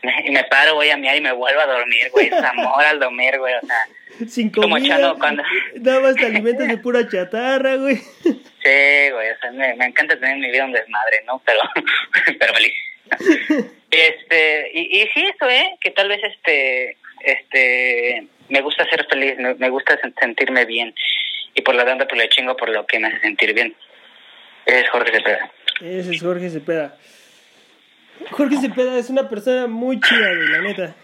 me, 0.03 0.27
y 0.27 0.31
me 0.31 0.45
paro, 0.45 0.75
voy 0.75 0.90
a 0.90 0.97
mirar 0.97 1.17
y 1.17 1.21
me 1.21 1.33
vuelvo 1.33 1.61
a 1.61 1.67
dormir, 1.67 2.11
güey. 2.12 2.27
Es 2.29 2.33
amor 2.35 2.85
al 2.85 3.01
dormir, 3.01 3.38
güey. 3.38 3.55
O 3.55 3.67
sea, 3.67 4.27
Sin 4.29 4.51
Como 4.51 4.77
comida. 4.77 4.97
Chano 4.97 5.19
cuando- 5.19 5.43
Nada 5.77 6.01
más 6.01 6.14
te 6.17 6.27
alimentas 6.27 6.69
de 6.69 6.79
pura 6.79 7.09
chatarra, 7.09 7.77
güey. 7.77 7.97
sí, 7.97 9.11
güey. 9.12 9.31
O 9.31 9.38
sea, 9.40 9.51
me, 9.53 9.75
me 9.75 9.87
encanta 9.87 10.19
tener 10.19 10.37
mi 10.38 10.51
vida 10.51 10.64
un 10.64 10.73
desmadre, 10.73 11.23
¿no? 11.27 11.43
Pero, 11.45 11.61
pero 12.38 12.55
feliz. 12.55 12.75
Este, 13.90 14.71
y, 14.75 15.03
y 15.03 15.09
sí, 15.14 15.25
eso, 15.25 15.49
¿eh? 15.49 15.77
Que 15.81 15.93
tal 15.93 16.09
vez, 16.09 16.19
este, 16.25 16.97
este, 17.21 18.27
me 18.48 18.61
gusta 18.61 18.85
ser 18.88 19.07
feliz, 19.09 19.35
me, 19.59 19.68
gusta 19.70 19.98
sen- 20.00 20.14
sentirme 20.18 20.64
bien. 20.64 20.94
Y 21.54 21.62
por 21.62 21.74
lo 21.74 21.85
tanto, 21.85 22.07
pues 22.09 22.20
le 22.20 22.28
chingo 22.28 22.57
por 22.57 22.68
lo 22.68 22.87
que 22.87 22.98
me 22.98 23.09
hace 23.09 23.20
sentir 23.20 23.54
bien. 23.54 23.74
Es 24.66 24.88
Jorge 24.90 25.12
Cepeda. 25.12 25.50
Ese 25.80 26.14
es 26.14 26.22
Jorge 26.22 26.50
Cepeda. 26.50 26.96
Jorge 28.30 28.57
Cepeda 28.59 28.98
es 28.98 29.11
una 29.11 29.28
persona 29.28 29.66
muy 29.66 30.00
chida, 30.00 30.28
güey, 30.35 30.48
la 30.48 30.59
neta. 30.62 30.94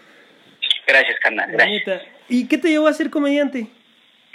Gracias, 0.87 1.19
carnal. 1.19 1.49
La 1.51 1.57
Gracias. 1.65 1.87
neta. 1.87 2.01
¿Y 2.29 2.47
qué 2.47 2.57
te 2.57 2.69
llevó 2.69 2.87
a 2.87 2.93
ser 2.93 3.09
comediante? 3.09 3.67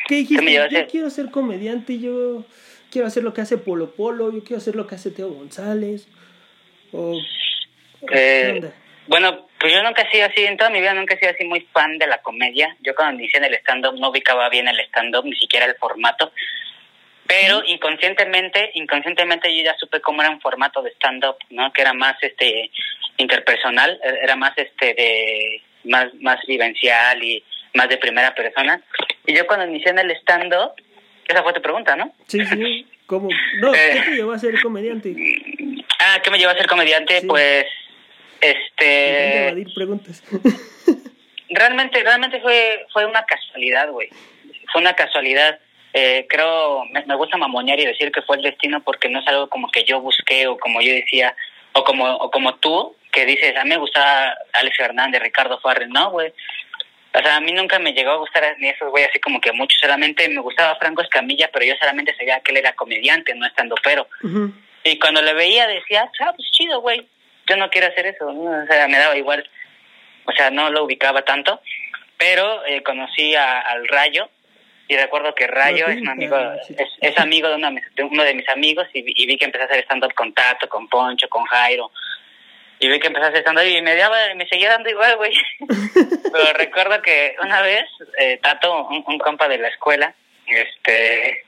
¿Qué 0.08 0.16
dijiste? 0.16 0.40
¿Qué 0.40 0.44
me 0.44 0.50
llevó 0.52 0.64
a 0.64 0.68
yo 0.68 0.78
ser? 0.78 0.86
quiero 0.88 1.10
ser 1.10 1.30
comediante, 1.30 1.98
yo 1.98 2.44
quiero 2.90 3.06
hacer 3.08 3.22
lo 3.24 3.34
que 3.34 3.40
hace 3.40 3.58
Polo 3.58 3.92
Polo, 3.94 4.32
yo 4.32 4.44
quiero 4.44 4.58
hacer 4.58 4.76
lo 4.76 4.86
que 4.86 4.94
hace 4.94 5.10
Teo 5.10 5.30
González. 5.30 6.06
O... 6.92 7.18
o 8.00 8.06
¿Qué 8.06 8.14
Eh, 8.48 8.52
onda? 8.52 8.72
Bueno, 9.06 9.46
pues 9.58 9.72
yo 9.72 9.82
nunca 9.82 10.02
he 10.02 10.10
sido 10.10 10.26
así, 10.26 10.44
en 10.44 10.56
toda 10.56 10.70
mi 10.70 10.80
vida 10.80 10.94
nunca 10.94 11.14
he 11.14 11.18
sido 11.18 11.32
así 11.32 11.44
muy 11.44 11.60
fan 11.72 11.98
de 11.98 12.06
la 12.06 12.18
comedia. 12.22 12.76
Yo 12.80 12.94
cuando 12.94 13.20
inicié 13.20 13.38
en 13.38 13.44
el 13.44 13.54
stand-up 13.54 13.98
no 13.98 14.10
ubicaba 14.10 14.48
bien 14.48 14.68
el 14.68 14.78
stand-up, 14.80 15.24
ni 15.24 15.36
siquiera 15.36 15.66
el 15.66 15.76
formato. 15.76 16.32
Pero 17.26 17.62
inconscientemente, 17.66 18.70
inconscientemente 18.74 19.54
yo 19.56 19.64
ya 19.64 19.74
supe 19.78 20.00
cómo 20.00 20.22
era 20.22 20.30
un 20.30 20.40
formato 20.40 20.80
de 20.82 20.90
stand-up, 20.92 21.36
¿no? 21.50 21.72
Que 21.72 21.82
era 21.82 21.92
más 21.92 22.16
este 22.22 22.70
interpersonal, 23.16 23.98
e- 24.02 24.18
era 24.22 24.36
más 24.36 24.52
este 24.56 24.94
de 24.94 25.62
más 25.84 26.06
más 26.20 26.38
vivencial 26.46 27.22
y 27.22 27.42
más 27.74 27.88
de 27.88 27.96
primera 27.98 28.34
persona. 28.34 28.80
Y 29.26 29.34
yo 29.36 29.46
cuando 29.46 29.66
inicié 29.66 29.90
en 29.90 29.98
el 30.00 30.10
stand-up, 30.18 30.72
esa 31.26 31.42
fue 31.42 31.52
tu 31.52 31.60
pregunta, 31.62 31.96
¿no? 31.96 32.12
Sí, 32.28 32.44
sí. 32.46 32.86
¿Cómo? 33.06 33.28
No, 33.60 33.72
¿qué 33.72 33.90
Eh. 33.92 34.02
te 34.04 34.10
llevó 34.16 34.32
a 34.32 34.38
ser 34.38 34.60
comediante? 34.60 35.14
Ah, 35.98 36.20
¿qué 36.22 36.30
me 36.30 36.38
llevó 36.38 36.52
a 36.52 36.56
ser 36.56 36.66
comediante? 36.68 37.20
Sí. 37.22 37.26
Pues 37.26 37.66
este 38.40 39.48
evadir 39.48 39.74
preguntas. 39.74 40.22
realmente 41.48 42.02
realmente 42.02 42.40
fue 42.40 42.86
fue 42.92 43.06
una 43.06 43.24
casualidad 43.24 43.90
güey. 43.90 44.08
Fue 44.72 44.80
una 44.80 44.94
casualidad. 44.94 45.58
Eh, 45.92 46.26
creo 46.28 46.84
me, 46.86 47.04
me 47.06 47.14
gusta 47.14 47.36
mamonear 47.38 47.80
y 47.80 47.86
decir 47.86 48.12
que 48.12 48.22
fue 48.22 48.36
el 48.36 48.42
destino 48.42 48.82
porque 48.82 49.08
no 49.08 49.20
es 49.20 49.28
algo 49.28 49.48
como 49.48 49.70
que 49.70 49.84
yo 49.84 50.00
busqué 50.00 50.46
o 50.46 50.58
como 50.58 50.82
yo 50.82 50.92
decía 50.92 51.34
o 51.72 51.84
como 51.84 52.04
o 52.16 52.30
como 52.30 52.56
tú 52.56 52.94
que 53.12 53.24
dices 53.24 53.56
a 53.56 53.64
mí 53.64 53.70
me 53.70 53.78
gustaba 53.78 54.36
Alex 54.52 54.76
Fernández 54.76 55.22
Ricardo 55.22 55.58
Farrell 55.60 55.88
no 55.88 56.10
güey 56.10 56.34
o 57.14 57.18
sea 57.18 57.36
a 57.36 57.40
mí 57.40 57.50
nunca 57.52 57.78
me 57.78 57.94
llegó 57.94 58.10
a 58.10 58.16
gustar 58.16 58.44
ni 58.58 58.68
esos 58.68 58.90
güey 58.90 59.04
así 59.04 59.18
como 59.20 59.40
que 59.40 59.52
mucho 59.52 59.74
solamente 59.80 60.28
me 60.28 60.42
gustaba 60.42 60.76
Franco 60.76 61.00
Escamilla 61.00 61.48
pero 61.50 61.64
yo 61.64 61.74
solamente 61.80 62.14
sabía 62.14 62.40
que 62.40 62.50
él 62.50 62.58
era 62.58 62.74
comediante 62.74 63.34
no 63.34 63.46
estando 63.46 63.74
pero. 63.82 64.06
Y 64.86 64.98
cuando 65.00 65.20
le 65.20 65.34
veía 65.34 65.66
decía, 65.66 66.08
ah, 66.20 66.32
pues 66.36 66.48
chido, 66.52 66.80
güey. 66.80 67.06
Yo 67.48 67.56
no 67.56 67.70
quiero 67.70 67.88
hacer 67.88 68.06
eso. 68.06 68.30
¿no? 68.32 68.62
O 68.62 68.66
sea, 68.66 68.88
me 68.88 68.98
daba 68.98 69.16
igual. 69.16 69.48
O 70.26 70.32
sea, 70.32 70.50
no 70.50 70.70
lo 70.70 70.84
ubicaba 70.84 71.22
tanto. 71.22 71.60
Pero 72.18 72.64
eh, 72.66 72.82
conocí 72.82 73.34
a- 73.34 73.60
al 73.60 73.86
Rayo. 73.88 74.28
Y 74.88 74.96
recuerdo 74.96 75.34
que 75.34 75.48
Rayo 75.48 75.86
es 75.88 76.00
un 76.00 76.08
amigo, 76.08 76.36
es, 76.68 76.78
es 77.00 77.18
amigo 77.18 77.48
de 77.48 77.56
uno 77.56 77.70
de, 77.72 78.02
uno 78.04 78.22
de 78.22 78.34
mis 78.34 78.48
amigos. 78.48 78.86
Y, 78.92 79.02
vi- 79.02 79.14
y 79.16 79.26
vi 79.26 79.36
que 79.36 79.44
empezó 79.46 79.64
a 79.64 79.66
hacer 79.66 79.80
stand-up 79.84 80.14
con 80.14 80.32
Tato, 80.32 80.68
con 80.68 80.88
Poncho, 80.88 81.28
con 81.28 81.44
Jairo. 81.46 81.90
Y 82.78 82.88
vi 82.88 83.00
que 83.00 83.08
empezó 83.08 83.26
a 83.26 83.28
hacer 83.30 83.40
stand-up 83.40 83.64
y 83.66 83.82
me, 83.82 83.96
daba, 83.96 84.16
me 84.36 84.46
seguía 84.46 84.68
dando 84.70 84.88
igual, 84.90 85.16
güey. 85.16 85.32
Pero 86.32 86.52
recuerdo 86.54 87.02
que 87.02 87.34
una 87.42 87.62
vez, 87.62 87.84
eh, 88.18 88.38
Tato, 88.42 88.86
un, 88.88 89.02
un 89.06 89.18
compa 89.18 89.48
de 89.48 89.58
la 89.58 89.68
escuela, 89.68 90.14
este, 90.46 91.42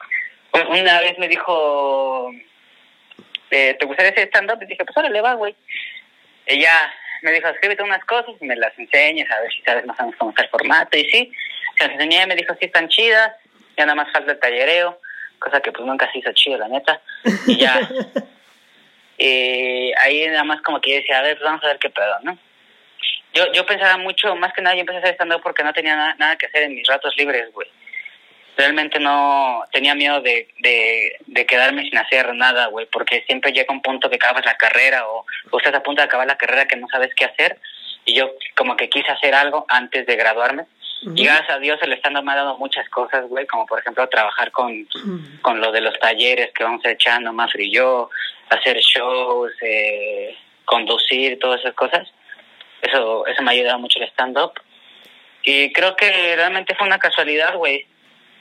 un- 0.53 0.79
una 0.81 1.01
vez 1.01 1.17
me 1.19 1.29
dijo, 1.29 2.33
eh, 3.51 3.77
¿te 3.79 3.87
gustaría 3.87 4.13
hacer 4.13 4.29
stand-up? 4.29 4.63
Y 4.63 4.67
dije, 4.67 4.85
pues 4.85 4.97
órale, 4.97 5.21
va, 5.21 5.35
güey. 5.35 5.55
Ella 6.47 6.93
me 7.23 7.33
dijo, 7.33 7.49
escríbete 7.49 7.83
unas 7.83 8.05
cosas 8.05 8.35
y 8.41 8.45
me 8.45 8.57
las 8.57 8.79
enseñas, 8.79 9.31
a 9.31 9.41
ver 9.41 9.53
si 9.53 9.61
sabes 9.63 9.85
más 9.87 9.99
o 10.01 10.05
menos 10.05 10.19
cómo 10.19 10.31
está 10.31 10.43
el 10.45 10.49
formato. 10.51 10.97
Y 10.97 11.05
sí, 11.11 11.33
se 11.77 11.85
las 11.85 11.93
enseñé, 11.95 12.27
me 12.27 12.37
dijo, 12.37 12.55
sí, 12.55 12.67
están 12.67 12.89
chidas, 12.89 13.33
ya 13.77 13.85
nada 13.87 13.97
más 13.97 14.13
falta 14.13 14.33
el 14.33 14.39
tallereo, 14.39 15.01
cosa 15.39 15.61
que 15.61 15.73
pues 15.73 15.85
nunca 15.87 16.11
se 16.13 16.19
hizo 16.19 16.33
chido, 16.33 16.59
la 16.59 16.69
neta. 16.69 17.01
Y 17.47 17.57
ya, 17.59 17.81
eh, 19.19 19.93
ahí 19.99 20.27
nada 20.29 20.45
más 20.45 20.61
como 20.63 20.81
que 20.81 20.91
yo 20.91 20.97
decía, 20.97 21.19
a 21.19 21.23
ver, 21.23 21.37
pues 21.37 21.45
vamos 21.45 21.63
a 21.65 21.69
ver 21.69 21.79
qué 21.79 21.91
pedo, 21.91 22.19
¿no? 22.23 22.39
Yo, 23.35 23.53
yo 23.53 23.67
pensaba 23.67 23.97
mucho, 23.99 24.35
más 24.37 24.53
que 24.53 24.63
nada, 24.63 24.75
yo 24.75 24.81
empecé 24.81 24.99
a 24.99 25.03
hacer 25.03 25.15
stand-up 25.15 25.43
porque 25.43 25.63
no 25.63 25.73
tenía 25.73 25.97
na- 25.97 26.15
nada 26.19 26.37
que 26.37 26.47
hacer 26.47 26.63
en 26.65 26.75
mis 26.75 26.87
ratos 26.87 27.15
libres, 27.17 27.53
güey. 27.53 27.69
Realmente 28.59 28.99
no 28.99 29.63
tenía 29.73 29.95
miedo 29.95 30.21
de, 30.21 30.49
de, 30.59 31.17
de 31.27 31.47
quedarme 31.47 31.85
sin 31.85 31.97
hacer 31.97 32.35
nada, 32.35 32.67
güey, 32.67 32.87
porque 32.87 33.23
siempre 33.23 33.53
llega 33.53 33.73
un 33.73 33.81
punto 33.81 34.11
que 34.11 34.17
acabas 34.17 34.45
la 34.45 34.57
carrera 34.57 35.07
o, 35.09 35.25
o 35.51 35.59
estás 35.59 35.75
a 35.75 35.83
punto 35.85 36.03
de 36.03 36.07
acabar 36.07 36.27
la 36.27 36.37
carrera 36.37 36.67
que 36.67 36.75
no 36.77 36.89
sabes 36.89 37.15
qué 37.15 37.25
hacer. 37.25 37.61
Y 38.05 38.15
yo 38.15 38.33
como 38.57 38.77
que 38.77 38.89
quise 38.89 39.13
hacer 39.13 39.33
algo 39.35 39.65
antes 39.69 40.05
de 40.07 40.17
graduarme. 40.17 40.65
Y 41.15 41.25
gracias 41.25 41.51
a 41.51 41.59
Dios 41.61 41.79
el 41.83 41.93
stand-up 41.93 42.25
me 42.25 42.33
ha 42.33 42.37
dado 42.37 42.59
muchas 42.59 42.89
cosas, 42.89 43.29
güey, 43.29 43.47
como 43.47 43.65
por 43.67 43.79
ejemplo 43.79 44.09
trabajar 44.09 44.51
con, 44.51 44.89
con 45.43 45.61
lo 45.61 45.71
de 45.71 45.81
los 45.81 45.97
talleres 46.01 46.51
que 46.53 46.65
vamos 46.65 46.85
echando, 46.85 47.33
Mafri 47.33 47.69
y 47.69 47.73
yo, 47.73 48.11
hacer 48.51 48.79
shows, 48.79 49.53
eh, 49.63 50.37
conducir, 50.65 51.39
todas 51.39 51.61
esas 51.61 51.75
cosas. 51.75 52.09
Eso, 52.83 53.25
eso 53.29 53.43
me 53.43 53.51
ha 53.51 53.55
ayudado 53.55 53.79
mucho 53.79 54.01
el 54.01 54.09
stand-up. 54.09 54.55
Y 55.45 55.73
creo 55.73 55.95
que 55.95 56.35
realmente 56.35 56.75
fue 56.75 56.89
una 56.89 56.99
casualidad, 56.99 57.55
güey. 57.55 57.87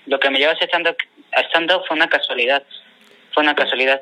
Lo 0.08 0.20
que 0.20 0.30
me 0.30 0.40
llevó 0.40 0.52
a 0.52 0.56
stand-up 0.56 0.98
a 1.34 1.42
stand-up 1.42 1.84
fue 1.88 1.96
una 1.96 2.10
casualidad. 2.10 2.64
Fue 3.34 3.44
una 3.44 3.56
casualidad. 3.56 4.02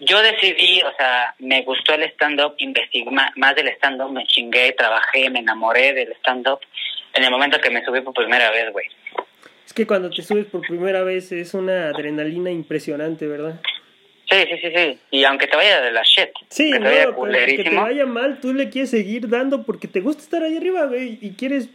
Yo 0.00 0.20
decidí, 0.20 0.82
o 0.82 0.94
sea, 0.96 1.34
me 1.38 1.62
gustó 1.62 1.94
el 1.94 2.02
stand-up, 2.10 2.54
investigué 2.58 3.10
más 3.10 3.54
del 3.54 3.68
stand-up, 3.68 4.12
me 4.12 4.26
chingué, 4.26 4.72
trabajé, 4.72 5.30
me 5.30 5.38
enamoré 5.38 5.94
del 5.94 6.12
stand-up 6.18 6.60
en 7.14 7.24
el 7.24 7.30
momento 7.30 7.58
que 7.60 7.70
me 7.70 7.82
subí 7.82 8.02
por 8.02 8.12
primera 8.12 8.50
vez, 8.50 8.70
güey. 8.72 8.86
Es 9.64 9.72
que 9.72 9.86
cuando 9.86 10.10
te 10.10 10.22
subes 10.22 10.46
por 10.46 10.60
primera 10.60 11.02
vez 11.02 11.32
es 11.32 11.54
una 11.54 11.88
adrenalina 11.88 12.50
impresionante, 12.50 13.26
¿verdad? 13.26 13.58
Sí, 14.30 14.36
sí, 14.50 14.58
sí, 14.60 14.72
sí. 14.74 14.98
Y 15.12 15.24
aunque 15.24 15.46
te 15.46 15.56
vaya 15.56 15.80
de 15.80 15.92
la 15.92 16.02
shit. 16.02 16.30
Sí, 16.50 16.72
que 16.72 16.78
no, 16.78 16.84
te 16.86 16.90
vaya 16.90 16.96
pero 16.96 17.08
que 17.08 17.14
te 17.14 17.18
culerísimo. 17.18 17.82
vaya 17.82 18.06
mal, 18.06 18.40
tú 18.40 18.52
le 18.52 18.68
quieres 18.68 18.90
seguir 18.90 19.28
dando 19.28 19.64
porque 19.64 19.88
te 19.88 20.00
gusta 20.00 20.22
estar 20.22 20.42
ahí 20.42 20.56
arriba, 20.56 20.84
güey, 20.86 21.18
y 21.22 21.30
quieres 21.32 21.70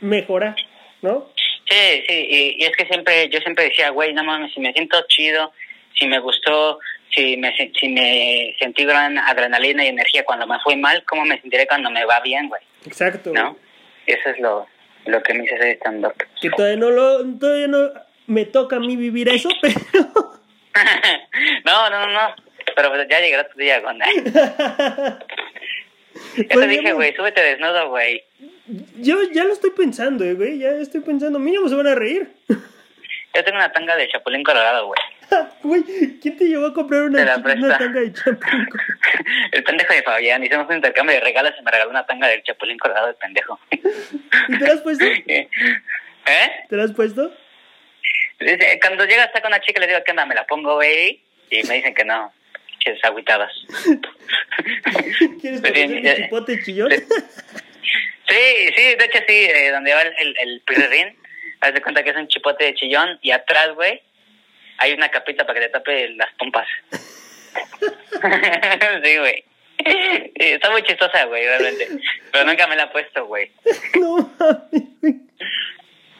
mejorar, 0.00 0.56
¿no? 1.00 1.30
Sí, 1.68 2.04
sí, 2.08 2.26
y, 2.28 2.62
y 2.62 2.64
es 2.66 2.76
que 2.76 2.86
siempre, 2.86 3.28
yo 3.30 3.40
siempre 3.40 3.64
decía, 3.64 3.90
güey, 3.90 4.12
no 4.12 4.24
mames, 4.24 4.52
si 4.52 4.60
me 4.60 4.72
siento 4.72 5.02
chido, 5.08 5.52
si 5.98 6.06
me 6.06 6.18
gustó, 6.18 6.78
si 7.14 7.36
me, 7.36 7.54
si 7.56 7.88
me 7.88 8.54
sentí 8.58 8.84
gran 8.84 9.16
adrenalina 9.18 9.84
y 9.84 9.88
energía 9.88 10.24
cuando 10.24 10.46
me 10.46 10.58
fue 10.60 10.76
mal, 10.76 11.02
¿cómo 11.04 11.24
me 11.24 11.40
sentiré 11.40 11.66
cuando 11.66 11.90
me 11.90 12.04
va 12.04 12.20
bien, 12.20 12.48
güey? 12.48 12.60
Exacto. 12.86 13.30
¿No? 13.32 13.56
Eso 14.06 14.28
es 14.30 14.38
lo, 14.40 14.66
lo 15.06 15.22
que 15.22 15.34
me 15.34 15.44
hizo 15.44 15.54
hacer 15.54 15.76
stand-up. 15.76 16.14
Que 16.40 16.50
todavía 16.50 16.76
no 16.78 16.90
lo, 16.90 17.24
todavía 17.38 17.68
no 17.68 17.90
me 18.26 18.44
toca 18.44 18.76
a 18.76 18.80
mí 18.80 18.96
vivir 18.96 19.28
eso, 19.28 19.48
pero 19.62 19.74
no, 19.92 20.40
no, 21.64 21.90
no, 21.90 22.06
no. 22.08 22.34
Pero 22.74 22.88
pues 22.90 23.06
ya 23.08 23.20
llegará 23.20 23.48
tu 23.48 23.58
día, 23.58 23.80
Gonda. 23.80 24.06
Ya 26.36 26.44
te 26.48 26.54
Pues, 26.54 26.68
dije, 26.68 26.92
güey, 26.92 27.14
súbete 27.14 27.42
desnudo, 27.42 27.88
güey. 27.90 28.22
Yo 28.98 29.22
ya 29.32 29.44
lo 29.44 29.52
estoy 29.52 29.70
pensando, 29.70 30.24
eh, 30.24 30.34
güey, 30.34 30.58
ya 30.58 30.70
estoy 30.70 31.00
pensando, 31.00 31.38
mínimo 31.38 31.68
se 31.68 31.74
van 31.74 31.86
a 31.86 31.94
reír. 31.94 32.28
Yo 33.34 33.44
tengo 33.44 33.56
una 33.56 33.72
tanga 33.72 33.96
de 33.96 34.08
Chapulín 34.08 34.42
Colorado, 34.42 34.86
güey. 34.86 35.00
Güey, 35.62 35.82
¿quién 36.20 36.36
te 36.36 36.44
llevó 36.44 36.66
a 36.66 36.74
comprar 36.74 37.04
una, 37.04 37.24
tanga 37.24 38.00
de 38.00 38.12
champú? 38.12 38.46
El 39.52 39.64
pendejo 39.64 39.94
de 39.94 40.02
Fabián. 40.02 40.44
Hicimos 40.44 40.68
un 40.68 40.76
intercambio 40.76 41.14
de 41.14 41.20
regalos 41.20 41.54
y 41.58 41.62
me 41.62 41.70
regaló 41.70 41.90
una 41.90 42.04
tanga 42.04 42.28
del 42.28 42.42
Chapulín 42.42 42.78
Colorado, 42.78 43.08
el 43.08 43.14
pendejo. 43.14 43.58
¿Y 43.70 44.58
te 44.58 44.66
la 44.66 44.74
has 44.74 44.80
puesto? 44.82 45.04
¿Eh? 45.26 45.48
¿Te 46.68 46.76
la 46.76 46.84
has 46.84 46.92
puesto? 46.92 47.32
Cuando 48.80 49.04
llega 49.06 49.24
hasta 49.24 49.40
con 49.40 49.48
una 49.48 49.60
chica 49.60 49.80
le 49.80 49.86
digo, 49.86 50.00
¿qué 50.04 50.10
onda? 50.10 50.26
¿Me 50.26 50.34
la 50.34 50.44
pongo, 50.44 50.74
güey? 50.74 51.22
Y 51.50 51.62
me 51.66 51.76
dicen 51.76 51.94
que 51.94 52.04
no. 52.04 52.32
Que 52.84 52.98
agüitadas. 53.02 53.52
¿Quieres 55.40 55.60
conocer 55.60 55.88
mi 55.88 56.14
chipote 56.14 56.62
chillón? 56.62 56.90
Sí, 58.32 58.68
sí, 58.74 58.94
de 58.94 59.04
hecho 59.04 59.18
sí, 59.28 59.44
eh, 59.44 59.70
donde 59.72 59.92
va 59.92 60.00
el, 60.00 60.14
el, 60.16 60.34
el 60.38 60.60
pirrín, 60.62 61.14
haz 61.60 61.74
de 61.74 61.82
cuenta 61.82 62.02
que 62.02 62.10
es 62.10 62.16
un 62.16 62.28
chipote 62.28 62.64
de 62.64 62.74
chillón 62.74 63.18
y 63.20 63.30
atrás, 63.30 63.74
güey, 63.74 64.00
hay 64.78 64.94
una 64.94 65.10
capita 65.10 65.46
para 65.46 65.60
que 65.60 65.66
te 65.66 65.72
tape 65.72 66.08
las 66.10 66.32
pompas. 66.38 66.66
sí, 69.04 69.18
güey. 69.18 69.44
Sí, 69.84 70.32
Está 70.36 70.70
muy 70.70 70.82
chistosa, 70.82 71.24
güey, 71.24 71.44
realmente. 71.44 71.88
Pero 72.32 72.44
nunca 72.46 72.66
me 72.68 72.76
la 72.76 72.84
he 72.84 72.88
puesto, 72.88 73.26
güey. 73.26 73.50
No 74.00 74.32
mames. 74.38 74.82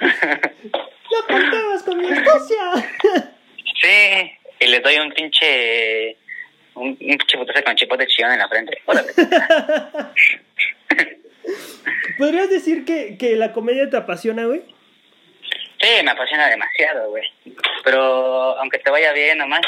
La 0.01 1.27
cortabas 1.29 1.83
con 1.85 1.99
mi 1.99 2.11
astucia. 2.11 2.91
Sí, 3.81 4.33
y 4.61 4.67
le 4.67 4.81
doy 4.81 4.99
un 4.99 5.13
pinche... 5.13 6.19
Un, 6.75 6.89
un 6.89 6.97
pinche 6.97 7.39
putazo 7.39 7.63
con 7.65 7.77
chipote 7.77 8.07
chillón 8.07 8.33
en 8.33 8.39
la 8.39 8.49
frente. 8.49 8.83
Órale. 8.85 9.13
¿Podrías 12.23 12.49
decir 12.49 12.85
que, 12.85 13.19
que 13.19 13.35
la 13.35 13.53
comedia 13.53 13.91
te 13.91 13.97
apasiona, 13.97 14.45
güey? 14.45 14.63
Sí, 15.81 16.05
me 16.05 16.13
apasiona 16.13 16.49
demasiado, 16.49 17.11
güey. 17.11 17.25
Pero 17.83 18.01
aunque 18.59 18.79
te 18.79 18.93
vaya 18.93 19.13
bien 19.13 19.39
nomás. 19.39 19.63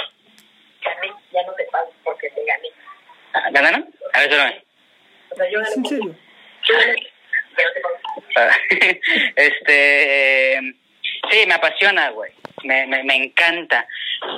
Gané, 0.85 1.13
ya 1.33 1.43
no 1.45 1.53
te 1.55 1.65
pago 1.65 1.93
porque 2.05 2.31
te 2.31 2.45
gané. 2.45 2.69
Ah, 3.33 3.51
¿Ganaron? 3.51 3.93
A 4.13 4.21
ver, 4.21 4.31
espérame. 4.31 4.63
O 5.31 5.35
sea, 5.35 5.51
yo 5.51 5.61
¿Es 5.63 5.69
gané. 5.71 5.75
en 5.79 5.87
serio? 5.87 6.17
Tú 6.65 6.73
gané, 6.75 6.95
ya 7.59 7.65
no 7.65 7.73
te 7.73 7.81
pago. 7.81 7.99
Ah, 8.37 8.51
este 9.35 10.61
sí 11.31 11.47
me 11.49 11.55
apasiona 11.55 12.11
güey 12.11 12.33
me, 12.63 12.87
me, 12.87 13.03
me 13.03 13.17
encanta 13.17 13.87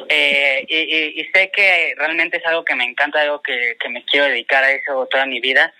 eh, 0.08 0.64
y, 0.68 0.76
y, 0.76 1.20
y 1.20 1.24
sé 1.34 1.50
que 1.50 1.94
realmente 1.96 2.38
es 2.38 2.46
algo 2.46 2.64
que 2.64 2.74
me 2.74 2.84
encanta 2.84 3.20
algo 3.20 3.42
que, 3.42 3.76
que 3.78 3.88
me 3.88 4.04
quiero 4.04 4.26
dedicar 4.26 4.64
a 4.64 4.72
eso 4.72 5.06
toda 5.10 5.26
mi 5.26 5.40
vida 5.40 5.72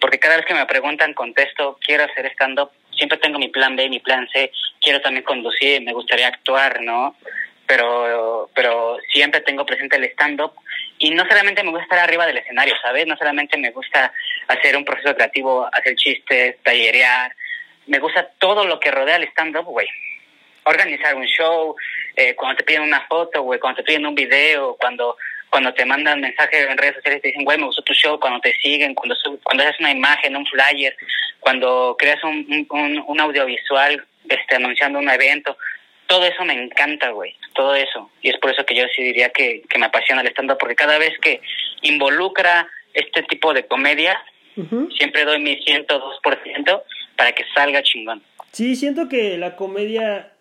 porque 0.00 0.18
cada 0.18 0.36
vez 0.36 0.46
que 0.46 0.54
me 0.54 0.66
preguntan 0.66 1.14
contesto 1.14 1.78
quiero 1.84 2.04
hacer 2.04 2.26
stand 2.26 2.58
up 2.60 2.70
siempre 2.96 3.18
tengo 3.18 3.38
mi 3.38 3.48
plan 3.48 3.76
B 3.76 3.88
mi 3.88 4.00
plan 4.00 4.28
C 4.32 4.50
quiero 4.80 5.00
también 5.00 5.24
conducir 5.24 5.82
me 5.82 5.92
gustaría 5.92 6.28
actuar 6.28 6.80
no 6.80 7.16
pero 7.66 8.50
pero 8.54 8.98
siempre 9.12 9.40
tengo 9.40 9.64
presente 9.66 9.96
el 9.96 10.04
stand 10.04 10.40
up 10.40 10.52
y 10.98 11.10
no 11.10 11.26
solamente 11.26 11.62
me 11.62 11.70
gusta 11.70 11.84
estar 11.84 11.98
arriba 11.98 12.26
del 12.26 12.38
escenario 12.38 12.74
sabes 12.82 13.06
no 13.06 13.16
solamente 13.16 13.58
me 13.58 13.70
gusta 13.70 14.12
hacer 14.48 14.76
un 14.76 14.84
proceso 14.84 15.14
creativo 15.14 15.68
hacer 15.72 15.96
chistes 15.96 16.56
tallerear. 16.62 17.34
Me 17.86 17.98
gusta 17.98 18.30
todo 18.38 18.66
lo 18.66 18.80
que 18.80 18.90
rodea 18.90 19.16
el 19.16 19.28
stand-up, 19.28 19.64
güey. 19.64 19.86
Organizar 20.64 21.14
un 21.14 21.26
show, 21.26 21.76
eh, 22.16 22.34
cuando 22.34 22.56
te 22.56 22.64
piden 22.64 22.82
una 22.82 23.06
foto, 23.06 23.42
güey, 23.42 23.60
cuando 23.60 23.78
te 23.78 23.84
piden 23.84 24.06
un 24.06 24.14
video, 24.14 24.76
cuando 24.80 25.16
cuando 25.54 25.72
te 25.72 25.84
mandan 25.86 26.20
mensajes 26.20 26.68
en 26.68 26.76
redes 26.76 26.96
sociales 26.96 27.22
te 27.22 27.28
dicen, 27.28 27.44
güey, 27.44 27.56
me 27.56 27.66
gustó 27.66 27.80
tu 27.82 27.94
show, 27.94 28.18
cuando 28.18 28.40
te 28.40 28.56
siguen, 28.60 28.92
cuando 28.92 29.14
sub- 29.14 29.40
cuando 29.44 29.62
haces 29.62 29.78
una 29.78 29.92
imagen, 29.92 30.34
un 30.34 30.44
flyer, 30.46 30.96
cuando 31.38 31.94
creas 31.96 32.18
un, 32.24 32.66
un, 33.06 33.20
audiovisual 33.20 34.04
este, 34.28 34.56
anunciando 34.56 34.98
un 34.98 35.08
evento, 35.08 35.56
todo 36.08 36.26
eso 36.26 36.44
me 36.44 36.54
encanta, 36.54 37.10
güey, 37.10 37.36
todo 37.54 37.76
eso. 37.76 38.10
Y 38.20 38.30
es 38.30 38.38
por 38.38 38.50
eso 38.50 38.66
que 38.66 38.74
yo 38.74 38.84
sí 38.96 39.04
diría 39.04 39.28
que, 39.28 39.62
que 39.70 39.78
me 39.78 39.86
apasiona 39.86 40.22
el 40.22 40.26
stand-up, 40.32 40.58
porque 40.58 40.74
cada 40.74 40.98
vez 40.98 41.16
que 41.20 41.40
involucra 41.82 42.66
este 42.92 43.22
tipo 43.22 43.54
de 43.54 43.64
comedia, 43.64 44.20
siempre 44.98 45.24
doy 45.24 45.38
mi 45.38 45.56
102% 45.64 46.82
para 47.14 47.30
que 47.30 47.44
salga 47.54 47.80
chingón. 47.84 48.24
Sí, 48.50 48.74
siento 48.74 49.08
que 49.08 49.38
la 49.38 49.54
comedia 49.54 50.32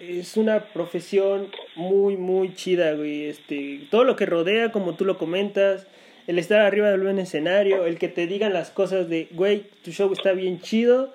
es 0.00 0.36
una 0.36 0.60
profesión 0.60 1.50
muy, 1.74 2.16
muy 2.16 2.54
chida, 2.54 2.92
güey. 2.92 3.24
Este, 3.26 3.80
todo 3.90 4.04
lo 4.04 4.16
que 4.16 4.26
rodea, 4.26 4.70
como 4.72 4.94
tú 4.94 5.04
lo 5.04 5.18
comentas, 5.18 5.86
el 6.26 6.38
estar 6.38 6.60
arriba 6.60 6.90
del 6.90 7.00
buen 7.00 7.18
escenario, 7.18 7.86
el 7.86 7.98
que 7.98 8.08
te 8.08 8.26
digan 8.26 8.52
las 8.52 8.70
cosas 8.70 9.08
de, 9.08 9.28
güey, 9.32 9.64
tu 9.82 9.90
show 9.92 10.12
está 10.12 10.32
bien 10.32 10.60
chido. 10.60 11.12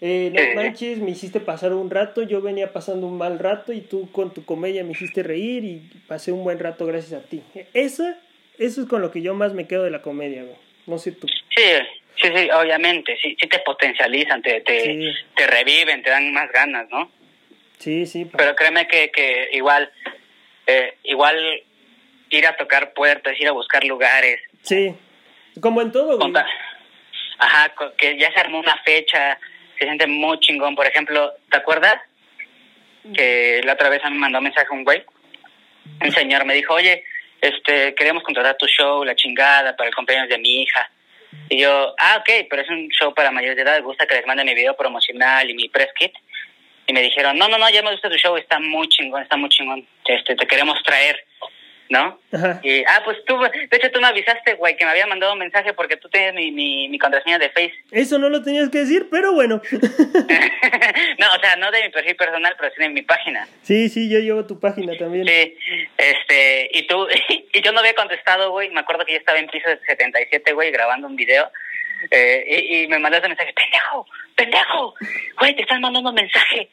Eh, 0.00 0.32
no 0.34 0.60
manches, 0.60 0.98
me 0.98 1.12
hiciste 1.12 1.38
pasar 1.38 1.72
un 1.72 1.88
rato, 1.88 2.22
yo 2.22 2.40
venía 2.42 2.72
pasando 2.72 3.06
un 3.06 3.16
mal 3.18 3.38
rato 3.38 3.72
y 3.72 3.80
tú 3.80 4.10
con 4.10 4.34
tu 4.34 4.44
comedia 4.44 4.82
me 4.82 4.92
hiciste 4.92 5.22
reír 5.22 5.64
y 5.64 5.80
pasé 6.08 6.32
un 6.32 6.42
buen 6.42 6.58
rato 6.58 6.86
gracias 6.86 7.22
a 7.22 7.24
ti. 7.24 7.40
Eso, 7.72 8.04
eso 8.58 8.82
es 8.82 8.88
con 8.88 9.00
lo 9.00 9.12
que 9.12 9.22
yo 9.22 9.32
más 9.34 9.54
me 9.54 9.68
quedo 9.68 9.84
de 9.84 9.90
la 9.92 10.02
comedia, 10.02 10.42
güey. 10.42 10.56
No 10.88 10.98
sé 10.98 11.12
tú. 11.12 11.28
Sí, 11.28 11.62
sí, 12.20 12.28
sí, 12.34 12.48
obviamente, 12.50 13.16
sí, 13.22 13.36
sí 13.40 13.46
te 13.48 13.60
potencializan, 13.60 14.42
te, 14.42 14.60
te, 14.62 14.82
Sí. 14.82 15.12
te 15.36 15.46
reviven, 15.46 16.02
te 16.02 16.10
dan 16.10 16.32
más 16.32 16.50
ganas, 16.50 16.88
¿no? 16.90 17.08
Sí, 17.82 18.06
sí. 18.06 18.24
pa- 18.26 18.38
Pero 18.38 18.54
créeme 18.54 18.86
que, 18.86 19.10
que 19.10 19.48
igual, 19.52 19.90
eh, 20.66 20.98
igual 21.04 21.36
ir 22.30 22.46
a 22.46 22.56
tocar 22.56 22.92
puertas, 22.94 23.38
ir 23.40 23.48
a 23.48 23.52
buscar 23.52 23.82
lugares, 23.84 24.40
Sí. 24.62 24.94
Como 25.60 25.82
en 25.82 25.90
todo, 25.92 26.16
güey. 26.18 26.32
ajá, 27.38 27.74
que 27.98 28.16
ya 28.18 28.32
se 28.32 28.38
armó 28.40 28.60
una 28.60 28.76
fecha, 28.84 29.38
se 29.78 29.84
siente 29.84 30.06
muy 30.06 30.38
chingón. 30.38 30.74
Por 30.76 30.86
ejemplo, 30.86 31.32
¿te 31.50 31.56
acuerdas? 31.58 31.96
Que 33.14 33.60
la 33.64 33.72
otra 33.72 33.88
vez 33.88 34.00
a 34.04 34.08
mí 34.10 34.14
me 34.14 34.20
mandó 34.20 34.38
un 34.38 34.44
mensaje 34.44 34.68
un 34.70 34.84
güey, 34.84 35.02
un 36.04 36.12
señor 36.12 36.44
me 36.44 36.54
dijo, 36.54 36.72
oye, 36.74 37.02
este, 37.40 37.94
queremos 37.96 38.22
contratar 38.22 38.56
tu 38.56 38.66
show, 38.68 39.04
la 39.04 39.16
chingada, 39.16 39.74
para 39.76 39.88
el 39.88 39.94
cumpleaños 39.94 40.28
de 40.28 40.38
mi 40.38 40.62
hija. 40.62 40.88
Y 41.48 41.58
yo, 41.62 41.94
ah, 41.98 42.18
ok, 42.20 42.46
pero 42.48 42.62
es 42.62 42.68
un 42.70 42.88
show 42.90 43.12
para 43.12 43.32
mayores 43.32 43.56
de 43.56 43.62
edad, 43.62 43.74
¿les 43.74 43.82
gusta 43.84 44.06
que 44.06 44.14
les 44.14 44.26
mande 44.26 44.44
mi 44.44 44.54
video 44.54 44.76
promocional 44.76 45.50
y 45.50 45.54
mi 45.54 45.68
press 45.68 45.92
kit? 45.98 46.12
Y 46.86 46.92
me 46.92 47.02
dijeron, 47.02 47.38
no, 47.38 47.48
no, 47.48 47.58
no, 47.58 47.70
ya 47.70 47.82
me 47.82 47.92
gusta 47.92 48.10
tu 48.10 48.16
show, 48.16 48.36
está 48.36 48.58
muy 48.58 48.88
chingón, 48.88 49.22
está 49.22 49.36
muy 49.36 49.48
chingón, 49.48 49.86
este, 50.04 50.34
te 50.34 50.46
queremos 50.46 50.82
traer, 50.82 51.24
¿no? 51.88 52.18
Ajá. 52.32 52.60
Y, 52.62 52.82
ah, 52.84 53.02
pues 53.04 53.18
tú, 53.24 53.38
de 53.38 53.76
hecho 53.76 53.90
tú 53.92 54.00
me 54.00 54.08
avisaste, 54.08 54.54
güey, 54.54 54.76
que 54.76 54.84
me 54.84 54.90
había 54.90 55.06
mandado 55.06 55.34
un 55.34 55.38
mensaje 55.38 55.74
porque 55.74 55.96
tú 55.96 56.08
tienes 56.08 56.34
mi, 56.34 56.50
mi, 56.50 56.88
mi 56.88 56.98
contraseña 56.98 57.38
de 57.38 57.50
Face. 57.50 57.74
Eso 57.92 58.18
no 58.18 58.28
lo 58.28 58.42
tenías 58.42 58.70
que 58.70 58.78
decir, 58.78 59.08
pero 59.10 59.32
bueno. 59.32 59.60
no, 59.70 61.26
o 61.34 61.40
sea, 61.40 61.56
no 61.56 61.70
de 61.70 61.82
mi 61.82 61.90
perfil 61.90 62.16
personal, 62.16 62.54
pero 62.58 62.72
sí 62.74 62.82
de 62.82 62.88
mi 62.88 63.02
página. 63.02 63.46
Sí, 63.62 63.88
sí, 63.88 64.10
yo 64.10 64.18
llevo 64.18 64.46
tu 64.46 64.58
página 64.58 64.96
también. 64.98 65.26
Sí, 65.26 65.56
este, 65.98 66.70
y 66.72 66.86
tú, 66.86 67.06
y 67.52 67.60
yo 67.60 67.72
no 67.72 67.80
había 67.80 67.94
contestado, 67.94 68.50
güey, 68.50 68.70
me 68.70 68.80
acuerdo 68.80 69.04
que 69.04 69.12
yo 69.12 69.18
estaba 69.18 69.38
en 69.38 69.48
piso 69.48 69.68
77, 69.86 70.52
güey, 70.52 70.72
grabando 70.72 71.06
un 71.06 71.16
video, 71.16 71.50
eh, 72.10 72.44
y, 72.46 72.82
y 72.82 72.86
me 72.88 72.98
mandaste 72.98 73.28
mensaje, 73.28 73.52
pendejo, 73.54 74.06
pendejo, 74.36 74.94
güey, 75.38 75.54
te 75.56 75.62
están 75.62 75.80
mandando 75.80 76.10
un 76.10 76.14
mensaje 76.16 76.68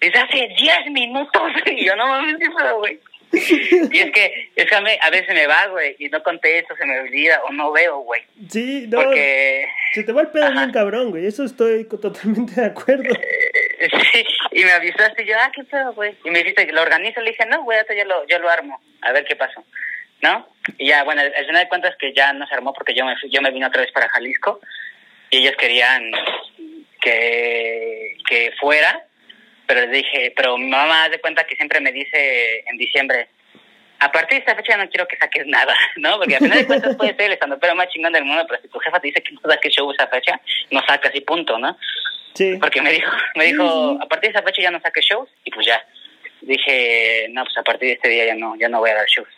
desde 0.00 0.18
hace 0.18 0.48
10 0.56 0.90
minutos, 0.92 1.42
y 1.66 1.84
yo 1.84 1.96
no 1.96 2.06
mames, 2.08 2.36
¿qué 2.38 2.50
pedo, 2.50 2.78
güey? 2.78 3.00
Y 3.30 3.98
es 3.98 4.10
que, 4.12 4.50
es 4.56 4.64
que 4.70 4.74
a, 4.74 4.80
mí- 4.80 4.98
a 5.02 5.10
veces 5.10 5.34
me 5.34 5.46
va, 5.46 5.66
güey, 5.66 5.96
y 5.98 6.08
no 6.08 6.22
contesto, 6.22 6.74
se 6.76 6.86
me 6.86 6.98
olvida, 7.00 7.42
o 7.44 7.52
no 7.52 7.70
veo, 7.72 7.98
güey, 7.98 8.22
Sí, 8.48 8.86
no. 8.88 9.02
porque... 9.02 9.68
Se 9.92 10.02
te 10.02 10.12
va 10.12 10.22
el 10.22 10.28
pedo 10.28 10.50
bien 10.52 10.70
cabrón, 10.70 11.10
güey. 11.10 11.26
Eso 11.26 11.44
estoy 11.44 11.84
totalmente 11.88 12.60
de 12.60 12.66
acuerdo. 12.66 13.04
Sí, 14.12 14.24
y 14.50 14.64
me 14.64 14.72
avisaste 14.72 15.22
y 15.22 15.26
yo, 15.26 15.34
ah, 15.40 15.52
qué 15.54 15.62
pedo, 15.62 15.92
güey. 15.92 16.12
Y 16.24 16.30
me 16.30 16.40
dijiste, 16.40 16.66
¿lo 16.72 16.82
organizo? 16.82 17.20
Le 17.20 17.30
dije, 17.30 17.46
no, 17.46 17.62
güey, 17.62 17.78
ahorita 17.78 17.94
yo 17.94 18.04
lo, 18.06 18.26
yo 18.26 18.38
lo 18.40 18.50
armo, 18.50 18.80
a 19.02 19.12
ver 19.12 19.24
qué 19.24 19.36
pasó, 19.36 19.64
¿no? 20.20 20.48
Y 20.76 20.88
ya, 20.88 21.04
bueno, 21.04 21.22
al 21.22 21.32
al 21.34 21.46
final 21.46 21.62
de 21.62 21.68
cuentas 21.68 21.96
que 21.98 22.12
ya 22.12 22.32
no 22.32 22.46
se 22.46 22.54
armó 22.54 22.72
porque 22.72 22.94
yo 22.94 23.04
me, 23.04 23.14
yo 23.30 23.40
me 23.40 23.50
vine 23.50 23.66
otra 23.66 23.82
vez 23.82 23.92
para 23.92 24.08
Jalisco 24.08 24.60
y 25.30 25.38
ellos 25.38 25.56
querían 25.56 26.10
que, 27.00 28.16
que 28.28 28.52
fuera, 28.60 29.04
pero 29.66 29.80
les 29.82 29.90
dije, 29.90 30.32
pero 30.36 30.56
mi 30.58 30.68
mamá 30.68 31.04
haz 31.04 31.10
de 31.10 31.20
cuenta 31.20 31.44
que 31.44 31.56
siempre 31.56 31.80
me 31.80 31.92
dice 31.92 32.64
en 32.66 32.76
diciembre, 32.76 33.28
a 34.00 34.12
partir 34.12 34.36
de 34.36 34.38
esta 34.38 34.54
fecha 34.54 34.76
no 34.76 34.88
quiero 34.88 35.06
que 35.08 35.16
saques 35.16 35.46
nada, 35.46 35.74
¿no? 35.96 36.18
Porque 36.18 36.36
al 36.36 36.42
final 36.42 36.58
de 36.58 36.66
cuentas 36.66 36.96
puede 36.96 37.14
ser 37.14 37.26
el 37.26 37.32
estandopero 37.32 37.74
más 37.74 37.88
chingón 37.88 38.12
del 38.12 38.24
mundo, 38.24 38.44
pero 38.48 38.60
si 38.62 38.68
tu 38.68 38.78
jefa 38.78 39.00
te 39.00 39.08
dice 39.08 39.22
que 39.22 39.32
no 39.32 39.40
saques 39.40 39.74
show 39.74 39.90
esa 39.90 40.06
fecha, 40.06 40.40
no 40.70 40.80
sacas 40.86 41.14
y 41.14 41.20
punto, 41.20 41.58
¿no? 41.58 41.76
Sí. 42.34 42.56
Porque 42.60 42.80
me 42.80 42.92
dijo, 42.92 43.10
me 43.34 43.46
dijo, 43.46 43.98
a 44.00 44.06
partir 44.06 44.32
de 44.32 44.38
esa 44.38 44.46
fecha 44.46 44.62
ya 44.62 44.70
no 44.70 44.80
saques 44.80 45.04
shows 45.04 45.28
y 45.44 45.50
pues 45.50 45.66
ya. 45.66 45.84
Dije, 46.40 47.26
no, 47.30 47.42
pues 47.42 47.58
a 47.58 47.62
partir 47.64 47.88
de 47.88 47.94
este 47.94 48.08
día 48.08 48.26
ya 48.26 48.34
no, 48.34 48.54
ya 48.56 48.68
no 48.68 48.78
voy 48.78 48.90
a 48.90 48.94
dar 48.94 49.06
shows. 49.06 49.28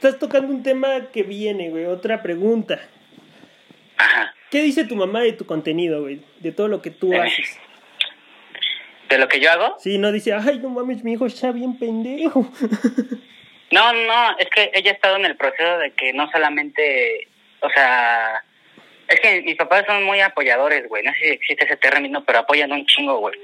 Estás 0.00 0.18
tocando 0.18 0.50
un 0.50 0.62
tema 0.62 1.10
que 1.12 1.22
viene, 1.22 1.68
güey. 1.68 1.84
Otra 1.84 2.22
pregunta. 2.22 2.80
Ajá. 3.98 4.34
¿Qué 4.50 4.62
dice 4.62 4.84
tu 4.84 4.96
mamá 4.96 5.20
de 5.20 5.34
tu 5.34 5.44
contenido, 5.44 6.00
güey? 6.00 6.22
De 6.38 6.52
todo 6.52 6.68
lo 6.68 6.80
que 6.80 6.90
tú 6.90 7.12
Eh. 7.12 7.18
haces. 7.20 7.58
¿De 9.10 9.18
lo 9.18 9.28
que 9.28 9.40
yo 9.40 9.50
hago? 9.50 9.76
Sí, 9.78 9.98
no 9.98 10.10
dice, 10.10 10.32
ay, 10.32 10.58
no 10.58 10.70
mames, 10.70 11.04
mi 11.04 11.12
hijo 11.12 11.26
está 11.26 11.52
bien 11.52 11.78
pendejo. 11.78 12.50
No, 13.72 13.92
no, 13.92 14.36
es 14.38 14.48
que 14.50 14.72
ella 14.74 14.90
ha 14.90 14.94
estado 14.94 15.14
en 15.14 15.26
el 15.26 15.36
proceso 15.36 15.78
de 15.78 15.92
que 15.92 16.12
no 16.12 16.28
solamente, 16.32 17.28
o 17.60 17.70
sea, 17.70 18.42
es 19.06 19.20
que 19.20 19.42
mis 19.42 19.54
papás 19.54 19.84
son 19.86 20.02
muy 20.02 20.18
apoyadores, 20.20 20.88
güey. 20.88 21.04
No 21.04 21.12
sé 21.12 21.18
si 21.20 21.28
existe 21.28 21.66
ese 21.66 21.76
término, 21.76 22.24
pero 22.24 22.40
apoyan 22.40 22.72
un 22.72 22.84
chingo, 22.86 23.18
güey. 23.20 23.38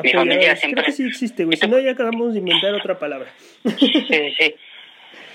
Mi 0.00 0.12
familia 0.12 0.54
siempre... 0.54 0.84
Creo 0.84 0.94
que 0.94 1.02
sí 1.02 1.04
existe, 1.08 1.44
güey. 1.46 1.56
Si 1.56 1.66
no, 1.66 1.80
ya 1.80 1.90
acabamos 1.92 2.32
de 2.32 2.38
inventar 2.38 2.72
otra 2.74 2.96
palabra. 2.96 3.28
Sí, 3.76 3.88
sí, 4.08 4.34
sí. 4.38 4.54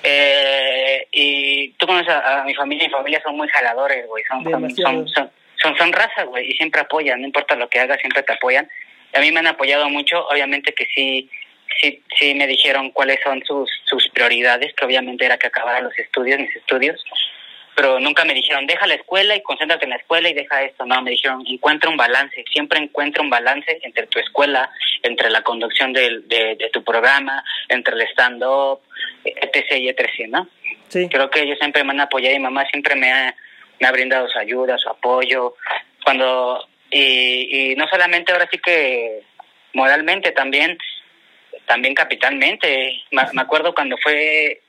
Eh, 0.03 1.07
y 1.11 1.69
tú 1.73 1.87
conoces 1.87 2.09
a, 2.09 2.41
a 2.41 2.43
mi 2.43 2.53
familia, 2.53 2.87
mi 2.87 2.93
familia 2.93 3.21
son 3.23 3.35
muy 3.35 3.47
jaladores, 3.49 4.05
güey. 4.07 4.23
Son, 4.25 4.43
son, 4.43 4.75
son, 4.75 5.07
son, 5.09 5.31
son, 5.61 5.77
son 5.77 5.93
raza, 5.93 6.23
güey, 6.23 6.51
y 6.51 6.53
siempre 6.53 6.81
apoyan, 6.81 7.21
no 7.21 7.27
importa 7.27 7.55
lo 7.55 7.69
que 7.69 7.79
hagas, 7.79 7.99
siempre 7.99 8.23
te 8.23 8.33
apoyan. 8.33 8.69
A 9.13 9.19
mí 9.19 9.31
me 9.31 9.39
han 9.39 9.47
apoyado 9.47 9.89
mucho, 9.89 10.27
obviamente 10.27 10.73
que 10.73 10.85
sí, 10.93 11.29
sí, 11.81 12.03
sí 12.17 12.35
me 12.35 12.47
dijeron 12.47 12.91
cuáles 12.91 13.19
son 13.23 13.43
sus, 13.45 13.69
sus 13.85 14.07
prioridades, 14.09 14.73
que 14.73 14.85
obviamente 14.85 15.25
era 15.25 15.37
que 15.37 15.47
acabara 15.47 15.81
los 15.81 15.97
estudios, 15.97 16.39
mis 16.39 16.55
estudios, 16.55 17.03
pero 17.77 17.99
nunca 17.99 18.25
me 18.25 18.33
dijeron, 18.33 18.65
deja 18.65 18.87
la 18.87 18.95
escuela 18.95 19.35
y 19.35 19.43
concéntrate 19.43 19.85
en 19.85 19.91
la 19.91 19.97
escuela 19.97 20.27
y 20.27 20.33
deja 20.33 20.63
esto. 20.63 20.83
No, 20.87 20.99
me 21.03 21.11
dijeron, 21.11 21.43
encuentra 21.45 21.91
un 21.91 21.95
balance, 21.95 22.43
siempre 22.51 22.79
encuentra 22.79 23.21
un 23.21 23.29
balance 23.29 23.79
entre 23.83 24.07
tu 24.07 24.17
escuela, 24.17 24.67
entre 25.03 25.29
la 25.29 25.43
conducción 25.43 25.93
del, 25.93 26.27
de, 26.27 26.55
de 26.55 26.71
tu 26.71 26.83
programa, 26.83 27.43
entre 27.69 27.93
el 27.93 28.01
stand-up, 28.09 28.79
etc. 29.23 29.73
y 29.73 29.89
etc., 29.89 30.27
¿no? 30.27 30.49
Sí. 30.87 31.07
Creo 31.07 31.29
que 31.29 31.41
ellos 31.41 31.59
siempre 31.59 31.83
me 31.83 31.91
han 31.91 31.99
apoyado 31.99 32.35
y 32.35 32.39
mamá 32.39 32.65
siempre 32.65 32.95
me 32.95 33.11
ha, 33.11 33.35
me 33.79 33.87
ha 33.87 33.91
brindado 33.91 34.27
su 34.27 34.39
ayuda, 34.39 34.79
su 34.79 34.89
apoyo. 34.89 35.53
Cuando 36.03 36.67
y, 36.89 37.73
y 37.73 37.75
no 37.75 37.87
solamente 37.89 38.31
ahora 38.31 38.49
sí 38.51 38.57
que 38.57 39.21
moralmente, 39.73 40.31
también 40.31 40.79
también 41.67 41.93
capitalmente. 41.93 43.03
Me, 43.11 43.21
me 43.33 43.41
acuerdo 43.43 43.75
cuando 43.75 43.97
fue 43.97 44.63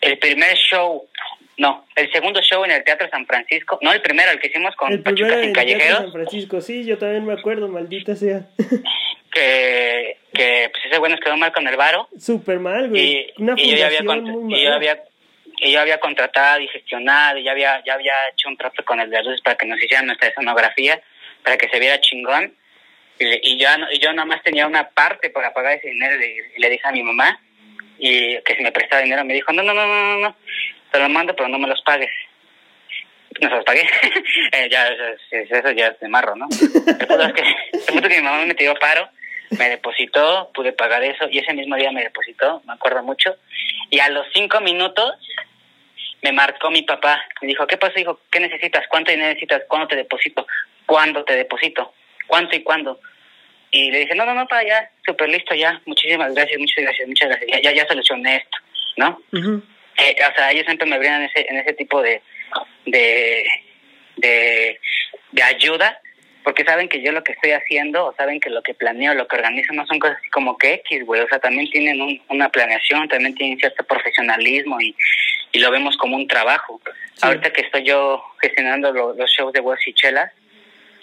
el 0.00 0.18
primer 0.18 0.56
show, 0.56 1.08
no, 1.56 1.86
el 1.94 2.10
segundo 2.12 2.40
show 2.42 2.64
en 2.64 2.70
el 2.72 2.84
Teatro 2.84 3.08
San 3.10 3.26
Francisco, 3.26 3.78
no 3.82 3.92
el 3.92 4.00
primero, 4.02 4.30
el 4.30 4.40
que 4.40 4.48
hicimos 4.48 4.74
con 4.76 4.92
El 4.92 5.02
primero 5.02 5.34
en 5.34 5.44
el 5.44 5.52
Teatro 5.52 5.60
Callejeros, 5.72 5.98
San 5.98 6.12
Francisco. 6.12 6.60
Sí, 6.60 6.84
yo 6.84 6.98
también 6.98 7.24
me 7.24 7.32
acuerdo, 7.32 7.68
maldita 7.68 8.16
sea. 8.16 8.42
que, 9.32 10.18
que 10.32 10.68
pues 10.72 10.84
ese 10.86 10.98
güey 10.98 11.10
nos 11.10 11.20
quedó 11.20 11.36
mal 11.36 11.52
con 11.52 11.66
el 11.66 11.76
varo. 11.76 12.08
Súper 12.18 12.58
mal, 12.60 12.88
güey. 12.88 13.02
y, 13.36 13.42
Una 13.42 13.54
y 13.56 13.70
yo 13.70 13.76
ya 13.76 13.86
había 13.86 14.02
muy 14.02 14.54
y 14.54 14.64
yo 14.64 14.72
había 14.74 15.02
y 15.56 15.72
yo 15.72 15.80
había 15.80 15.98
contratado 15.98 16.60
y 16.60 16.68
gestionado 16.68 17.38
y 17.38 17.44
ya 17.44 17.52
había 17.52 17.82
ya 17.84 17.94
había 17.94 18.12
hecho 18.32 18.48
un 18.48 18.56
trato 18.56 18.84
con 18.84 19.00
el 19.00 19.10
de 19.10 19.22
luces 19.22 19.40
para 19.42 19.56
que 19.56 19.66
nos 19.66 19.82
hicieran 19.82 20.06
nuestra 20.06 20.28
escenografía 20.28 21.00
para 21.42 21.56
que 21.56 21.68
se 21.68 21.78
viera 21.78 22.00
chingón 22.00 22.54
y, 23.18 23.50
y 23.52 23.58
yo 23.58 23.68
no- 23.78 23.86
y 23.92 23.98
yo 23.98 24.12
nada 24.12 24.26
más 24.26 24.42
tenía 24.42 24.66
una 24.66 24.88
parte 24.90 25.30
para 25.30 25.52
pagar 25.52 25.74
ese 25.78 25.88
dinero 25.90 26.16
y 26.16 26.18
le, 26.18 26.36
y 26.56 26.60
le 26.60 26.70
dije 26.70 26.88
a 26.88 26.92
mi 26.92 27.02
mamá 27.02 27.40
y 27.98 28.40
que 28.42 28.56
si 28.56 28.62
me 28.62 28.72
prestaba 28.72 29.02
dinero 29.02 29.24
me 29.24 29.34
dijo 29.34 29.52
no 29.52 29.62
no 29.62 29.72
no 29.72 29.86
no 29.86 30.18
no 30.18 30.36
te 30.94 31.00
lo 31.00 31.08
mando 31.08 31.34
pero 31.34 31.48
no 31.48 31.58
me 31.58 31.68
los 31.68 31.82
pagues 31.82 32.10
no 33.40 33.48
se 33.48 33.54
los 33.56 33.64
pagué 33.64 33.82
Eh, 34.52 34.68
ya 34.70 34.88
eso, 34.88 35.70
ya 35.72 35.88
es 35.88 36.00
de 36.00 36.08
marro 36.08 36.36
no 36.36 36.46
el 36.50 37.06
punto 37.06 37.22
es 37.22 37.32
que 37.32 37.42
el 37.72 37.80
punto 37.86 38.08
que 38.08 38.16
mi 38.16 38.22
mamá 38.22 38.46
me 38.46 38.54
tiró 38.54 38.74
paro 38.76 39.08
me 39.58 39.68
depositó, 39.68 40.50
pude 40.54 40.72
pagar 40.72 41.02
eso 41.02 41.28
y 41.30 41.38
ese 41.38 41.52
mismo 41.52 41.76
día 41.76 41.92
me 41.92 42.02
depositó, 42.02 42.62
me 42.66 42.72
acuerdo 42.72 43.02
mucho. 43.02 43.36
Y 43.90 44.00
a 44.00 44.08
los 44.08 44.26
cinco 44.32 44.60
minutos 44.60 45.12
me 46.22 46.32
marcó 46.32 46.70
mi 46.70 46.82
papá, 46.82 47.22
me 47.40 47.48
dijo, 47.48 47.66
¿qué 47.66 47.76
pasó? 47.76 47.94
Dijo, 47.96 48.20
¿qué 48.30 48.40
necesitas? 48.40 48.86
¿Cuánto 48.88 49.10
dinero 49.10 49.28
necesitas? 49.28 49.62
¿Cuándo 49.68 49.88
te 49.88 49.96
deposito? 49.96 50.46
¿Cuándo 50.86 51.24
te 51.24 51.36
deposito? 51.36 51.92
¿Cuánto 52.26 52.56
y 52.56 52.62
cuándo? 52.62 53.00
Y 53.70 53.90
le 53.90 54.00
dije, 54.00 54.14
no, 54.14 54.24
no, 54.24 54.34
no, 54.34 54.46
para 54.46 54.66
ya, 54.66 54.90
súper 55.04 55.28
listo 55.28 55.54
ya, 55.54 55.80
muchísimas 55.84 56.32
gracias, 56.34 56.58
muchas 56.58 56.84
gracias, 56.84 57.08
muchas 57.08 57.28
gracias, 57.28 57.50
ya, 57.50 57.60
ya, 57.60 57.72
ya 57.72 57.88
solucioné 57.88 58.36
esto, 58.36 58.58
¿no? 58.96 59.20
Ujú. 59.32 59.62
Eh, 59.98 60.16
o 60.30 60.34
sea, 60.36 60.50
ellos 60.50 60.64
siempre 60.66 60.86
me 60.88 60.98
brindan 60.98 61.22
ese, 61.22 61.46
en 61.48 61.56
ese 61.58 61.72
tipo 61.74 62.02
de, 62.02 62.20
de, 62.86 63.44
de, 64.16 64.80
de 65.32 65.42
ayuda, 65.42 66.00
porque 66.42 66.64
saben 66.64 66.88
que 66.88 67.00
yo 67.02 67.12
lo 67.12 67.22
que 67.24 67.32
estoy 67.32 67.52
haciendo, 67.52 68.06
o 68.06 68.14
saben 68.16 68.40
que 68.40 68.50
lo 68.50 68.62
que 68.62 68.74
planeo, 68.74 69.14
lo 69.14 69.26
que 69.28 69.36
organizo, 69.36 69.72
no 69.72 69.86
son 69.86 69.98
cosas 69.98 70.18
así 70.18 70.28
como 70.30 70.58
que 70.58 70.74
X, 70.74 71.04
güey, 71.06 71.22
o 71.22 71.28
sea, 71.28 71.38
también 71.38 71.70
tienen 71.70 72.00
un- 72.02 72.20
una 72.28 72.48
planeación, 72.50 73.08
también 73.08 73.34
tienen 73.34 73.58
cierto 73.58 73.84
profesionalismo 73.84 74.80
y, 74.80 74.94
y 75.52 75.58
lo 75.60 75.70
vemos 75.70 75.96
como 75.96 76.16
un 76.16 76.26
trabajo. 76.28 76.80
Sí. 77.14 77.20
Ahorita 77.22 77.50
que 77.52 77.62
estoy 77.62 77.84
yo 77.84 78.22
gestionando 78.42 78.92
lo- 78.92 79.14
los 79.14 79.30
shows 79.30 79.52
de 79.52 79.60
huevos 79.60 79.86
y 79.86 79.94
chelas, 79.94 80.30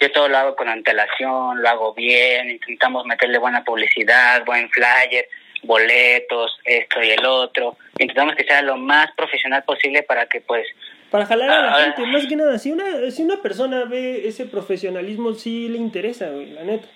yo 0.00 0.10
todo 0.12 0.28
lo 0.28 0.36
hago 0.36 0.56
con 0.56 0.68
antelación, 0.68 1.62
lo 1.62 1.68
hago 1.68 1.94
bien, 1.94 2.50
intentamos 2.50 3.04
meterle 3.06 3.38
buena 3.38 3.64
publicidad, 3.64 4.44
buen 4.44 4.68
flyer, 4.70 5.26
boletos, 5.62 6.58
esto 6.64 7.02
y 7.02 7.10
el 7.10 7.24
otro. 7.24 7.76
Intentamos 7.98 8.34
que 8.36 8.44
sea 8.44 8.62
lo 8.62 8.76
más 8.76 9.12
profesional 9.16 9.62
posible 9.64 10.02
para 10.02 10.26
que 10.26 10.40
pues 10.40 10.66
Para 11.10 11.26
jalar 11.26 11.50
a 11.50 11.62
la 11.62 11.74
Ah, 11.76 11.84
gente, 11.84 12.06
más 12.06 12.26
que 12.26 12.36
nada. 12.36 12.58
Si 12.58 12.70
una, 12.72 13.10
si 13.10 13.22
una 13.22 13.40
persona 13.42 13.84
ve 13.84 14.26
ese 14.26 14.46
profesionalismo, 14.46 15.34
sí 15.34 15.68
le 15.68 15.78
interesa, 15.78 16.30
güey, 16.30 16.46
la 16.50 16.62
neta. 16.64 16.86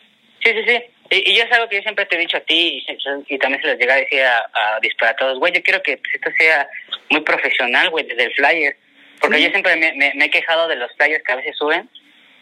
Sí, 0.42 0.50
sí, 0.52 0.62
sí. 0.66 0.82
Y, 1.10 1.30
y 1.32 1.36
ya 1.36 1.44
es 1.44 1.52
algo 1.52 1.68
que 1.68 1.76
yo 1.76 1.82
siempre 1.82 2.06
te 2.06 2.16
he 2.16 2.18
dicho 2.18 2.36
a 2.36 2.40
ti 2.40 2.84
y, 3.28 3.38
también 3.38 3.60
se 3.62 3.68
los 3.68 3.78
llega 3.78 3.94
a 3.94 3.98
decir 3.98 4.22
a, 4.22 4.38
a 4.54 4.80
disparatados. 4.80 5.38
Güey, 5.38 5.52
yo 5.52 5.62
quiero 5.62 5.82
que 5.82 5.98
pues, 5.98 6.14
esto 6.14 6.30
sea 6.38 6.68
muy 7.10 7.20
profesional, 7.20 7.90
güey, 7.90 8.06
desde 8.06 8.24
el 8.24 8.32
flyer. 8.34 8.76
Porque 9.20 9.36
Sí. 9.38 9.44
yo 9.44 9.50
siempre 9.50 9.76
me, 9.76 9.92
me, 9.94 10.12
me 10.14 10.24
he 10.26 10.30
quejado 10.30 10.66
de 10.68 10.76
los 10.76 10.90
flyers 10.96 11.22
que 11.22 11.32
a 11.32 11.36
veces 11.36 11.56
suben 11.58 11.88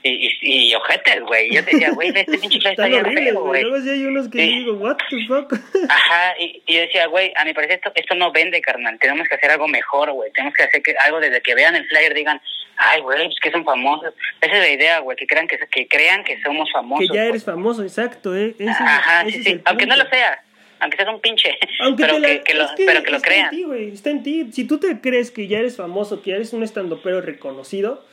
y, 0.05 0.27
y, 0.43 0.69
y 0.71 0.75
ojetes, 0.75 1.21
güey. 1.23 1.51
Yo 1.53 1.63
decía, 1.63 1.91
güey, 1.93 2.11
este 2.15 2.39
pinche 2.39 2.61
flyer 2.61 2.73
está 2.73 2.87
bien 2.87 3.05
feo, 3.07 3.43
güey. 3.43 3.63
Luego 3.63 3.81
sí 3.83 3.89
hay 3.91 4.05
unos 4.05 4.29
que 4.29 4.39
Sí. 4.39 4.59
digo, 4.59 4.75
what 4.75 4.97
the 5.11 5.27
fuck. 5.27 5.53
Ajá, 5.89 6.35
y, 6.39 6.63
y 6.67 6.75
yo 6.75 6.81
decía, 6.83 7.07
güey, 7.07 7.33
a 7.37 7.45
mi 7.45 7.55
parecer 7.55 7.77
esto, 7.77 7.91
esto 7.95 8.15
no 8.15 8.31
vende, 8.31 8.61
carnal. 8.61 8.99
Tenemos 9.01 9.27
que 9.29 9.35
hacer 9.35 9.51
algo 9.51 9.67
mejor, 9.67 10.13
güey. 10.13 10.31
Tenemos 10.33 10.55
que 10.55 10.63
hacer 10.65 10.83
que, 10.83 10.95
algo 11.01 11.19
desde 11.21 11.41
que 11.41 11.55
vean 11.55 11.75
el 11.75 11.87
flyer 11.89 12.13
digan, 12.15 12.41
ay, 12.77 13.01
güey, 13.01 13.25
pues 13.25 13.41
que 13.43 13.51
son 13.51 13.65
famosos. 13.65 14.13
Esa 14.41 14.53
es 14.53 14.59
la 14.61 14.71
idea, 14.71 14.99
güey, 15.01 15.17
que 15.17 15.27
crean 15.27 15.49
que, 15.49 15.59
que 15.71 15.89
crean 15.89 16.23
que 16.23 16.41
somos 16.43 16.71
famosos. 16.71 17.09
que 17.09 17.17
ya 17.17 17.25
eres 17.25 17.45
famoso, 17.45 17.83
exacto, 17.83 18.37
eh. 18.37 18.55
Ese 18.59 18.65
es- 18.71 18.81
Ajá, 18.81 19.23
ese 19.23 19.31
sí, 19.31 19.39
es 19.39 19.45
sí. 19.45 19.61
Aunque 19.65 19.87
no 19.87 19.97
lo 19.97 20.07
sea, 20.11 20.43
aunque 20.81 20.97
seas 20.99 21.09
un 21.09 21.21
pinche. 21.23 21.57
Aunque 21.81 22.05
pero, 22.05 22.19
la- 22.19 22.29
que, 22.29 22.43
que 22.43 22.53
lo, 22.55 22.67
que 22.77 22.85
pero 22.85 23.03
que 23.03 23.11
lo 23.11 23.17
está 23.17 23.29
crean. 23.29 23.45
en 23.47 23.51
ti, 23.53 23.63
güey, 23.63 23.89
está 23.95 24.11
en 24.11 24.23
ti. 24.23 24.49
Si 24.53 24.67
tú 24.67 24.79
te 24.79 25.01
crees 25.01 25.31
que 25.31 25.47
ya 25.47 25.61
eres 25.61 25.77
famoso, 25.79 26.21
que 26.21 26.31
ya 26.31 26.37
eres 26.37 26.53
un 26.53 26.63
estandopero 26.63 27.23
reconocido, 27.23 28.05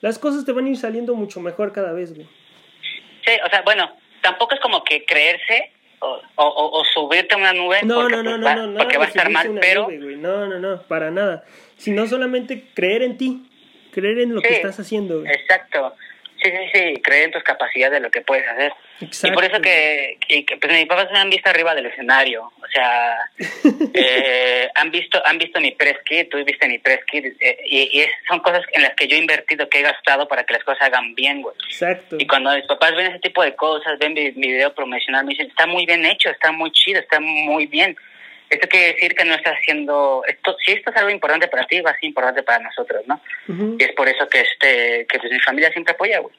las 0.00 0.18
cosas 0.18 0.44
te 0.44 0.52
van 0.52 0.66
a 0.66 0.68
ir 0.70 0.76
saliendo 0.76 1.14
mucho 1.14 1.40
mejor 1.40 1.72
cada 1.72 1.92
vez, 1.92 2.14
güey. 2.14 2.26
Sí, 3.24 3.32
o 3.44 3.50
sea, 3.50 3.62
bueno, 3.62 3.90
tampoco 4.22 4.54
es 4.54 4.60
como 4.60 4.82
que 4.84 5.04
creerse 5.04 5.72
o, 6.00 6.20
o, 6.36 6.78
o- 6.80 6.84
subirte 6.86 7.34
a 7.34 7.38
una 7.38 7.52
nube 7.52 7.78
No, 7.82 7.96
porque, 7.96 8.16
no, 8.16 8.22
no, 8.22 8.30
pues, 8.30 8.40
no, 8.40 8.46
va, 8.46 8.66
no, 8.66 8.78
porque 8.78 8.96
va 8.98 9.04
a 9.04 9.08
estar 9.08 9.28
mal, 9.30 9.58
pero 9.60 9.82
nube, 9.90 10.16
no, 10.16 10.46
no, 10.46 10.58
no, 10.58 10.82
para 10.82 11.10
nada. 11.10 11.44
Sino 11.76 12.06
solamente 12.06 12.64
creer 12.74 13.02
en 13.02 13.18
ti, 13.18 13.46
creer 13.92 14.20
en 14.20 14.34
lo 14.34 14.40
que 14.40 14.48
Sí, 14.48 14.54
estás 14.54 14.80
haciendo, 14.80 15.20
güey. 15.20 15.30
Exacto. 15.32 15.94
Sí, 16.42 16.50
sí, 16.50 16.70
sí, 16.72 17.02
creer 17.02 17.24
en 17.24 17.30
tus 17.32 17.42
capacidades 17.42 17.92
de 17.94 18.00
lo 18.00 18.10
que 18.10 18.22
puedes 18.22 18.46
hacer. 18.48 18.72
Exacto. 19.00 19.28
Y 19.28 19.30
por 19.32 19.44
eso 19.44 19.60
que, 19.60 20.18
y 20.28 20.44
que, 20.44 20.56
pues 20.56 20.72
mis 20.72 20.86
papás 20.86 21.08
me 21.12 21.18
han 21.18 21.28
visto 21.30 21.48
arriba 21.50 21.74
del 21.74 21.86
escenario, 21.86 22.44
o 22.44 22.66
sea, 22.72 23.18
eh, 23.94 24.68
han 24.74 24.90
visto 24.90 25.20
han 25.26 25.38
visto 25.38 25.60
mi 25.60 25.72
press 25.72 25.98
kit, 26.04 26.30
tú 26.30 26.42
viste 26.44 26.68
mi 26.68 26.78
press 26.78 27.00
kit, 27.06 27.24
eh, 27.40 27.58
y, 27.66 27.98
y 27.98 28.00
es- 28.02 28.12
son 28.28 28.40
cosas 28.40 28.62
en 28.72 28.82
las 28.82 28.94
que 28.94 29.06
yo 29.06 29.16
he 29.16 29.20
invertido, 29.20 29.68
que 29.68 29.80
he 29.80 29.82
gastado 29.82 30.28
para 30.28 30.44
que 30.44 30.54
las 30.54 30.64
cosas 30.64 30.82
hagan 30.82 31.14
bien, 31.14 31.42
güey. 31.42 31.54
Exacto. 31.68 32.16
Y 32.18 32.26
cuando 32.26 32.54
mis 32.54 32.66
papás 32.66 32.94
ven 32.94 33.06
ese 33.06 33.18
tipo 33.20 33.42
de 33.42 33.54
cosas, 33.54 33.98
ven 33.98 34.12
mi, 34.14 34.32
mi 34.32 34.48
video 34.52 34.74
promocional, 34.74 35.24
me 35.24 35.30
dicen, 35.30 35.48
está 35.48 35.66
muy 35.66 35.86
bien 35.86 36.04
hecho, 36.06 36.30
está 36.30 36.52
muy 36.52 36.70
chido, 36.72 37.00
está 37.00 37.20
muy 37.20 37.66
bien. 37.66 37.96
Esto 38.50 38.68
quiere 38.68 38.94
decir 38.94 39.14
que 39.14 39.24
no 39.24 39.34
estás 39.34 39.56
haciendo, 39.58 40.22
esto 40.26 40.56
si 40.64 40.72
esto 40.72 40.90
es 40.90 40.96
algo 40.96 41.10
importante 41.10 41.46
para 41.46 41.66
ti, 41.66 41.80
va 41.80 41.92
a 41.92 41.94
ser 41.94 42.04
importante 42.04 42.42
para 42.42 42.62
nosotros, 42.64 43.04
¿no? 43.06 43.20
Y 43.78 43.82
es 43.82 43.92
por 43.92 44.08
eso 44.08 44.28
que 44.28 44.40
este 44.40 45.06
que 45.08 45.18
pues 45.20 45.32
mi 45.32 45.38
familia 45.38 45.70
siempre 45.70 45.94
apoya, 45.94 46.18
güey. 46.18 46.34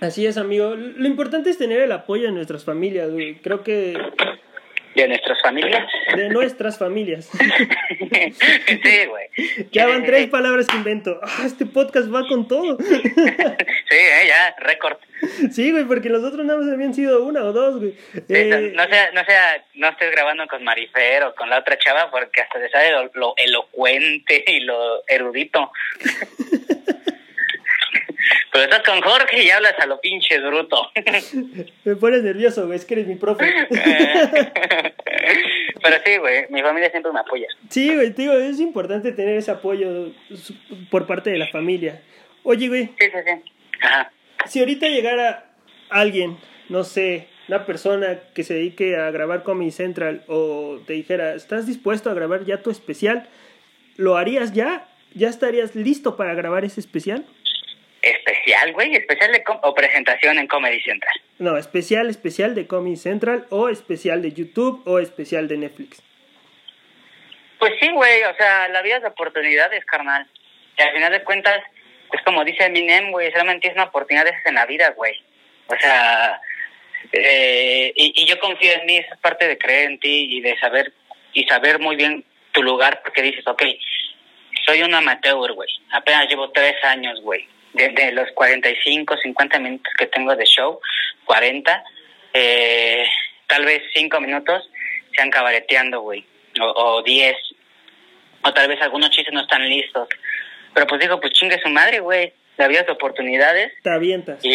Así 0.00 0.26
es, 0.26 0.36
amigo. 0.36 0.74
Lo 0.74 1.06
importante 1.06 1.48
es 1.48 1.58
tener 1.58 1.80
el 1.80 1.92
apoyo 1.92 2.24
de 2.24 2.32
nuestras 2.32 2.64
familias, 2.64 3.10
güey. 3.10 3.36
Creo 3.36 3.62
que 3.62 3.96
de 5.02 5.08
nuestras 5.08 5.40
familias. 5.42 5.86
De 6.16 6.28
nuestras 6.30 6.78
familias. 6.78 7.26
sí, 7.30 9.06
güey. 9.08 9.28
Ya 9.70 9.86
van 9.86 10.04
tres 10.04 10.28
palabras 10.28 10.66
que 10.66 10.76
invento. 10.76 11.20
Ah, 11.22 11.42
este 11.44 11.66
podcast 11.66 12.12
va 12.12 12.26
con 12.26 12.48
todo. 12.48 12.78
Sí, 13.88 13.96
eh, 13.96 14.26
ya, 14.26 14.54
récord. 14.58 14.98
Sí, 15.52 15.70
güey, 15.70 15.84
porque 15.84 16.08
los 16.08 16.24
otros 16.24 16.44
nada 16.44 16.58
más 16.58 16.68
habían 16.72 16.92
sido 16.92 17.22
una 17.24 17.42
o 17.44 17.52
dos, 17.52 17.78
güey. 17.78 17.92
Sí, 18.12 18.22
Eh, 18.28 18.72
no, 18.74 18.84
sea, 18.88 19.10
no 19.12 19.24
sea, 19.24 19.64
no 19.74 19.88
estés 19.88 20.10
grabando 20.10 20.46
con 20.48 20.64
Marifer 20.64 21.22
o 21.22 21.34
con 21.36 21.48
la 21.48 21.60
otra 21.60 21.78
chava 21.78 22.10
porque 22.10 22.40
hasta 22.40 22.58
te 22.58 22.68
sale 22.68 22.90
lo, 22.90 23.10
lo 23.14 23.34
elocuente 23.36 24.44
y 24.46 24.60
lo 24.60 25.06
erudito. 25.06 25.70
Pero 28.52 28.64
estás 28.64 28.82
con 28.82 29.00
Jorge 29.00 29.42
y 29.44 29.50
hablas 29.50 29.74
a 29.78 29.86
lo 29.86 30.00
pinche 30.00 30.38
bruto. 30.40 30.90
Me 31.84 31.96
pones 31.96 32.22
nervioso, 32.22 32.66
güey, 32.66 32.78
es 32.78 32.84
que 32.84 32.94
eres 32.94 33.06
mi 33.06 33.16
profe. 33.16 33.44
Pero 35.82 35.96
sí, 36.04 36.16
güey, 36.18 36.46
mi 36.50 36.62
familia 36.62 36.90
siempre 36.90 37.12
me 37.12 37.20
apoya. 37.20 37.46
Sí, 37.68 37.94
güey, 37.94 38.12
te 38.12 38.22
digo, 38.22 38.34
es 38.34 38.60
importante 38.60 39.12
tener 39.12 39.36
ese 39.36 39.50
apoyo 39.50 40.12
por 40.90 41.06
parte 41.06 41.30
de 41.30 41.38
la 41.38 41.46
familia. 41.48 42.02
Oye, 42.42 42.68
güey, 42.68 42.86
Sí, 42.98 43.06
sí, 43.06 43.18
sí. 43.24 43.52
Ajá. 43.82 44.10
si 44.46 44.60
ahorita 44.60 44.88
llegara 44.88 45.50
alguien, 45.90 46.38
no 46.68 46.84
sé, 46.84 47.28
una 47.48 47.66
persona 47.66 48.18
que 48.34 48.42
se 48.42 48.54
dedique 48.54 48.96
a 48.96 49.10
grabar 49.10 49.42
Comedy 49.42 49.70
Central 49.70 50.24
o 50.26 50.80
te 50.86 50.94
dijera, 50.94 51.34
¿estás 51.34 51.66
dispuesto 51.66 52.10
a 52.10 52.14
grabar 52.14 52.44
ya 52.44 52.62
tu 52.62 52.70
especial? 52.70 53.28
¿Lo 53.96 54.16
harías 54.16 54.52
ya? 54.52 54.88
¿Ya 55.14 55.28
estarías 55.28 55.74
listo 55.74 56.16
para 56.16 56.34
grabar 56.34 56.64
ese 56.64 56.80
especial? 56.80 57.24
Especial, 58.06 58.72
güey, 58.72 58.94
especial 58.94 59.32
de 59.32 59.42
com- 59.42 59.58
o 59.62 59.74
presentación 59.74 60.38
en 60.38 60.46
Comedy 60.46 60.80
Central. 60.82 61.14
No, 61.38 61.56
especial, 61.56 62.08
especial 62.08 62.54
de 62.54 62.66
Comedy 62.68 62.96
Central 62.96 63.46
o 63.50 63.68
especial 63.68 64.22
de 64.22 64.32
YouTube 64.32 64.82
o 64.86 65.00
especial 65.00 65.48
de 65.48 65.56
Netflix. 65.56 66.00
Pues 67.58 67.72
sí, 67.80 67.90
güey, 67.90 68.22
o 68.22 68.36
sea, 68.36 68.68
la 68.68 68.82
vida 68.82 68.96
es 68.96 69.02
de 69.02 69.08
oportunidades, 69.08 69.84
carnal. 69.86 70.26
Y 70.78 70.82
al 70.82 70.92
final 70.92 71.10
de 71.12 71.24
cuentas, 71.24 71.60
es 72.12 72.22
como 72.22 72.44
dice 72.44 72.64
Eminem, 72.66 73.10
güey, 73.10 73.32
solamente 73.32 73.62
tienes 73.62 73.76
una 73.76 73.88
oportunidad 73.88 74.26
en 74.44 74.54
la 74.54 74.66
vida, 74.66 74.90
güey. 74.90 75.14
O 75.66 75.76
sea, 75.76 76.40
eh, 77.12 77.92
y, 77.96 78.12
y 78.22 78.26
yo 78.26 78.38
confío 78.38 78.72
en 78.72 78.86
mí, 78.86 78.98
esa 78.98 79.14
es 79.14 79.20
parte 79.20 79.48
de 79.48 79.58
creer 79.58 79.90
en 79.90 79.98
ti 79.98 80.28
y 80.30 80.40
de 80.42 80.56
saber, 80.60 80.92
y 81.32 81.44
saber 81.48 81.80
muy 81.80 81.96
bien 81.96 82.24
tu 82.52 82.62
lugar, 82.62 83.00
porque 83.02 83.22
dices, 83.22 83.44
ok, 83.46 83.62
soy 84.64 84.82
un 84.82 84.94
amateur, 84.94 85.52
güey. 85.54 85.68
Apenas 85.92 86.28
llevo 86.28 86.50
tres 86.52 86.76
años, 86.84 87.20
güey. 87.22 87.48
Desde 87.76 88.12
los 88.12 88.30
45, 88.32 89.16
50 89.18 89.58
minutos 89.58 89.92
que 89.98 90.06
tengo 90.06 90.34
de 90.34 90.44
show, 90.46 90.80
40, 91.26 91.84
eh, 92.32 93.04
tal 93.46 93.64
vez 93.64 93.82
5 93.94 94.20
minutos 94.20 94.68
sean 95.14 95.30
cabareteando, 95.30 96.00
güey. 96.00 96.24
O, 96.60 96.64
o 96.96 97.02
10. 97.02 97.36
O 98.42 98.52
tal 98.54 98.68
vez 98.68 98.80
algunos 98.80 99.10
chistes 99.10 99.34
no 99.34 99.42
están 99.42 99.68
listos. 99.68 100.08
Pero 100.74 100.86
pues 100.86 101.00
digo, 101.00 101.20
pues 101.20 101.32
chingue 101.32 101.60
su 101.62 101.68
madre, 101.68 102.00
güey. 102.00 102.32
La 102.56 102.68
vida 102.68 102.80
es 102.80 102.86
de 102.86 102.92
oportunidades. 102.92 103.72
Te 103.82 103.90
avientas. 103.90 104.42
Y 104.44 104.50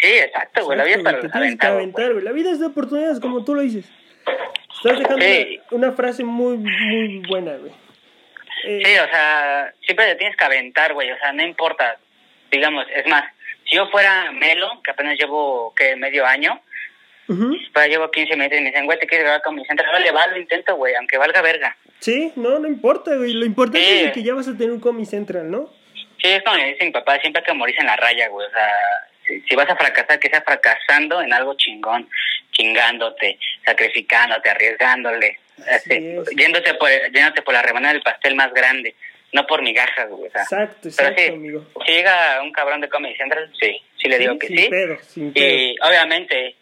sí, 0.00 0.08
exacto, 0.18 0.64
güey. 0.64 0.78
La 0.78 0.84
vida 0.84 0.96
es 0.98 1.02
para 1.02 1.18
los 1.20 1.34
aventados, 1.34 1.76
aventar, 1.76 2.12
güey. 2.12 2.24
La 2.24 2.32
vida 2.32 2.50
es 2.52 2.60
de 2.60 2.66
oportunidades, 2.66 3.18
como 3.20 3.44
tú 3.44 3.54
lo 3.54 3.62
dices. 3.62 3.90
Estás 4.76 4.98
dejando 5.00 5.24
Sí. 5.24 5.60
una, 5.70 5.86
una 5.88 5.96
frase 5.96 6.22
muy, 6.24 6.58
muy 6.58 7.18
buena, 7.28 7.56
güey. 7.56 7.72
Eh, 8.64 8.82
Sí, 8.84 8.92
o 8.98 9.08
sea, 9.08 9.72
siempre 9.82 10.06
te 10.06 10.14
tienes 10.16 10.36
que 10.36 10.44
aventar, 10.44 10.92
güey. 10.94 11.10
O 11.10 11.18
sea, 11.18 11.32
no 11.32 11.42
importa. 11.44 11.96
Digamos, 12.50 12.86
es 12.94 13.06
más, 13.08 13.24
si 13.68 13.76
yo 13.76 13.88
fuera 13.88 14.30
Melo, 14.32 14.80
que 14.84 14.90
apenas 14.92 15.18
llevo, 15.18 15.74
¿qué? 15.76 15.96
Medio 15.96 16.24
año, 16.26 16.60
ujú. 17.28 17.56
pues 17.72 17.88
llevo 17.88 18.10
15 18.10 18.36
minutos 18.36 18.58
y 18.58 18.62
me 18.62 18.68
dicen, 18.70 18.86
güey, 18.86 18.98
te 18.98 19.06
quieres 19.06 19.24
grabar 19.24 19.42
con 19.42 19.54
mi 19.56 19.64
centro. 19.64 19.86
Vale, 19.90 20.10
va, 20.12 20.26
lo 20.28 20.38
intento, 20.38 20.76
güey, 20.76 20.94
aunque 20.94 21.18
valga 21.18 21.42
verga. 21.42 21.76
Sí, 22.00 22.32
no, 22.36 22.58
no 22.58 22.68
importa, 22.68 23.14
güey. 23.16 23.32
Lo 23.32 23.44
importante 23.46 23.80
Sí. 23.86 24.04
es 24.04 24.12
que 24.12 24.22
ya 24.22 24.34
vas 24.34 24.46
a 24.48 24.52
tener 24.56 24.70
un 24.70 24.80
Comedy 24.80 25.06
Central, 25.06 25.50
¿no? 25.50 25.70
Sí, 26.22 26.28
es 26.28 26.42
como 26.42 26.56
me 26.56 26.68
dice 26.72 26.84
mi 26.84 26.90
papá, 26.92 27.18
siempre 27.20 27.42
que 27.42 27.52
morirse 27.52 27.80
en 27.80 27.86
la 27.88 27.96
raya, 27.96 28.28
güey. 28.28 28.46
O 28.46 28.50
sea, 28.50 28.72
si, 29.26 29.40
si 29.42 29.54
vas 29.56 29.68
a 29.68 29.76
fracasar, 29.76 30.18
que 30.18 30.28
sea 30.28 30.42
fracasando 30.42 31.20
en 31.20 31.32
algo 31.32 31.54
chingón, 31.56 32.08
chingándote, 32.52 33.38
sacrificándote, 33.64 34.50
arriesgándole, 34.50 35.38
Así 35.58 35.72
este, 35.90 36.16
es. 36.20 36.30
yéndote 36.36 36.74
por, 36.74 36.88
yéndote 37.12 37.42
por 37.42 37.54
la 37.54 37.62
rebanada 37.62 37.92
del 37.94 38.02
pastel 38.02 38.34
más 38.34 38.52
grande, 38.52 38.94
no 39.36 39.46
por 39.46 39.62
migajas, 39.62 40.08
güey. 40.08 40.28
O 40.28 40.30
sea, 40.30 40.42
Exacto, 40.42 40.76
pero 40.82 40.88
exacto, 40.90 41.22
sí, 41.22 41.28
amigo. 41.28 41.66
si 41.86 41.92
llega 41.92 42.42
un 42.42 42.52
cabrón 42.52 42.80
de 42.80 42.88
Comedy 42.88 43.14
Central, 43.16 43.52
sí, 43.60 43.76
sí 44.00 44.08
le 44.08 44.18
digo 44.18 44.32
Sí, 44.32 44.38
que 44.40 44.46
sin 44.48 44.58
sí. 44.58 44.68
pedo, 44.68 44.98
sin 45.02 45.32
pedo. 45.32 45.46
Y 45.46 45.76
obviamente, 45.86 46.56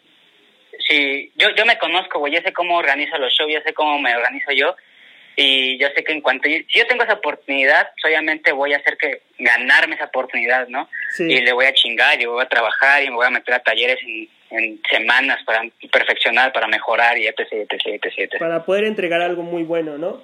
si 0.87 1.31
yo, 1.35 1.49
yo 1.55 1.65
me 1.65 1.77
conozco, 1.77 2.19
güey, 2.19 2.33
yo 2.33 2.41
sé 2.41 2.51
cómo 2.53 2.77
organizo 2.77 3.17
los 3.17 3.33
shows, 3.33 3.51
yo 3.51 3.61
sé 3.65 3.73
cómo 3.73 3.97
me 3.97 4.15
organizo 4.15 4.51
yo. 4.51 4.75
Y 5.37 5.77
yo 5.79 5.89
sé 5.93 6.03
que 6.03 6.13
en 6.13 6.21
cuanto 6.21 6.47
yo, 6.47 6.57
si 6.69 6.79
yo 6.79 6.87
tengo 6.87 7.03
esa 7.03 7.13
oportunidad, 7.15 7.89
pues, 8.01 8.05
obviamente 8.05 8.53
voy 8.53 8.73
a 8.73 8.77
hacer 8.77 8.95
que 8.97 9.21
ganarme 9.37 9.95
esa 9.95 10.05
oportunidad, 10.05 10.67
¿no? 10.69 10.87
Sí. 11.09 11.23
Y 11.23 11.41
le 11.41 11.51
voy 11.51 11.65
a 11.65 11.73
chingar, 11.73 12.21
y 12.21 12.25
voy 12.25 12.41
a 12.41 12.47
trabajar, 12.47 13.03
y 13.03 13.09
me 13.09 13.15
voy 13.15 13.25
a 13.25 13.29
meter 13.31 13.53
a 13.53 13.59
talleres 13.59 13.97
en, 14.01 14.29
en 14.51 14.81
semanas 14.89 15.43
para 15.45 15.61
perfeccionar, 15.91 16.53
para 16.53 16.67
mejorar, 16.67 17.17
y 17.17 17.27
etc, 17.27 17.39
etc, 17.51 17.81
etc, 17.85 18.13
etc. 18.17 18.39
Para 18.39 18.63
poder 18.63 18.85
entregar 18.85 19.21
algo 19.21 19.43
muy 19.43 19.63
bueno, 19.63 19.97
¿no? 19.97 20.23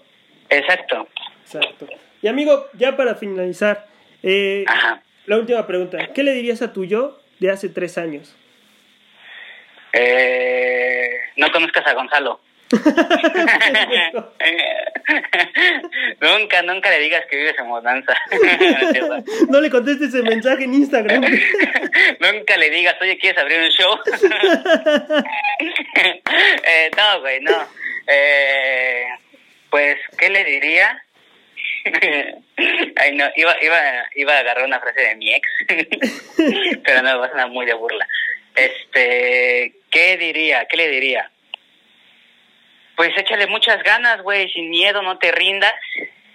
Exacto. 0.49 1.07
Exacto. 1.43 1.87
Y 2.21 2.27
amigo, 2.27 2.67
ya 2.73 2.95
para 2.95 3.15
finalizar, 3.15 3.87
eh, 4.23 4.65
la 5.25 5.37
última 5.37 5.65
pregunta. 5.65 6.09
¿Qué 6.13 6.23
le 6.23 6.33
dirías 6.33 6.61
a 6.61 6.73
tu 6.73 6.85
yo 6.85 7.19
de 7.39 7.51
hace 7.51 7.69
tres 7.69 7.97
años? 7.97 8.35
Eh, 9.93 11.09
no 11.37 11.51
conozcas 11.51 11.87
a 11.87 11.93
Gonzalo. 11.93 12.39
nunca, 16.21 16.61
nunca 16.61 16.89
le 16.89 16.99
digas 16.99 17.25
que 17.29 17.35
vives 17.37 17.55
en 17.57 17.67
mudanza. 17.67 18.13
no 19.49 19.59
le 19.59 19.69
contestes 19.69 20.09
ese 20.09 20.23
mensaje 20.23 20.65
en 20.65 20.73
Instagram. 20.73 21.21
nunca 22.19 22.57
le 22.57 22.69
digas, 22.69 22.95
oye, 23.01 23.17
¿quieres 23.17 23.41
abrir 23.41 23.59
un 23.59 23.69
show? 23.69 23.97
eh, 26.63 26.91
no, 26.95 27.21
güey, 27.21 27.39
no. 27.41 27.67
Eh, 28.07 29.05
pues, 29.69 29.97
¿qué 30.17 30.29
le 30.29 30.43
diría? 30.43 31.01
Ay, 32.95 33.15
no, 33.15 33.25
iba, 33.35 33.55
iba, 33.61 33.81
iba 34.15 34.33
a 34.33 34.39
agarrar 34.39 34.65
una 34.65 34.79
frase 34.79 35.01
de 35.01 35.15
mi 35.15 35.33
ex, 35.33 35.47
pero 36.83 37.01
no, 37.01 37.19
va 37.19 37.25
a 37.25 37.29
sonar 37.29 37.49
muy 37.49 37.65
de 37.65 37.73
burla. 37.73 38.07
Este, 38.55 39.73
¿qué 39.89 40.17
diría? 40.17 40.65
¿Qué 40.65 40.77
le 40.77 40.89
diría? 40.89 41.31
Pues 42.95 43.09
échale 43.17 43.47
muchas 43.47 43.81
ganas, 43.83 44.21
güey, 44.21 44.49
sin 44.51 44.69
miedo, 44.69 45.01
no 45.01 45.17
te 45.17 45.31
rindas. 45.31 45.73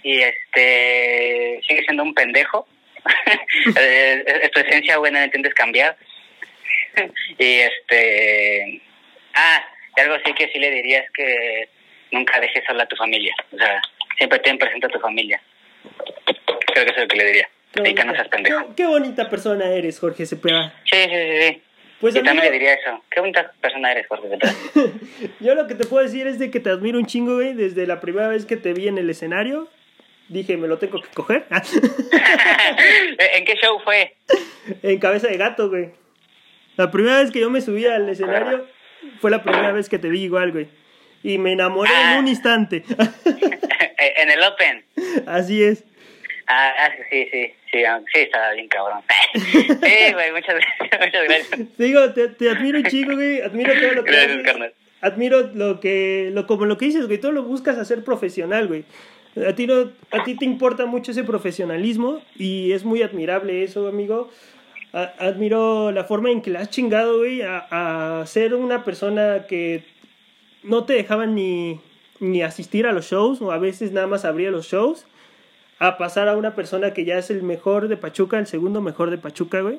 Y 0.03 0.21
este, 0.21 1.61
sigue 1.67 1.83
siendo 1.85 2.03
un 2.03 2.15
pendejo. 2.15 2.67
Eh, 3.79 4.25
es 4.43 4.51
tu 4.53 4.61
esencia, 4.61 4.97
güey, 4.97 5.11
no 5.11 5.19
la 5.19 5.25
intentes 5.25 5.55
cambiar. 5.55 5.97
y 7.39 7.59
este, 7.59 8.81
ah, 9.35 9.65
y 9.97 10.01
algo 10.01 10.17
sí 10.25 10.33
que 10.35 10.49
sí 10.49 10.59
le 10.59 10.71
diría 10.71 11.01
es 11.01 11.11
que 11.11 11.69
nunca 12.11 12.39
dejes 12.41 12.65
sola 12.67 12.85
a 12.85 12.89
tu 12.89 12.97
familia. 12.97 13.35
O 13.53 13.57
sea, 13.57 13.83
siempre 14.17 14.39
ten 14.41 14.59
presente 14.59 14.87
a 14.87 14.91
tu 14.91 14.99
familia. 15.01 15.41
Creo 16.73 16.85
que 16.85 16.91
eso 16.91 16.97
es 16.97 16.99
lo 17.03 17.09
que 17.09 17.17
le 17.17 17.25
diría. 17.27 17.49
Qué 17.73 17.83
que 17.83 17.93
no 17.93 17.97
bonita, 18.07 18.15
seas 18.15 18.29
pendejo. 18.29 18.69
qué- 18.69 18.75
qué 18.77 18.87
bonita 18.87 19.29
persona 19.31 19.67
eres, 19.71 19.99
Jorge 19.99 20.25
Cepeda. 20.27 20.73
Sí, 20.85 20.97
sí, 20.97 21.11
sí, 21.11 21.43
sí. 21.43 21.63
Pues, 22.01 22.15
y 22.15 22.23
también 22.23 22.45
le 22.47 22.51
diría 22.53 22.75
eso. 22.75 23.03
Qué 23.11 23.21
bonita 23.21 23.53
persona 23.61 23.93
eres, 23.93 24.07
Jorge. 24.07 24.29
Cepeda. 24.29 24.55
Yo 25.41 25.55
lo 25.55 25.67
que 25.67 25.75
te 25.75 25.87
puedo 25.87 26.03
decir 26.05 26.27
es 26.27 26.39
de 26.39 26.51
que 26.51 26.61
te 26.61 26.71
admiro 26.71 26.99
un 26.99 27.07
chingo, 27.07 27.35
güey. 27.37 27.55
Desde 27.55 27.87
la 27.87 28.01
primera 28.01 28.29
vez 28.29 28.45
que 28.47 28.57
te 28.57 28.73
vi 28.73 28.89
en 28.89 28.99
el 28.99 29.09
escenario, 29.11 29.69
dije, 30.29 30.57
me 30.57 30.69
lo 30.69 30.79
tengo 30.79 31.01
que 31.01 31.09
coger. 31.15 31.47
¿En 33.35 33.45
qué 33.45 33.55
show 33.57 33.79
fue? 33.85 34.15
en 34.83 34.99
cabeza 34.99 35.29
de 35.29 35.37
gato, 35.37 35.69
güey. 35.69 35.91
La 36.77 36.91
primera 36.91 37.19
vez 37.21 37.31
que 37.31 37.41
yo 37.41 37.51
me 37.51 37.61
subí 37.61 37.87
al 37.87 38.09
escenario 38.09 38.67
fue 39.21 39.31
la 39.31 39.43
primera 39.43 39.73
vez 39.73 39.89
que 39.89 39.99
te 39.99 40.09
vi 40.09 40.23
igual, 40.25 40.53
güey. 40.53 40.69
Y 41.27 41.39
me 41.39 41.53
enamoré 41.53 41.91
en 41.91 42.07
Ah. 42.09 42.17
un 42.21 42.29
instante. 42.29 42.85
en 43.25 44.31
el 44.31 44.43
Open. 44.43 44.85
Así 45.27 45.63
es. 45.63 45.85
Ah, 46.49 46.73
ah, 46.79 46.91
sí, 47.11 47.27
sí, 47.33 47.53
sí, 47.73 47.85
ah, 47.85 48.01
sí, 48.13 48.21
estaba 48.21 48.53
bien 48.53 48.69
cabrón. 48.69 49.01
Sí, 49.35 50.13
güey, 50.13 50.31
muchas 50.33 50.55
gracias, 50.55 51.01
muchas 51.01 51.25
gracias. 51.25 51.77
Te 51.77 51.85
digo, 51.85 52.13
te, 52.13 52.29
te 52.29 52.51
admiro 52.51 52.79
un 52.79 52.85
chingo, 52.85 53.15
güey. 53.15 53.41
Admiro 53.41 53.75
todo 53.75 53.93
lo 53.95 54.05
que 54.05 54.11
Gracias, 54.13 54.33
haces. 54.33 54.45
carnal. 54.47 54.75
Admiro 55.01 55.51
lo 55.55 55.81
que, 55.81 56.31
lo, 56.33 56.47
como 56.47 56.65
lo 56.67 56.79
que 56.79 56.85
dices, 56.87 57.07
güey. 57.07 57.19
Todo 57.19 57.33
lo 57.33 57.43
buscas 57.43 57.77
hacer 57.79 58.05
profesional, 58.05 58.69
güey. 58.69 58.85
A 59.49 59.55
ti, 59.55 59.67
no, 59.67 59.91
a 60.13 60.23
ti 60.25 60.37
te 60.37 60.45
importa 60.45 60.87
mucho 60.87 61.11
ese 61.11 61.25
profesionalismo 61.25 62.23
y 62.37 62.71
es 62.73 62.85
muy 62.85 63.03
admirable 63.03 63.65
eso, 63.65 63.89
amigo. 63.89 64.31
A- 64.93 65.13
admiro 65.19 65.91
la 65.91 66.05
forma 66.05 66.31
en 66.31 66.41
que 66.41 66.51
la 66.51 66.61
has 66.61 66.71
chingado, 66.71 67.19
güey, 67.19 67.43
a, 67.43 68.21
a 68.21 68.27
ser 68.27 68.55
una 68.55 68.85
persona 68.85 69.47
que 69.49 69.83
no 70.67 70.85
te 70.85 70.93
dejaban 70.95 71.35
ni, 71.35 71.81
ni 72.21 72.43
asistir 72.43 72.87
a 72.87 72.93
los 72.93 73.07
shows 73.11 73.41
o 73.43 73.53
a 73.53 73.59
veces 73.59 73.93
nada 73.93 74.07
más 74.07 74.25
abría 74.25 74.51
los 74.51 74.67
shows 74.67 75.07
a 75.79 75.99
pasar 75.99 76.29
a 76.29 76.37
una 76.37 76.55
persona 76.55 76.93
que 76.95 77.05
ya 77.05 77.19
es 77.19 77.31
el 77.31 77.43
mejor 77.43 77.89
de 77.89 77.97
Pachuca, 77.97 78.39
el 78.39 78.47
segundo 78.47 78.81
mejor 78.81 79.11
de 79.11 79.19
Pachuca, 79.19 79.61
güey. 79.61 79.79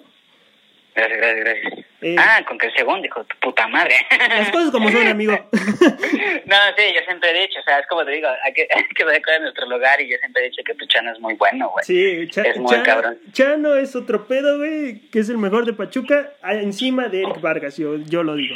Gracias, 0.95 1.17
gracias, 1.19 1.45
gracias. 1.45 1.85
Eh. 2.01 2.15
Ah, 2.17 2.43
con 2.47 2.57
que 2.57 2.67
el 2.67 2.73
segundo, 2.75 3.05
hijo 3.05 3.19
de 3.23 3.35
puta 3.39 3.67
madre. 3.67 3.95
Las 4.29 4.49
cosas 4.49 4.71
como 4.71 4.89
son, 4.89 5.05
amigo. 5.07 5.31
no, 5.51 6.55
sí, 6.75 6.83
yo 6.95 7.01
siempre 7.05 7.29
he 7.31 7.41
dicho, 7.47 7.59
o 7.59 7.63
sea, 7.63 7.79
es 7.79 7.88
como 7.88 8.03
te 8.03 8.11
digo, 8.11 8.27
hay 8.43 8.53
que, 8.53 8.67
hay 8.75 8.83
que 8.95 9.03
ver 9.05 9.41
nuestro 9.41 9.67
lugar 9.67 10.01
y 10.01 10.09
yo 10.09 10.17
siempre 10.17 10.43
he 10.45 10.49
dicho 10.49 10.63
que 10.65 10.73
tu 10.73 10.85
chano 10.88 11.11
es 11.11 11.19
muy 11.19 11.35
bueno, 11.35 11.69
güey. 11.69 11.85
Sí, 11.85 12.27
Cha- 12.29 12.41
Es 12.43 12.57
muy 12.57 12.69
Cha- 12.75 12.83
cabrón. 12.83 13.19
Chano 13.31 13.75
es 13.75 13.95
otro 13.95 14.25
pedo, 14.27 14.57
güey, 14.57 15.01
que 15.11 15.19
es 15.19 15.29
el 15.29 15.38
mejor 15.38 15.65
de 15.65 15.73
Pachuca, 15.73 16.31
encima 16.43 17.09
de 17.09 17.21
Eric 17.23 17.41
Vargas, 17.41 17.77
yo, 17.77 17.97
yo 17.97 18.23
lo 18.23 18.35
digo. 18.35 18.55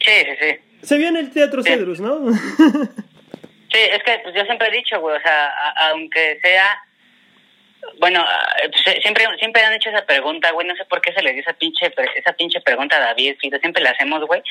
Sí, 0.00 0.10
sí, 0.22 0.30
sí. 0.40 0.56
Se 0.84 0.96
vio 0.98 1.08
en 1.08 1.16
el 1.16 1.30
Teatro. 1.30 1.62
Cedrus, 1.62 2.00
¿no? 2.00 2.20
Sí, 3.72 3.80
es 3.90 4.04
que 4.04 4.20
pues, 4.22 4.32
yo 4.36 4.44
siempre 4.44 4.68
he 4.68 4.70
dicho, 4.70 5.00
güey, 5.00 5.16
o 5.16 5.20
sea, 5.20 5.46
a- 5.48 5.88
aunque 5.88 6.38
sea... 6.40 6.80
Bueno, 7.98 8.24
siempre 9.02 9.26
siempre 9.40 9.62
han 9.64 9.72
hecho 9.74 9.90
esa 9.90 10.06
pregunta, 10.06 10.52
güey, 10.52 10.64
no 10.66 10.76
sé 10.76 10.84
por 10.84 11.00
qué 11.00 11.12
se 11.12 11.22
le 11.22 11.32
dio 11.32 11.42
esa 11.42 11.54
pinche, 11.54 11.92
esa 12.14 12.32
pinche 12.34 12.60
pregunta 12.60 12.96
a 12.96 13.00
David, 13.00 13.34
Fido, 13.40 13.58
siempre 13.58 13.82
la 13.82 13.90
hacemos, 13.90 14.24
güey, 14.26 14.42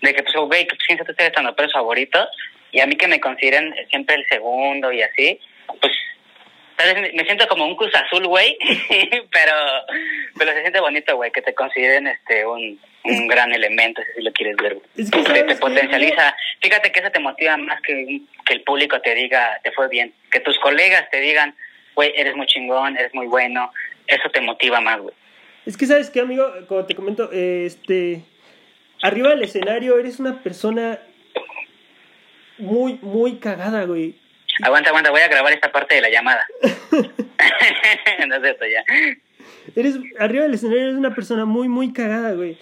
de 0.00 0.14
que, 0.14 0.22
pues, 0.22 0.34
güey, 0.34 0.66
que 0.66 0.76
piensas 0.86 1.06
tú 1.06 1.12
eres 1.18 1.32
pero 1.56 1.68
favorito, 1.68 2.26
y 2.72 2.80
a 2.80 2.86
mí 2.86 2.96
que 2.96 3.06
me 3.06 3.20
consideren 3.20 3.74
siempre 3.90 4.16
el 4.16 4.26
segundo 4.28 4.90
y 4.90 5.02
así, 5.02 5.38
pues, 5.80 5.92
tal 6.76 6.94
vez 6.94 7.14
me- 7.14 7.24
siento 7.24 7.46
como 7.48 7.66
un 7.66 7.76
Cruz 7.76 7.94
Azul, 7.94 8.26
güey, 8.26 8.56
pero, 9.32 9.52
pero 10.38 10.52
se 10.52 10.60
siente 10.60 10.80
bonito, 10.80 11.16
güey, 11.16 11.30
que 11.32 11.42
te 11.42 11.54
consideren 11.54 12.06
este 12.06 12.46
un, 12.46 12.80
un 13.04 13.28
gran 13.28 13.52
elemento, 13.52 14.02
si 14.14 14.22
lo 14.22 14.32
quieres 14.32 14.56
ver, 14.56 14.74
güey. 14.74 14.86
Es 14.96 15.10
que, 15.10 15.18
Te- 15.18 15.24
¿sabes 15.26 15.46
te 15.46 15.56
potencializa. 15.56 16.36
Fíjate 16.60 16.92
que 16.92 17.00
eso 17.00 17.10
te 17.10 17.20
motiva 17.20 17.56
más 17.56 17.80
que, 17.82 18.20
que 18.46 18.52
el 18.54 18.62
público 18.62 19.00
te 19.00 19.14
diga, 19.14 19.60
te 19.62 19.72
fue 19.72 19.88
bien. 19.88 20.12
Que 20.30 20.40
tus 20.40 20.58
colegas 20.58 21.08
te 21.10 21.20
digan, 21.20 21.54
güey, 21.94 22.12
eres 22.16 22.34
muy 22.36 22.46
chingón, 22.46 22.96
eres 22.96 23.12
muy 23.14 23.26
bueno. 23.26 23.72
Eso 24.06 24.28
te 24.30 24.40
motiva 24.40 24.80
más, 24.80 25.00
güey. 25.00 25.14
Es 25.66 25.76
que, 25.76 25.86
¿sabes 25.86 26.10
qué, 26.10 26.20
amigo? 26.20 26.46
Como 26.68 26.84
te 26.84 26.94
comento, 26.94 27.30
este... 27.32 28.20
Arriba 29.02 29.30
del 29.30 29.42
escenario 29.42 29.98
eres 29.98 30.18
una 30.18 30.42
persona 30.42 30.98
muy, 32.58 32.98
muy 33.02 33.36
cagada, 33.38 33.84
güey. 33.84 34.14
Aguanta, 34.62 34.90
aguanta, 34.90 35.10
voy 35.10 35.20
a 35.20 35.28
grabar 35.28 35.52
esta 35.52 35.72
parte 35.72 35.96
de 35.96 36.00
la 36.00 36.10
llamada. 36.10 36.46
no 38.28 38.34
es 38.36 38.42
cierto, 38.42 38.64
ya. 38.66 38.84
Eres, 39.74 39.98
arriba 40.18 40.44
del 40.44 40.54
escenario 40.54 40.82
eres 40.84 40.96
una 40.96 41.14
persona 41.14 41.44
muy, 41.44 41.68
muy 41.68 41.92
cagada, 41.92 42.32
güey. 42.32 42.56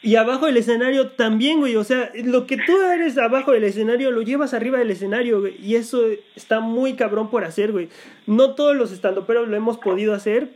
Y 0.00 0.14
abajo 0.14 0.46
del 0.46 0.56
escenario 0.56 1.08
también, 1.08 1.58
güey. 1.58 1.76
O 1.76 1.84
sea, 1.84 2.10
lo 2.14 2.46
que 2.46 2.56
tú 2.56 2.80
eres 2.82 3.18
abajo 3.18 3.52
del 3.52 3.64
escenario 3.64 4.10
lo 4.10 4.22
llevas 4.22 4.54
arriba 4.54 4.78
del 4.78 4.90
escenario, 4.90 5.40
güey. 5.40 5.56
Y 5.60 5.74
eso 5.74 6.02
está 6.36 6.60
muy 6.60 6.94
cabrón 6.94 7.30
por 7.30 7.44
hacer, 7.44 7.72
güey. 7.72 7.88
No 8.26 8.54
todos 8.54 8.76
los 8.76 8.92
estandoperos 8.92 9.48
lo 9.48 9.56
hemos 9.56 9.78
podido 9.78 10.14
hacer. 10.14 10.50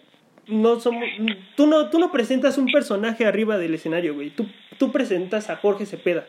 No 0.46 0.80
somos, 0.80 1.04
tú, 1.56 1.66
no, 1.66 1.90
tú 1.90 1.98
no 1.98 2.10
presentas 2.10 2.58
un 2.58 2.66
personaje 2.70 3.26
arriba 3.26 3.58
del 3.58 3.74
escenario, 3.74 4.14
güey. 4.14 4.30
Tú, 4.30 4.46
tú 4.78 4.92
presentas 4.92 5.50
a 5.50 5.56
Jorge 5.56 5.86
Cepeda. 5.86 6.26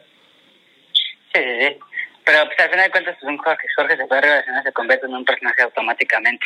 Sí, 1.33 1.39
sí, 1.39 1.67
sí. 1.67 1.79
Pero 2.25 2.45
pues, 2.45 2.59
al 2.59 2.69
final 2.69 2.85
de 2.85 2.91
cuentas, 2.91 3.17
pues, 3.19 3.29
un 3.31 3.37
Jorge, 3.37 3.67
Jorge 3.75 3.97
se 3.97 4.05
puede 4.05 4.21
relacionar, 4.21 4.63
se 4.63 4.71
convierte 4.71 5.05
en 5.07 5.13
un 5.15 5.25
personaje 5.25 5.61
automáticamente. 5.63 6.45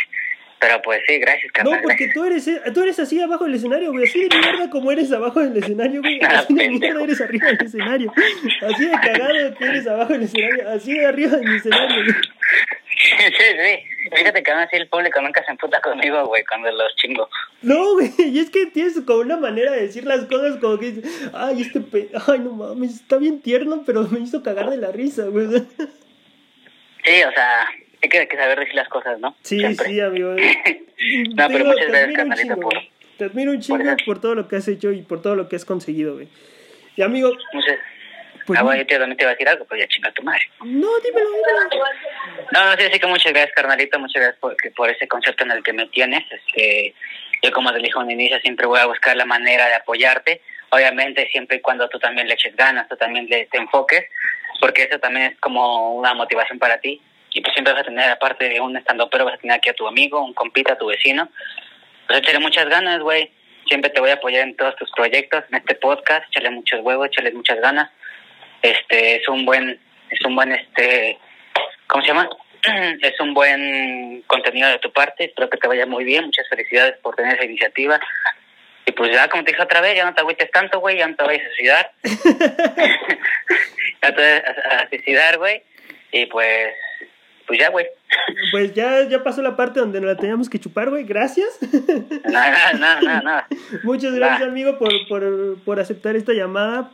Pero 0.59 0.81
pues 0.81 1.01
sí, 1.07 1.19
gracias, 1.19 1.51
No, 1.63 1.69
carnal. 1.69 1.81
porque 1.83 2.07
tú 2.15 2.25
eres, 2.25 2.49
tú 2.73 2.81
eres 2.81 2.97
así 2.97 3.21
abajo 3.21 3.43
del 3.43 3.53
escenario, 3.53 3.91
güey. 3.91 4.05
Así 4.05 4.27
de 4.27 4.35
mierda 4.39 4.69
como 4.71 4.91
eres 4.91 5.11
abajo 5.11 5.39
del 5.39 5.55
escenario, 5.55 6.01
güey. 6.01 6.19
Ah, 6.23 6.39
Así 6.39 6.55
de 6.55 6.69
mierda 6.69 7.03
eres 7.03 7.21
arriba 7.21 7.47
del 7.49 7.61
escenario. 7.67 8.11
Así 8.67 8.85
de 8.85 8.91
cagado 8.91 9.53
que 9.55 9.65
eres 9.65 9.85
abajo 9.87 10.13
del 10.13 10.23
escenario. 10.23 10.69
Así 10.69 10.97
de 10.97 11.05
arriba 11.05 11.37
del 11.37 11.55
escenario, 11.57 12.03
güey. 12.03 12.15
Sí, 13.17 13.43
sí. 13.61 14.09
Fíjate 14.15 14.41
que 14.41 14.51
aún 14.51 14.61
así 14.61 14.75
el 14.77 14.87
público 14.87 15.21
nunca 15.21 15.43
se 15.43 15.51
emputa 15.51 15.81
conmigo, 15.81 16.25
güey, 16.27 16.43
cuando 16.45 16.71
los 16.71 16.95
chingo. 16.95 17.29
No, 17.61 17.93
güey. 17.93 18.11
Y 18.17 18.39
es 18.39 18.49
que 18.49 18.65
tienes 18.67 18.99
como 19.05 19.19
una 19.19 19.37
manera 19.37 19.71
de 19.71 19.81
decir 19.81 20.05
las 20.05 20.25
cosas 20.25 20.57
como 20.57 20.79
que 20.79 20.91
dices, 20.91 21.29
ay, 21.33 21.61
este 21.61 21.81
pe... 21.81 22.09
Ay, 22.27 22.39
no 22.39 22.51
mames, 22.53 22.95
está 22.95 23.17
bien 23.17 23.41
tierno, 23.41 23.83
pero 23.85 24.03
me 24.03 24.19
hizo 24.19 24.41
cagar 24.43 24.69
de 24.69 24.77
la 24.77 24.91
risa, 24.91 25.25
güey. 25.25 25.47
Sí, 27.03 27.23
o 27.23 27.31
sea, 27.31 27.67
hay 28.03 28.09
que, 28.09 28.17
hay 28.19 28.27
que 28.27 28.35
saber 28.35 28.59
decir 28.59 28.75
las 28.75 28.89
cosas, 28.89 29.17
¿no? 29.19 29.33
Sí, 29.41 29.59
Siempre. 29.59 29.85
sí, 29.87 29.99
amigo. 30.01 30.31
No, 30.31 31.47
pero 31.47 31.65
muchas 31.65 31.85
te 31.85 31.91
gracias, 31.91 31.93
admiro 31.93 32.07
un 32.09 32.15
carnalito, 32.15 32.41
chingo, 32.55 32.61
por- 32.61 32.73
güey. 32.73 32.91
Te 33.17 33.25
admiro 33.25 33.51
un 33.51 33.59
chingo 33.61 33.95
por 34.05 34.19
todo 34.21 34.35
lo 34.35 34.47
que 34.47 34.55
has 34.57 34.67
hecho 34.67 34.91
y 34.91 35.01
por 35.03 35.21
todo 35.21 35.35
lo 35.35 35.47
que 35.47 35.55
has 35.55 35.63
conseguido, 35.63 36.15
güey. 36.15 36.27
Y 36.97 37.01
amigo, 37.03 37.31
Muchas... 37.53 37.77
pues... 38.45 38.59
ah, 38.59 38.63
bueno, 38.63 38.81
yo 38.81 38.87
te, 38.87 38.97
también 38.97 39.17
te 39.17 39.23
iba 39.23 39.31
a 39.31 39.35
decir 39.35 39.47
algo, 39.47 39.65
pero 39.69 39.79
ya 39.81 39.87
chinga 39.87 40.11
tu 40.11 40.21
madre. 40.23 40.41
No, 40.65 40.65
dímelo, 40.99 41.29
dímelo. 41.29 41.85
No, 42.51 42.65
no, 42.65 42.77
sí, 42.77 42.85
así 42.85 42.99
que 42.99 43.07
muchas 43.07 43.33
gracias, 43.33 43.53
carnalito, 43.55 43.99
muchas 43.99 44.21
gracias 44.21 44.39
por, 44.39 44.55
por 44.75 44.89
ese 44.89 45.07
concepto 45.07 45.43
en 45.43 45.51
el 45.51 45.63
que 45.63 45.73
me 45.73 45.87
tienes. 45.87 46.23
Este, 46.31 46.93
yo, 47.41 47.51
como 47.51 47.71
te 47.71 47.79
dije 47.79 47.99
al 47.99 48.09
inicio, 48.09 48.39
siempre 48.39 48.65
voy 48.65 48.79
a 48.79 48.85
buscar 48.85 49.15
la 49.15 49.25
manera 49.25 49.67
de 49.67 49.75
apoyarte. 49.75 50.41
Obviamente, 50.69 51.29
siempre 51.31 51.57
y 51.57 51.61
cuando 51.61 51.87
tú 51.89 51.99
también 51.99 52.27
le 52.27 52.33
eches 52.33 52.55
ganas, 52.55 52.87
tú 52.87 52.95
también 52.95 53.27
le, 53.29 53.45
te 53.47 53.57
enfoques, 53.57 54.05
porque 54.59 54.83
eso 54.83 54.99
también 54.99 55.33
es 55.33 55.39
como 55.39 55.95
una 55.95 56.13
motivación 56.13 56.59
para 56.59 56.79
ti. 56.79 57.01
Y 57.31 57.41
pues 57.41 57.53
siempre 57.53 57.73
vas 57.73 57.83
a 57.83 57.85
tener, 57.85 58.09
aparte 58.09 58.49
de 58.49 58.59
un 58.59 58.75
estando 58.77 59.09
pero 59.09 59.25
vas 59.25 59.35
a 59.35 59.37
tener 59.37 59.57
aquí 59.57 59.69
a 59.69 59.73
tu 59.73 59.87
amigo, 59.87 60.23
un 60.23 60.33
compita, 60.33 60.73
a 60.73 60.77
tu 60.77 60.87
vecino. 60.87 61.29
Pues 62.07 62.19
échale 62.19 62.39
muchas 62.39 62.67
ganas, 62.69 62.99
güey. 63.01 63.31
Siempre 63.67 63.91
te 63.91 63.99
voy 63.99 64.09
a 64.09 64.15
apoyar 64.15 64.43
en 64.43 64.55
todos 64.55 64.75
tus 64.77 64.89
proyectos, 64.91 65.43
en 65.49 65.57
este 65.57 65.75
podcast. 65.75 66.25
Échale 66.29 66.49
muchos 66.49 66.79
huevos, 66.81 67.07
échale 67.07 67.31
muchas 67.33 67.59
ganas. 67.59 67.91
Este, 68.61 69.17
es 69.17 69.27
un 69.27 69.45
buen, 69.45 69.79
es 70.09 70.21
un 70.25 70.35
buen, 70.35 70.53
este, 70.53 71.19
¿cómo 71.87 72.03
se 72.03 72.09
llama? 72.09 72.29
Es 73.01 73.19
un 73.19 73.33
buen 73.33 74.23
contenido 74.27 74.69
de 74.69 74.79
tu 74.79 74.91
parte, 74.91 75.25
espero 75.25 75.49
que 75.49 75.57
te 75.57 75.67
vaya 75.67 75.85
muy 75.85 76.03
bien, 76.03 76.25
muchas 76.25 76.47
felicidades 76.49 76.97
por 77.01 77.15
tener 77.15 77.35
esa 77.35 77.45
iniciativa. 77.45 77.99
Y 78.85 78.91
pues 78.93 79.11
ya, 79.11 79.27
como 79.27 79.43
te 79.43 79.51
dije 79.51 79.63
otra 79.63 79.81
vez, 79.81 79.95
ya 79.95 80.05
no 80.05 80.13
te 80.13 80.21
agüites 80.21 80.49
tanto, 80.51 80.79
güey, 80.79 80.97
ya 80.97 81.07
no 81.07 81.15
te 81.15 81.23
vayas 81.23 81.43
a 81.43 81.49
suicidar. 81.49 81.91
ya 84.01 84.15
te 84.15 84.21
vayas 84.21 84.43
a, 84.71 84.89
suicidar, 84.89 85.37
güey. 85.37 85.61
Y 86.11 86.25
pues, 86.27 86.73
pues 87.45 87.59
ya, 87.59 87.69
güey. 87.69 87.85
Pues 88.51 88.73
ya, 88.73 89.03
ya 89.09 89.23
pasó 89.23 89.41
la 89.41 89.57
parte 89.57 89.79
donde 89.79 89.99
nos 89.99 90.09
la 90.09 90.15
teníamos 90.15 90.49
que 90.49 90.59
chupar, 90.59 90.89
güey. 90.89 91.03
Gracias. 91.03 91.59
Nada, 92.25 92.73
nada, 92.73 93.21
nada. 93.21 93.47
Muchas 93.83 94.13
gracias, 94.13 94.47
amigo, 94.47 94.77
por, 94.77 94.91
por, 95.07 95.61
por 95.63 95.79
aceptar 95.79 96.15
esta 96.15 96.33
llamada, 96.33 96.91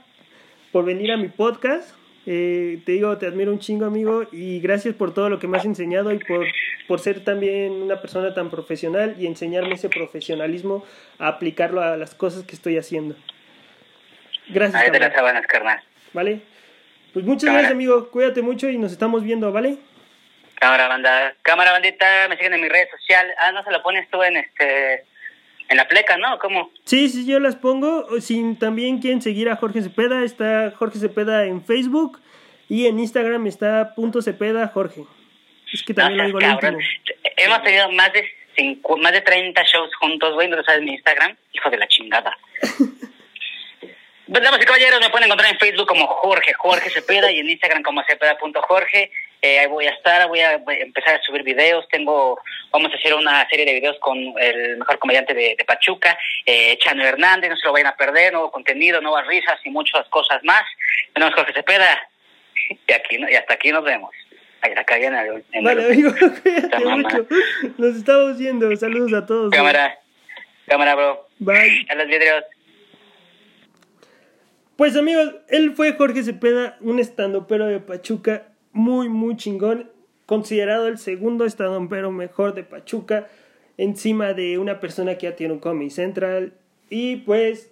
por 0.72 0.86
venir 0.86 1.12
a 1.12 1.18
mi 1.18 1.28
podcast. 1.28 1.96
Eh, 2.26 2.80
te 2.86 2.94
digo, 2.94 3.18
te 3.18 3.28
admiro 3.28 3.52
un 3.52 3.60
chingo, 3.60 3.86
amigo, 3.86 4.26
y 4.32 4.60
gracias 4.62 4.96
por 4.96 5.14
todo 5.14 5.30
lo 5.30 5.40
que 5.40 5.48
me 5.48 5.58
has 5.58 5.66
enseñado 5.66 6.12
y 6.14 6.20
por, 6.20 6.46
por 6.88 7.00
ser 7.00 7.24
también 7.24 7.74
una 7.74 8.02
persona 8.02 8.34
tan 8.34 8.50
profesional 8.50 9.16
y 9.20 9.28
enseñarme 9.28 9.76
ese 9.76 9.90
profesionalismo 9.90 10.86
a 11.20 11.28
aplicarlo 11.28 11.82
a 11.82 11.98
las 11.98 12.16
cosas 12.16 12.44
que 12.44 12.56
estoy 12.56 12.78
haciendo. 12.78 13.16
Gracias, 14.48 14.82
Ahí 14.82 14.92
de 14.92 15.00
las 15.00 15.14
sábanas, 15.14 15.46
carnal. 15.48 15.82
¿vale? 16.14 16.40
Pues 17.14 17.26
muchas 17.26 17.44
Cámara. 17.46 17.62
gracias, 17.64 17.74
amigo. 17.76 18.10
Cuídate 18.10 18.42
mucho 18.42 18.70
y 18.70 18.78
nos 18.78 18.92
estamos 18.92 19.24
viendo, 19.24 19.52
¿vale? 19.52 19.78
Cámara 20.56 20.88
banda, 20.88 21.36
cámara 21.42 21.72
bandita, 21.74 22.28
me 22.30 22.38
siguen 22.38 22.54
en 22.54 22.62
mis 22.62 22.72
redes 22.72 22.90
sociales. 22.90 23.36
Ah, 23.42 23.52
no 23.52 23.64
se 23.64 23.72
lo 23.72 23.84
pones 23.84 24.10
tú 24.10 24.24
en 24.24 24.38
este, 24.38 25.06
en 25.70 25.78
la 25.78 25.88
pleca, 25.88 26.18
¿no? 26.18 26.38
¿Cómo? 26.40 26.72
Sí, 26.86 27.10
sí, 27.10 27.26
yo 27.26 27.40
las 27.40 27.56
pongo. 27.56 28.06
O 28.10 28.20
Si 28.22 28.56
también 28.56 29.00
quieren 29.00 29.22
seguir 29.22 29.50
a 29.50 29.56
Jorge 29.56 29.82
Cepeda, 29.82 30.24
está 30.24 30.72
Jorge 30.78 31.00
Cepeda 31.00 31.46
en 31.46 31.64
Facebook 31.64 32.20
y 32.70 32.88
en 32.88 33.00
Instagram 33.00 33.48
está 33.48 33.94
punto 33.96 34.22
Cepeda 34.22 34.68
Jorge. 34.68 35.04
Es 35.74 35.84
que 35.84 35.94
también 35.94 36.18
No 36.20 36.26
digo 36.26 36.38
al 36.40 36.60
cabrón. 36.60 36.80
Hemos 37.38 37.64
tenido 37.64 37.92
más 37.92 38.14
de 38.14 38.26
cincu- 38.56 39.02
más 39.02 39.12
de 39.12 39.22
30 39.22 39.64
shows 39.64 39.90
juntos, 39.96 40.34
güey, 40.36 40.48
no 40.48 40.56
lo 40.58 40.64
sabes 40.64 40.80
en 40.80 40.86
mi 40.86 40.92
Instagram, 40.94 41.36
hijo 41.54 41.70
de 41.70 41.78
la 41.78 41.88
chingada. 41.88 42.38
Pues, 44.26 44.42
damas 44.42 44.62
y 44.62 44.66
caballeros, 44.66 45.02
me 45.02 45.10
pueden 45.10 45.26
encontrar 45.26 45.52
en 45.52 45.60
Facebook 45.60 45.86
como 45.86 46.08
Jorge, 46.08 46.54
Jorge 46.54 46.90
Cepeda, 46.90 47.30
y 47.32 47.40
en 47.40 47.50
Instagram 47.50 47.84
como 47.84 48.02
cepeda.jorge. 48.04 49.12
Eh, 49.46 49.60
ahí 49.60 49.68
voy 49.68 49.86
a 49.86 49.90
estar, 49.90 50.26
voy 50.30 50.40
a 50.40 50.54
empezar 50.54 51.16
a 51.16 51.22
subir 51.22 51.44
videos. 51.44 51.86
Tengo, 51.90 52.40
vamos 52.72 52.94
a 52.94 52.96
hacer 52.96 53.14
una 53.14 53.46
serie 53.50 53.66
de 53.66 53.74
videos 53.74 53.98
con 54.00 54.18
el 54.18 54.78
mejor 54.78 54.98
comediante 55.00 55.34
de, 55.34 55.56
de 55.58 55.66
Pachuca, 55.66 56.18
eh, 56.46 56.78
Chano 56.78 57.04
Hernández, 57.04 57.50
no 57.50 57.58
se 57.58 57.68
lo 57.68 57.74
vayan 57.74 57.88
a 57.88 57.98
perder, 57.98 58.32
nuevo 58.32 58.52
contenido, 58.52 59.02
nuevas 59.02 59.28
risas 59.28 59.60
y 59.66 59.70
muchas 59.70 60.08
cosas 60.08 60.42
más. 60.46 60.64
Es 61.14 61.34
Jorge 61.36 61.52
Cepeda, 61.52 62.08
y, 62.88 62.94
aquí, 62.94 63.18
y 63.18 63.36
hasta 63.36 63.56
aquí 63.56 63.70
nos 63.74 63.84
vemos. 63.84 64.12
Ahí 64.62 64.74
la 64.76 64.86
cagué 64.86 65.08
en 65.08 65.16
el... 65.16 65.44
en 65.52 65.64
Vale, 65.66 65.82
el- 65.88 65.92
amigo, 65.92 66.12
cuídate 66.42 66.86
mucho. 66.86 67.28
Nos 67.78 67.96
estamos 67.98 68.38
viendo. 68.38 68.74
Saludos 68.78 69.12
a 69.12 69.26
todos. 69.26 69.52
Cámara, 69.52 70.00
cámara, 70.70 70.96
bro. 70.96 71.28
Bye. 71.40 71.86
A 71.90 71.96
los 71.96 72.08
vidrios. 72.08 72.46
Pues 74.78 74.96
amigos, 74.96 75.36
él 75.50 75.74
fue 75.76 75.92
Jorge 75.98 76.24
Cepeda, 76.24 76.78
un 76.80 77.00
estandopero 77.00 77.66
de 77.68 77.82
Pachuca 77.82 78.53
muy, 78.74 79.10
muy 79.10 79.38
chingón. 79.38 79.90
Considerado 80.26 80.88
el 80.88 80.98
segundo 80.98 81.46
estandompero 81.46 82.12
mejor 82.12 82.54
de 82.54 82.64
Pachuca, 82.64 83.28
encima 83.78 84.34
de 84.34 84.58
una 84.58 84.80
persona 84.80 85.18
que 85.18 85.28
ya 85.28 85.36
tiene 85.36 85.54
un 85.54 85.60
Comedy 85.60 85.90
Central. 85.90 86.54
Y 86.90 87.18
pues, 87.18 87.72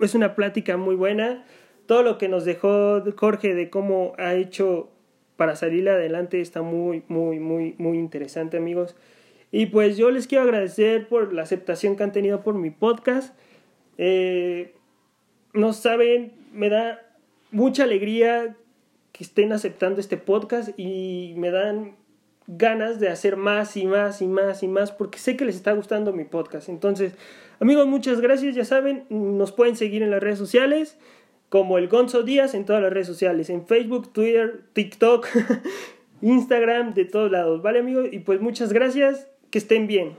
es 0.00 0.14
una 0.14 0.34
plática 0.34 0.76
muy 0.76 0.94
buena. 0.94 1.44
Todo 1.86 2.02
lo 2.02 2.18
que 2.18 2.28
nos 2.28 2.44
dejó 2.44 3.02
Jorge 3.16 3.54
de 3.54 3.70
cómo 3.70 4.12
ha 4.18 4.34
hecho 4.34 4.90
para 5.36 5.54
salir 5.54 5.88
adelante 5.88 6.40
está 6.40 6.62
muy, 6.62 7.02
muy, 7.08 7.38
muy, 7.38 7.74
muy 7.78 7.98
interesante, 7.98 8.56
amigos. 8.56 8.96
Y 9.52 9.66
pues 9.66 9.96
yo 9.96 10.10
les 10.10 10.26
quiero 10.26 10.44
agradecer 10.44 11.08
por 11.08 11.32
la 11.32 11.42
aceptación 11.42 11.96
que 11.96 12.02
han 12.02 12.12
tenido 12.12 12.42
por 12.42 12.54
mi 12.54 12.70
podcast. 12.70 13.34
Eh, 13.98 14.74
no 15.52 15.72
saben, 15.72 16.32
me 16.52 16.68
da 16.68 17.02
mucha 17.50 17.84
alegría 17.84 18.56
que 19.16 19.24
estén 19.24 19.50
aceptando 19.54 19.98
este 19.98 20.18
podcast 20.18 20.78
y 20.78 21.32
me 21.38 21.50
dan 21.50 21.96
ganas 22.46 23.00
de 23.00 23.08
hacer 23.08 23.38
más 23.38 23.74
y 23.78 23.86
más 23.86 24.20
y 24.20 24.26
más 24.26 24.62
y 24.62 24.68
más 24.68 24.92
porque 24.92 25.18
sé 25.18 25.38
que 25.38 25.46
les 25.46 25.56
está 25.56 25.72
gustando 25.72 26.12
mi 26.12 26.24
podcast. 26.24 26.68
Entonces, 26.68 27.14
amigos, 27.58 27.86
muchas 27.86 28.20
gracias. 28.20 28.54
Ya 28.54 28.66
saben, 28.66 29.06
nos 29.08 29.52
pueden 29.52 29.74
seguir 29.74 30.02
en 30.02 30.10
las 30.10 30.22
redes 30.22 30.38
sociales 30.38 30.98
como 31.48 31.78
el 31.78 31.88
Gonzo 31.88 32.24
Díaz 32.24 32.52
en 32.52 32.66
todas 32.66 32.82
las 32.82 32.92
redes 32.92 33.06
sociales, 33.06 33.48
en 33.48 33.66
Facebook, 33.66 34.12
Twitter, 34.12 34.64
TikTok, 34.74 35.26
Instagram, 36.20 36.92
de 36.92 37.06
todos 37.06 37.30
lados. 37.30 37.62
¿Vale, 37.62 37.78
amigos? 37.78 38.08
Y 38.12 38.18
pues 38.18 38.42
muchas 38.42 38.70
gracias. 38.70 39.28
Que 39.50 39.56
estén 39.56 39.86
bien. 39.86 40.18